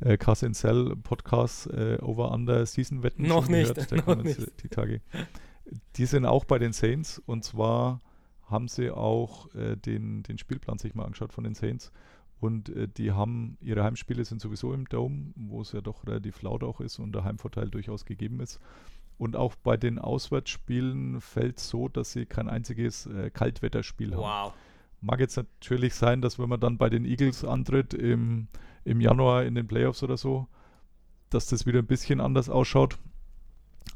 äh, 0.00 0.16
Cousin 0.16 0.54
Cell 0.54 0.96
Podcasts 0.96 1.66
äh, 1.66 1.98
Over 2.00 2.32
Under 2.32 2.64
Season 2.66 3.02
Wetten 3.02 3.26
noch 3.26 3.48
nicht, 3.48 3.74
gehört? 3.74 4.06
Noch 4.06 4.22
nicht. 4.22 4.62
die 4.62 4.68
Tage. 4.68 5.00
Die 5.96 6.06
sind 6.06 6.24
auch 6.24 6.44
bei 6.44 6.58
den 6.58 6.72
Saints 6.72 7.20
und 7.26 7.44
zwar 7.44 8.00
haben 8.46 8.68
sie 8.68 8.90
auch 8.90 9.54
äh, 9.54 9.76
den, 9.76 10.22
den 10.22 10.38
Spielplan 10.38 10.78
sich 10.78 10.94
mal 10.94 11.04
angeschaut 11.04 11.32
von 11.32 11.44
den 11.44 11.54
Saints 11.54 11.92
und 12.40 12.70
äh, 12.70 12.88
die 12.88 13.12
haben, 13.12 13.58
ihre 13.60 13.84
Heimspiele 13.84 14.24
sind 14.24 14.40
sowieso 14.40 14.72
im 14.72 14.86
Dome, 14.86 15.32
wo 15.36 15.60
es 15.60 15.72
ja 15.72 15.80
doch 15.80 16.06
relativ 16.06 16.42
laut 16.42 16.64
auch 16.64 16.80
ist 16.80 16.98
und 16.98 17.12
der 17.12 17.24
Heimvorteil 17.24 17.68
durchaus 17.68 18.04
gegeben 18.04 18.40
ist. 18.40 18.58
Und 19.20 19.36
auch 19.36 19.54
bei 19.54 19.76
den 19.76 19.98
Auswärtsspielen 19.98 21.20
fällt 21.20 21.58
es 21.58 21.68
so, 21.68 21.88
dass 21.88 22.12
sie 22.12 22.24
kein 22.24 22.48
einziges 22.48 23.04
äh, 23.04 23.28
Kaltwetterspiel 23.28 24.14
haben. 24.14 24.22
Wow. 24.22 24.54
Mag 25.02 25.20
jetzt 25.20 25.36
natürlich 25.36 25.94
sein, 25.94 26.22
dass 26.22 26.38
wenn 26.38 26.48
man 26.48 26.58
dann 26.58 26.78
bei 26.78 26.88
den 26.88 27.04
Eagles 27.04 27.44
antritt 27.44 27.92
im, 27.92 28.48
im 28.82 28.98
Januar 29.02 29.44
in 29.44 29.54
den 29.54 29.66
Playoffs 29.66 30.02
oder 30.02 30.16
so, 30.16 30.48
dass 31.28 31.44
das 31.48 31.66
wieder 31.66 31.80
ein 31.80 31.86
bisschen 31.86 32.18
anders 32.18 32.48
ausschaut. 32.48 32.96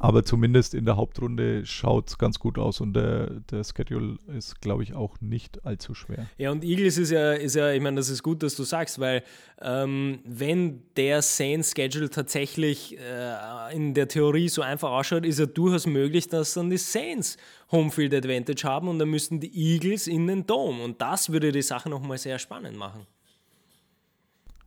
Aber 0.01 0.25
zumindest 0.25 0.75
in 0.75 0.85
der 0.85 0.97
Hauptrunde 0.97 1.65
schaut 1.65 2.09
es 2.09 2.19
ganz 2.19 2.39
gut 2.39 2.59
aus 2.59 2.81
und 2.81 2.95
der, 2.95 3.41
der 3.51 3.65
Schedule 3.65 4.19
ist, 4.37 4.61
glaube 4.61 4.83
ich, 4.83 4.93
auch 4.95 5.21
nicht 5.21 5.65
allzu 5.65 5.95
schwer. 5.95 6.27
Ja, 6.37 6.51
und 6.51 6.65
Eagles 6.65 6.99
ist 6.99 7.11
ja, 7.11 7.33
ist 7.33 7.55
ja 7.55 7.71
ich 7.73 7.81
meine, 7.81 7.97
das 7.97 8.09
ist 8.09 8.23
gut, 8.23 8.43
dass 8.43 8.57
du 8.57 8.65
sagst, 8.65 8.99
weil 8.99 9.23
ähm, 9.63 10.19
wenn 10.25 10.83
der 10.97 11.23
Saints-Schedule 11.23 12.11
tatsächlich 12.11 12.99
äh, 12.99 13.75
in 13.75 13.95
der 13.95 14.09
Theorie 14.09 14.49
so 14.49 14.63
einfach 14.63 14.91
ausschaut, 14.91 15.25
ist 15.25 15.39
ja 15.39 15.47
durchaus 15.47 15.87
möglich, 15.87 16.29
dass 16.29 16.55
dann 16.55 16.71
die 16.71 16.77
Saints 16.77 17.37
Homefield 17.71 18.13
Advantage 18.15 18.65
haben 18.65 18.89
und 18.89 18.99
dann 18.99 19.09
müssten 19.09 19.41
die 19.41 19.57
Eagles 19.57 20.07
in 20.07 20.27
den 20.27 20.47
Dome. 20.47 20.83
Und 20.83 21.01
das 21.01 21.31
würde 21.31 21.53
die 21.53 21.63
Sache 21.63 21.89
nochmal 21.89 22.19
sehr 22.19 22.39
spannend 22.39 22.77
machen. 22.77 23.07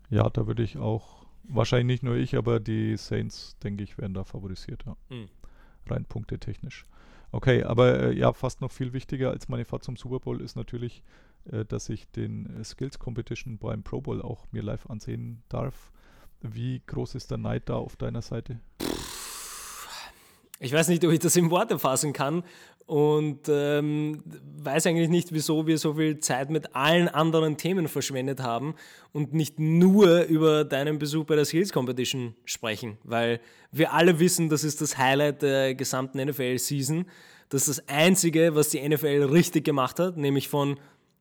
Ja, 0.09 0.29
da 0.29 0.47
würde 0.47 0.63
ich 0.63 0.77
auch 0.77 1.16
Wahrscheinlich 1.49 1.87
nicht 1.87 2.03
nur 2.03 2.15
ich, 2.15 2.35
aber 2.35 2.59
die 2.59 2.97
Saints, 2.97 3.57
denke 3.59 3.83
ich, 3.83 3.97
werden 3.97 4.13
da 4.13 4.23
favorisiert, 4.23 4.83
ja. 4.85 4.97
Mhm. 5.09 5.29
Rein 5.87 6.05
punktetechnisch. 6.05 6.85
Okay, 7.31 7.63
aber 7.63 7.99
äh, 7.99 8.17
ja, 8.17 8.33
fast 8.33 8.61
noch 8.61 8.71
viel 8.71 8.93
wichtiger 8.93 9.31
als 9.31 9.47
meine 9.47 9.65
Fahrt 9.65 9.83
zum 9.83 9.97
Super 9.97 10.19
Bowl 10.19 10.41
ist 10.41 10.55
natürlich, 10.55 11.03
äh, 11.51 11.65
dass 11.65 11.89
ich 11.89 12.09
den 12.11 12.59
äh, 12.59 12.63
Skills 12.63 12.99
Competition 12.99 13.57
beim 13.57 13.83
Pro 13.83 14.01
Bowl 14.01 14.21
auch 14.21 14.45
mir 14.51 14.63
live 14.63 14.89
ansehen 14.89 15.43
darf. 15.49 15.91
Wie 16.41 16.81
groß 16.85 17.15
ist 17.15 17.31
der 17.31 17.37
Neid 17.37 17.69
da 17.69 17.75
auf 17.75 17.95
deiner 17.95 18.21
Seite? 18.21 18.59
Ich 20.59 20.73
weiß 20.73 20.87
nicht, 20.87 21.03
ob 21.05 21.11
ich 21.11 21.19
das 21.19 21.35
in 21.35 21.51
Worte 21.51 21.77
fassen 21.79 22.13
kann 22.13 22.43
und 22.87 23.49
ähm, 23.49 24.23
weiß 24.63 24.87
eigentlich 24.87 25.09
nicht, 25.09 25.33
wieso 25.33 25.67
wir 25.67 25.77
so 25.77 25.95
viel 25.95 26.19
Zeit 26.19 26.49
mit 26.49 26.73
allen 26.73 27.09
anderen 27.09 27.57
Themen 27.57 27.87
verschwendet 27.87 28.41
haben 28.41 28.75
und 29.11 29.33
nicht 29.33 29.59
nur 29.59 30.21
über 30.23 30.63
deinen 30.63 30.97
Besuch 30.97 31.25
bei 31.25 31.35
der 31.35 31.45
Skills 31.45 31.73
Competition 31.73 32.33
sprechen, 32.45 32.97
weil 33.03 33.41
wir 33.71 33.93
alle 33.93 34.19
wissen, 34.19 34.49
das 34.49 34.63
ist 34.63 34.81
das 34.81 34.97
Highlight 34.97 35.41
der 35.41 35.75
gesamten 35.75 36.23
NFL-Season. 36.23 37.05
Das 37.49 37.67
ist 37.67 37.77
das 37.77 37.89
Einzige, 37.89 38.55
was 38.55 38.69
die 38.69 38.87
NFL 38.87 39.29
richtig 39.31 39.65
gemacht 39.65 39.99
hat, 39.99 40.17
nämlich 40.17 40.47
von 40.47 40.79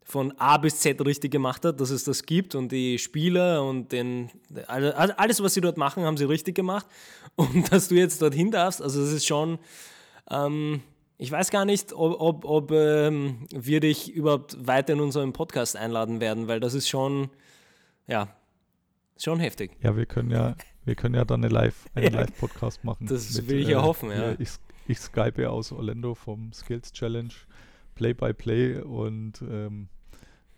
von 0.09 0.33
A 0.39 0.57
bis 0.57 0.79
Z 0.79 1.05
richtig 1.05 1.33
gemacht 1.33 1.65
hat, 1.65 1.81
dass 1.81 1.91
es 1.91 2.05
das 2.05 2.23
gibt 2.23 2.55
und 2.55 2.71
die 2.71 2.97
Spieler 2.97 3.65
und 3.65 3.91
den, 3.91 4.31
alles, 4.69 5.43
was 5.43 5.55
sie 5.55 5.61
dort 5.61 5.77
machen, 5.77 6.05
haben 6.05 6.17
sie 6.17 6.25
richtig 6.25 6.55
gemacht 6.55 6.87
und 7.35 7.73
dass 7.73 7.89
du 7.89 7.97
jetzt 7.97 8.23
dorthin 8.23 8.53
darfst, 8.53 8.81
also 8.81 9.01
das 9.01 9.13
ist 9.13 9.27
schon, 9.27 9.59
ähm, 10.31 10.81
ich 11.19 11.33
weiß 11.33 11.51
gar 11.51 11.65
nicht, 11.65 11.93
ob, 11.93 12.21
ob, 12.21 12.45
ob 12.45 12.71
ähm, 12.71 13.49
wir 13.53 13.81
dich 13.81 14.13
überhaupt 14.13 14.65
weiter 14.65 14.93
in 14.93 15.01
unseren 15.01 15.33
Podcast 15.33 15.77
einladen 15.77 16.21
werden, 16.21 16.47
weil 16.47 16.61
das 16.61 16.75
ist 16.75 16.89
schon, 16.89 17.29
ja, 18.07 18.29
schon 19.19 19.41
heftig. 19.41 19.73
Ja, 19.83 19.97
wir 19.97 20.07
können 20.07 20.31
ja, 20.31 20.55
wir 20.85 20.95
können 20.95 21.17
ja 21.17 21.25
dann 21.25 21.43
eine 21.43 21.53
Live, 21.53 21.87
einen 21.97 22.13
ja, 22.13 22.21
Live-Podcast 22.21 22.85
machen. 22.85 23.09
Das 23.09 23.35
mit, 23.35 23.49
will 23.49 23.59
ich 23.59 23.69
ja 23.69 23.81
äh, 23.81 23.83
hoffen, 23.83 24.11
ja. 24.11 24.37
Ich, 24.39 24.51
ich 24.87 25.01
skype 25.01 25.51
aus 25.51 25.73
Orlando 25.73 26.15
vom 26.15 26.53
Skills 26.53 26.93
Challenge, 26.93 27.33
Play-by-Play 27.97 28.77
-play 28.77 28.83
und 28.83 29.43
ähm, 29.43 29.89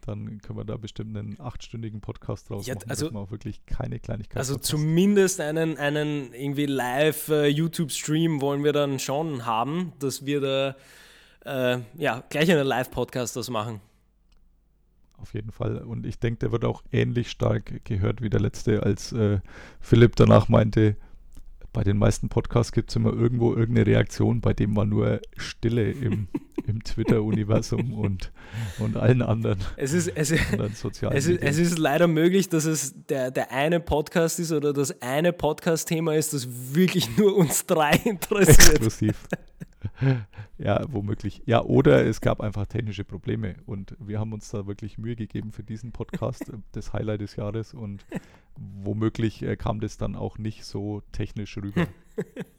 dann 0.09 0.41
können 0.41 0.59
wir 0.59 0.65
da 0.65 0.77
bestimmt 0.77 1.17
einen 1.17 1.41
achtstündigen 1.41 2.01
Podcast 2.01 2.51
draus 2.51 2.67
ja, 2.67 2.75
machen, 2.75 2.91
also, 2.91 3.07
dass 3.07 3.13
man 3.15 3.23
auch 3.23 3.31
wirklich 3.31 3.65
keine 3.67 4.01
Kleinigkeit 4.01 4.39
Also 4.39 4.55
verpasst. 4.55 4.71
zumindest 4.71 5.41
einen, 5.41 5.77
einen 5.77 6.33
irgendwie 6.33 6.67
live 6.67 7.29
uh, 7.29 7.45
YouTube-Stream 7.45 8.41
wollen 8.41 8.65
wir 8.65 8.73
dann 8.73 8.99
schon 8.99 9.47
haben, 9.47 9.93
dass 9.99 10.27
wir 10.27 10.41
da 10.41 10.77
uh, 11.47 11.83
ja, 11.97 12.25
gleich 12.29 12.51
einen 12.51 12.67
Live-Podcast 12.67 13.37
das 13.37 13.51
machen. 13.51 13.81
Auf 15.19 15.35
jeden 15.35 15.51
Fall. 15.51 15.79
Und 15.79 16.07
ich 16.07 16.19
denke, 16.19 16.39
der 16.39 16.53
wird 16.53 16.65
auch 16.65 16.83
ähnlich 16.93 17.31
stark 17.31 17.85
gehört 17.85 18.23
wie 18.23 18.31
der 18.31 18.41
letzte, 18.41 18.85
als 18.85 19.13
äh, 19.13 19.41
Philipp 19.81 20.15
danach 20.17 20.49
meinte, 20.49 20.97
bei 21.79 21.85
den 21.85 21.97
meisten 21.97 22.29
Podcasts 22.29 22.73
gibt 22.73 22.91
es 22.91 22.97
immer 22.97 23.13
irgendwo 23.13 23.55
irgendeine 23.55 23.87
Reaktion, 23.87 24.41
bei 24.41 24.53
dem 24.53 24.75
war 24.75 24.85
nur 24.85 25.21
Stille 25.37 25.93
im, 25.93 26.27
im 26.67 26.83
Twitter-Universum 26.83 27.93
und, 27.93 28.33
und 28.81 28.97
allen 28.97 29.23
anderen, 29.23 29.61
es 29.77 29.93
ist, 29.93 30.09
es, 30.09 30.33
anderen 30.53 30.75
sozialen 30.75 31.17
es, 31.17 31.29
ist, 31.29 31.41
es 31.41 31.57
ist 31.57 31.79
leider 31.79 32.09
möglich, 32.09 32.49
dass 32.49 32.65
es 32.65 32.95
der, 33.07 33.31
der 33.31 33.53
eine 33.53 33.79
Podcast 33.79 34.41
ist 34.41 34.51
oder 34.51 34.73
das 34.73 35.01
eine 35.03 35.33
Podcast-Thema 35.33 36.17
ist, 36.17 36.35
das 36.35 36.49
wirklich 36.75 37.17
nur 37.17 37.37
uns 37.37 37.65
drei 37.65 37.93
interessiert. 38.05 38.59
Exklusiv. 38.59 39.15
ja, 40.59 40.85
womöglich. 40.89 41.43
Ja, 41.47 41.63
oder 41.63 42.05
es 42.07 42.21
gab 42.21 42.41
einfach 42.41 42.67
technische 42.67 43.05
Probleme 43.05 43.57
und 43.67 43.97
wir 44.01 44.19
haben 44.19 44.33
uns 44.33 44.51
da 44.51 44.67
wirklich 44.67 44.99
Mühe 44.99 45.17
gegeben 45.17 45.53
für 45.53 45.63
diesen 45.63 45.93
Podcast, 45.93 46.53
das 46.73 46.93
Highlight 46.93 47.21
des 47.21 47.37
Jahres 47.37 47.75
und 47.75 48.05
womöglich 48.57 49.43
äh, 49.43 49.57
kam 49.57 49.81
das 49.81 49.97
dann 49.97 50.17
auch 50.17 50.39
nicht 50.39 50.65
so 50.65 51.03
technisch 51.13 51.57
rüber. 51.57 51.87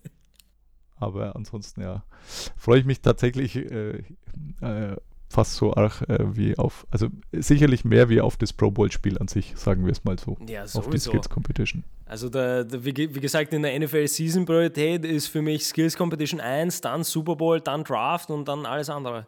Aber 0.96 1.36
ansonsten, 1.36 1.82
ja, 1.82 2.04
freue 2.58 2.80
ich 2.80 2.86
mich 2.86 3.02
tatsächlich 3.02 3.56
äh, 3.56 4.04
äh, 4.62 4.98
fast 5.30 5.54
so 5.54 5.74
arg 5.76 6.02
äh, 6.10 6.36
wie 6.36 6.58
auf, 6.58 6.88
also 6.90 7.08
sicherlich 7.32 7.86
mehr 7.86 8.10
wie 8.10 8.20
auf 8.20 8.36
das 8.36 8.52
Pro 8.52 8.72
Bowl-Spiel 8.72 9.20
an 9.20 9.28
sich, 9.28 9.54
sagen 9.56 9.86
wir 9.86 9.92
es 9.92 10.04
mal 10.04 10.18
so. 10.18 10.38
Ja, 10.48 10.68
sowieso. 10.68 10.80
Auf 10.80 10.90
die 10.90 11.00
Skills 11.00 11.30
Competition. 11.30 11.84
Also 12.06 12.30
der, 12.30 12.64
der, 12.64 12.84
wie, 12.84 12.96
wie, 12.96 13.20
gesagt, 13.20 13.54
in 13.54 13.62
der 13.62 13.80
NFL 13.80 14.08
Season 14.08 14.46
Priorität 14.46 15.06
ist 15.06 15.28
für 15.28 15.44
mich 15.44 15.66
Skills 15.66 15.96
Competition 15.96 16.42
1, 16.42 16.82
dann 16.82 17.04
Super 17.04 17.36
Bowl, 17.36 17.62
dann 17.62 17.84
Draft 17.84 18.32
und 18.32 18.48
dann 18.48 18.66
alles 18.66 18.90
andere. 18.90 19.28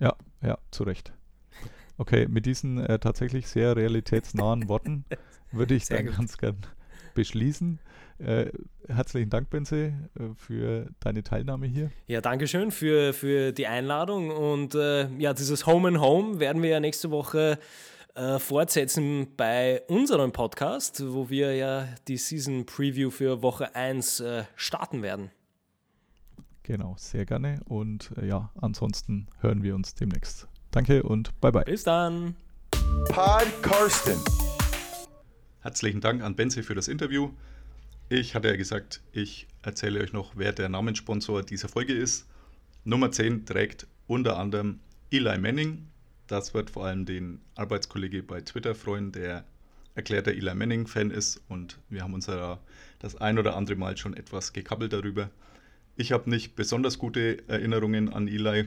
Ja, 0.00 0.16
ja, 0.42 0.56
zu 0.70 0.84
Recht. 0.84 1.12
Okay, 1.98 2.26
mit 2.28 2.46
diesen 2.46 2.78
äh, 2.78 2.98
tatsächlich 2.98 3.46
sehr 3.48 3.76
realitätsnahen 3.76 4.68
Worten 4.68 5.04
würde 5.52 5.74
ich 5.74 5.86
sehr 5.86 5.98
dann 5.98 6.06
gut. 6.06 6.16
ganz 6.16 6.38
gern 6.38 6.56
beschließen. 7.14 7.78
Äh, 8.18 8.50
herzlichen 8.88 9.30
Dank, 9.30 9.50
Benze, 9.50 9.92
äh, 10.18 10.34
für 10.34 10.88
deine 11.00 11.22
Teilnahme 11.22 11.66
hier. 11.66 11.90
Ja, 12.06 12.20
danke 12.20 12.48
schön 12.48 12.70
für, 12.70 13.12
für 13.12 13.52
die 13.52 13.66
Einladung. 13.66 14.30
Und 14.30 14.74
äh, 14.74 15.08
ja, 15.18 15.34
dieses 15.34 15.66
Home 15.66 15.88
and 15.88 16.00
Home 16.00 16.40
werden 16.40 16.62
wir 16.62 16.70
ja 16.70 16.80
nächste 16.80 17.10
Woche 17.10 17.58
äh, 18.14 18.38
fortsetzen 18.38 19.28
bei 19.36 19.82
unserem 19.88 20.32
Podcast, 20.32 21.02
wo 21.06 21.28
wir 21.28 21.54
ja 21.54 21.86
die 22.08 22.16
Season 22.16 22.64
Preview 22.64 23.10
für 23.10 23.42
Woche 23.42 23.74
1 23.74 24.20
äh, 24.20 24.44
starten 24.56 25.02
werden. 25.02 25.30
Genau, 26.62 26.96
sehr 26.98 27.26
gerne. 27.26 27.60
Und 27.66 28.10
äh, 28.16 28.26
ja, 28.26 28.50
ansonsten 28.60 29.28
hören 29.40 29.62
wir 29.62 29.74
uns 29.74 29.94
demnächst. 29.94 30.48
Danke 30.70 31.02
und 31.02 31.38
bye 31.40 31.52
bye. 31.52 31.64
Bis 31.64 31.84
dann. 31.84 32.34
Pod 33.08 33.46
Karsten. 33.62 34.18
Herzlichen 35.60 36.00
Dank 36.00 36.22
an 36.22 36.34
Benze 36.34 36.62
für 36.62 36.74
das 36.74 36.88
Interview. 36.88 37.30
Ich 38.08 38.36
hatte 38.36 38.46
ja 38.46 38.56
gesagt, 38.56 39.00
ich 39.10 39.48
erzähle 39.62 40.00
euch 40.00 40.12
noch, 40.12 40.34
wer 40.36 40.52
der 40.52 40.68
Namenssponsor 40.68 41.42
dieser 41.42 41.68
Folge 41.68 41.92
ist. 41.92 42.28
Nummer 42.84 43.10
10 43.10 43.46
trägt 43.46 43.88
unter 44.06 44.38
anderem 44.38 44.78
Eli 45.10 45.36
Manning. 45.38 45.88
Das 46.28 46.54
wird 46.54 46.70
vor 46.70 46.86
allem 46.86 47.04
den 47.04 47.40
Arbeitskollege 47.56 48.22
bei 48.22 48.42
Twitter 48.42 48.76
freuen, 48.76 49.10
der 49.10 49.44
erklärter 49.96 50.30
Eli 50.30 50.54
Manning-Fan 50.54 51.10
ist 51.10 51.42
und 51.48 51.80
wir 51.88 52.02
haben 52.02 52.14
uns 52.14 52.28
ja 52.28 52.60
das 53.00 53.16
ein 53.16 53.40
oder 53.40 53.56
andere 53.56 53.76
Mal 53.76 53.96
schon 53.96 54.14
etwas 54.14 54.52
gekabbelt 54.52 54.92
darüber. 54.92 55.28
Ich 55.96 56.12
habe 56.12 56.30
nicht 56.30 56.54
besonders 56.54 56.98
gute 56.98 57.48
Erinnerungen 57.48 58.08
an 58.12 58.28
Eli. 58.28 58.66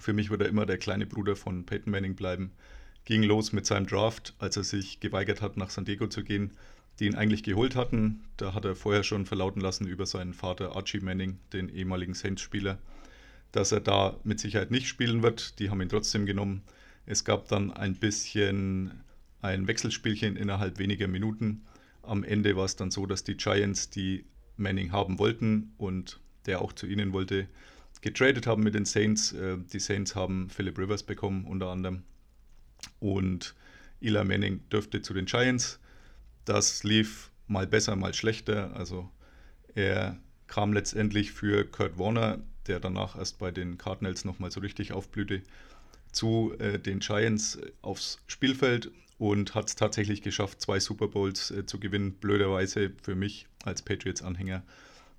Für 0.00 0.12
mich 0.12 0.28
wird 0.28 0.42
er 0.42 0.48
immer 0.48 0.66
der 0.66 0.78
kleine 0.78 1.06
Bruder 1.06 1.36
von 1.36 1.66
Peyton 1.66 1.92
Manning 1.92 2.16
bleiben. 2.16 2.50
Ging 3.04 3.22
los 3.22 3.52
mit 3.52 3.64
seinem 3.64 3.86
Draft, 3.86 4.34
als 4.40 4.56
er 4.56 4.64
sich 4.64 4.98
geweigert 4.98 5.40
hat, 5.40 5.56
nach 5.56 5.70
San 5.70 5.84
Diego 5.84 6.08
zu 6.08 6.24
gehen 6.24 6.50
die 6.98 7.06
ihn 7.06 7.14
eigentlich 7.14 7.42
geholt 7.42 7.76
hatten. 7.76 8.24
Da 8.36 8.54
hat 8.54 8.64
er 8.64 8.76
vorher 8.76 9.02
schon 9.02 9.26
verlauten 9.26 9.60
lassen 9.60 9.86
über 9.86 10.06
seinen 10.06 10.34
Vater 10.34 10.76
Archie 10.76 11.00
Manning, 11.00 11.38
den 11.52 11.68
ehemaligen 11.68 12.14
Saints-Spieler, 12.14 12.78
dass 13.52 13.72
er 13.72 13.80
da 13.80 14.18
mit 14.24 14.40
Sicherheit 14.40 14.70
nicht 14.70 14.88
spielen 14.88 15.22
wird. 15.22 15.58
Die 15.58 15.70
haben 15.70 15.80
ihn 15.80 15.88
trotzdem 15.88 16.26
genommen. 16.26 16.62
Es 17.06 17.24
gab 17.24 17.48
dann 17.48 17.72
ein 17.72 17.96
bisschen 17.96 19.02
ein 19.42 19.66
Wechselspielchen 19.66 20.36
innerhalb 20.36 20.78
weniger 20.78 21.08
Minuten. 21.08 21.62
Am 22.02 22.24
Ende 22.24 22.56
war 22.56 22.64
es 22.64 22.76
dann 22.76 22.90
so, 22.90 23.06
dass 23.06 23.24
die 23.24 23.36
Giants, 23.36 23.90
die 23.90 24.24
Manning 24.56 24.92
haben 24.92 25.18
wollten 25.18 25.72
und 25.78 26.20
der 26.46 26.60
auch 26.60 26.72
zu 26.72 26.86
ihnen 26.86 27.12
wollte, 27.12 27.48
getradet 28.00 28.46
haben 28.46 28.62
mit 28.62 28.74
den 28.74 28.84
Saints. 28.84 29.32
Äh, 29.32 29.58
die 29.72 29.80
Saints 29.80 30.14
haben 30.14 30.48
Philip 30.50 30.78
Rivers 30.78 31.02
bekommen 31.02 31.44
unter 31.44 31.68
anderem. 31.68 32.02
Und 32.98 33.54
Eli 34.00 34.24
Manning 34.24 34.60
dürfte 34.70 35.02
zu 35.02 35.12
den 35.12 35.26
Giants. 35.26 35.79
Das 36.50 36.82
lief 36.82 37.30
mal 37.46 37.68
besser, 37.68 37.94
mal 37.94 38.12
schlechter. 38.12 38.74
Also 38.74 39.08
er 39.76 40.18
kam 40.48 40.72
letztendlich 40.72 41.30
für 41.30 41.64
Kurt 41.64 41.96
Warner, 41.96 42.40
der 42.66 42.80
danach 42.80 43.16
erst 43.16 43.38
bei 43.38 43.52
den 43.52 43.78
Cardinals 43.78 44.24
nochmal 44.24 44.50
so 44.50 44.58
richtig 44.58 44.90
aufblühte, 44.90 45.42
zu 46.10 46.52
äh, 46.58 46.80
den 46.80 46.98
Giants 46.98 47.56
aufs 47.82 48.18
Spielfeld 48.26 48.90
und 49.16 49.54
hat 49.54 49.68
es 49.68 49.76
tatsächlich 49.76 50.22
geschafft, 50.22 50.60
zwei 50.60 50.80
Super 50.80 51.06
Bowls 51.06 51.52
äh, 51.52 51.66
zu 51.66 51.78
gewinnen. 51.78 52.14
Blöderweise 52.14 52.90
für 53.00 53.14
mich 53.14 53.46
als 53.62 53.82
Patriots-Anhänger. 53.82 54.64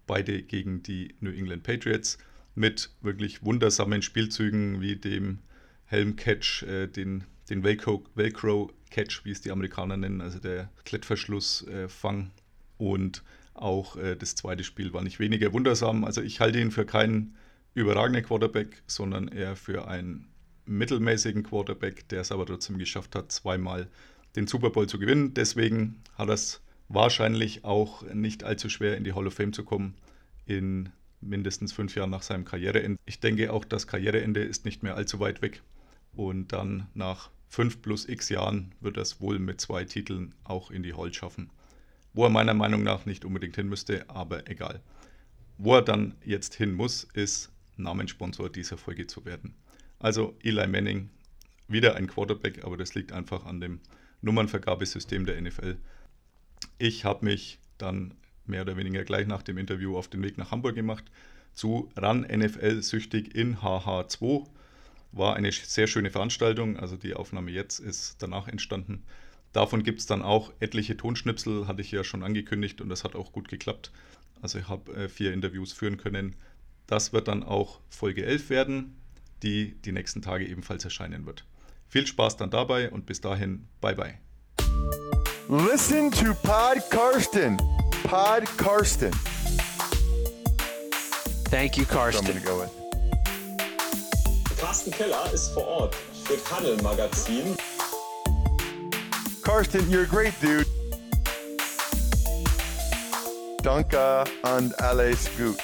Beide 0.08 0.44
gegen 0.44 0.84
die 0.84 1.16
New 1.22 1.32
England 1.32 1.64
Patriots 1.64 2.18
mit 2.56 2.90
wirklich 3.00 3.42
wundersamen 3.42 4.02
Spielzügen 4.02 4.82
wie 4.82 4.98
dem 4.98 5.40
Helm-Catch, 5.86 6.64
äh, 6.64 6.88
den, 6.88 7.24
den 7.50 7.64
Velcro, 7.64 8.04
Catch, 8.92 9.26
wie 9.26 9.32
es 9.32 9.42
die 9.42 9.52
Amerikaner 9.52 9.98
nennen, 9.98 10.22
also 10.22 10.40
der 10.40 10.70
Klettverschlussfang. 10.86 12.26
Äh, 12.26 12.84
und 12.84 13.24
auch 13.54 13.96
äh, 13.96 14.16
das 14.16 14.36
zweite 14.36 14.64
Spiel 14.64 14.94
war 14.94 15.04
nicht 15.04 15.20
weniger 15.20 15.54
wundersam. 15.54 16.04
Also 16.04 16.22
ich 16.22 16.40
halte 16.40 16.60
ihn 16.60 16.72
für 16.72 16.86
keinen 16.86 17.36
überragenden 17.74 18.24
Quarterback, 18.24 18.84
sondern 18.88 19.28
eher 19.28 19.56
für 19.56 19.88
einen 19.88 20.28
mittelmäßigen 20.66 21.44
Quarterback, 21.44 22.08
der 22.10 22.22
es 22.22 22.32
aber 22.32 22.46
trotzdem 22.46 22.78
geschafft 22.78 23.16
hat, 23.16 23.32
zweimal 23.32 23.88
den 24.36 24.48
Super 24.48 24.70
Bowl 24.70 24.88
zu 24.88 25.00
gewinnen. 25.00 25.34
Deswegen 25.34 26.02
hat 26.18 26.30
er 26.30 26.36
es 26.36 26.62
wahrscheinlich 26.90 27.64
auch 27.64 28.04
nicht 28.14 28.44
allzu 28.44 28.70
schwer 28.70 28.98
in 28.98 29.04
die 29.04 29.14
Hall 29.14 29.28
of 29.28 29.34
Fame 29.34 29.54
zu 29.54 29.64
kommen 29.64 29.96
in 30.46 30.90
mindestens 31.22 31.72
fünf 31.72 31.96
Jahren 31.96 32.10
nach 32.10 32.24
seinem 32.24 32.46
Karriereende. 32.46 33.00
Ich 33.06 33.20
denke 33.20 33.54
auch, 33.54 33.64
das 33.64 33.88
Karriereende 33.88 34.42
ist 34.42 34.66
nicht 34.66 34.84
mehr 34.84 34.96
allzu 34.96 35.20
weit 35.20 35.42
weg. 35.42 35.62
Und 36.14 36.52
dann 36.52 36.88
nach 36.94 37.30
fünf 37.52 37.82
plus 37.82 38.08
x 38.08 38.30
Jahren 38.30 38.74
wird 38.80 38.96
er 38.96 39.04
es 39.04 39.20
wohl 39.20 39.38
mit 39.38 39.60
zwei 39.60 39.84
Titeln 39.84 40.34
auch 40.46 40.72
in 40.72 40.84
die 40.84 40.94
Hall 40.94 41.14
schaffen. 41.14 41.50
Wo 42.14 42.24
er 42.24 42.30
meiner 42.30 42.54
Meinung 42.54 42.82
nach 42.82 43.06
nicht 43.06 43.26
unbedingt 43.26 43.58
hin 43.58 43.68
müsste, 43.68 44.10
aber 44.10 44.50
egal. 44.50 44.82
Wo 45.58 45.76
er 45.76 45.82
dann 45.82 46.16
jetzt 46.24 46.56
hin 46.56 46.74
muss, 46.74 47.04
ist 47.04 47.52
Namenssponsor 47.76 48.50
dieser 48.50 48.78
Folge 48.78 49.06
zu 49.06 49.26
werden. 49.26 49.54
Also 50.00 50.38
Eli 50.42 50.66
Manning, 50.66 51.10
wieder 51.68 51.96
ein 51.96 52.08
Quarterback, 52.08 52.64
aber 52.64 52.78
das 52.78 52.96
liegt 52.96 53.12
einfach 53.12 53.46
an 53.46 53.60
dem 53.60 53.82
Nummernvergabesystem 54.22 55.26
der 55.26 55.42
NFL. 55.42 55.78
Ich 56.78 57.04
habe 57.04 57.26
mich 57.26 57.60
dann 57.78 58.14
mehr 58.46 58.62
oder 58.62 58.78
weniger 58.78 59.04
gleich 59.04 59.28
nach 59.28 59.42
dem 59.42 59.58
Interview 59.58 59.98
auf 59.98 60.08
den 60.08 60.24
Weg 60.24 60.38
nach 60.38 60.52
Hamburg 60.52 60.76
gemacht 60.76 61.04
zu 61.54 61.92
RAN 61.98 62.22
NFL 62.22 62.82
süchtig 62.82 63.36
in 63.36 63.58
HH2. 63.58 64.48
War 65.12 65.36
eine 65.36 65.52
sehr 65.52 65.88
schöne 65.88 66.10
Veranstaltung, 66.10 66.78
also 66.78 66.96
die 66.96 67.14
Aufnahme 67.14 67.52
jetzt 67.52 67.80
ist 67.80 68.22
danach 68.22 68.48
entstanden. 68.48 69.04
Davon 69.54 69.84
gibt 69.84 70.00
es 70.00 70.06
dann 70.06 70.22
auch 70.22 70.52
etliche 70.60 70.96
Tonschnipsel, 70.96 71.68
hatte 71.68 71.82
ich 71.82 71.92
ja 71.92 72.04
schon 72.04 72.24
angekündigt 72.24 72.80
und 72.80 72.90
das 72.90 73.04
hat 73.04 73.16
auch 73.16 73.34
gut 73.34 73.50
geklappt. 73.50 73.92
Also 74.42 74.60
ich 74.60 74.70
habe 74.70 74.94
äh, 74.94 75.10
vier 75.10 75.34
Interviews 75.34 75.74
führen 75.74 75.98
können. 75.98 76.36
Das 76.88 77.14
wird 77.14 77.28
dann 77.28 77.44
auch 77.44 77.80
Folge 77.90 78.26
11 78.26 78.50
werden, 78.50 78.96
die 79.44 79.76
die 79.82 79.92
nächsten 79.92 80.22
Tage 80.22 80.48
ebenfalls 80.48 80.84
erscheinen 80.84 81.26
wird. 81.26 81.46
Viel 81.90 82.08
Spaß 82.08 82.38
dann 82.38 82.50
dabei 82.50 82.90
und 82.90 83.06
bis 83.06 83.20
dahin, 83.20 83.68
bye 83.82 83.96
bye. 83.96 84.18
Listen 85.50 86.10
to 86.12 86.34
Pod 86.36 86.90
Karsten. 86.90 87.58
Pod 88.04 88.46
Karsten. 88.58 89.12
Thank 91.50 91.76
you, 91.76 91.84
I'm 91.84 92.14
Karsten. 92.14 92.81
Carsten 94.62 94.92
Keller 94.92 95.24
ist 95.34 95.56
vor 95.56 95.66
Ort 95.66 95.96
für 96.24 96.38
Tunnel 96.44 96.80
Magazin. 96.84 97.56
Karsten, 99.42 99.90
you're 99.90 100.04
a 100.04 100.06
great 100.06 100.36
dude. 100.40 100.68
Danke 103.64 104.24
and 104.44 104.80
alles 104.80 105.28
gut. 105.36 105.58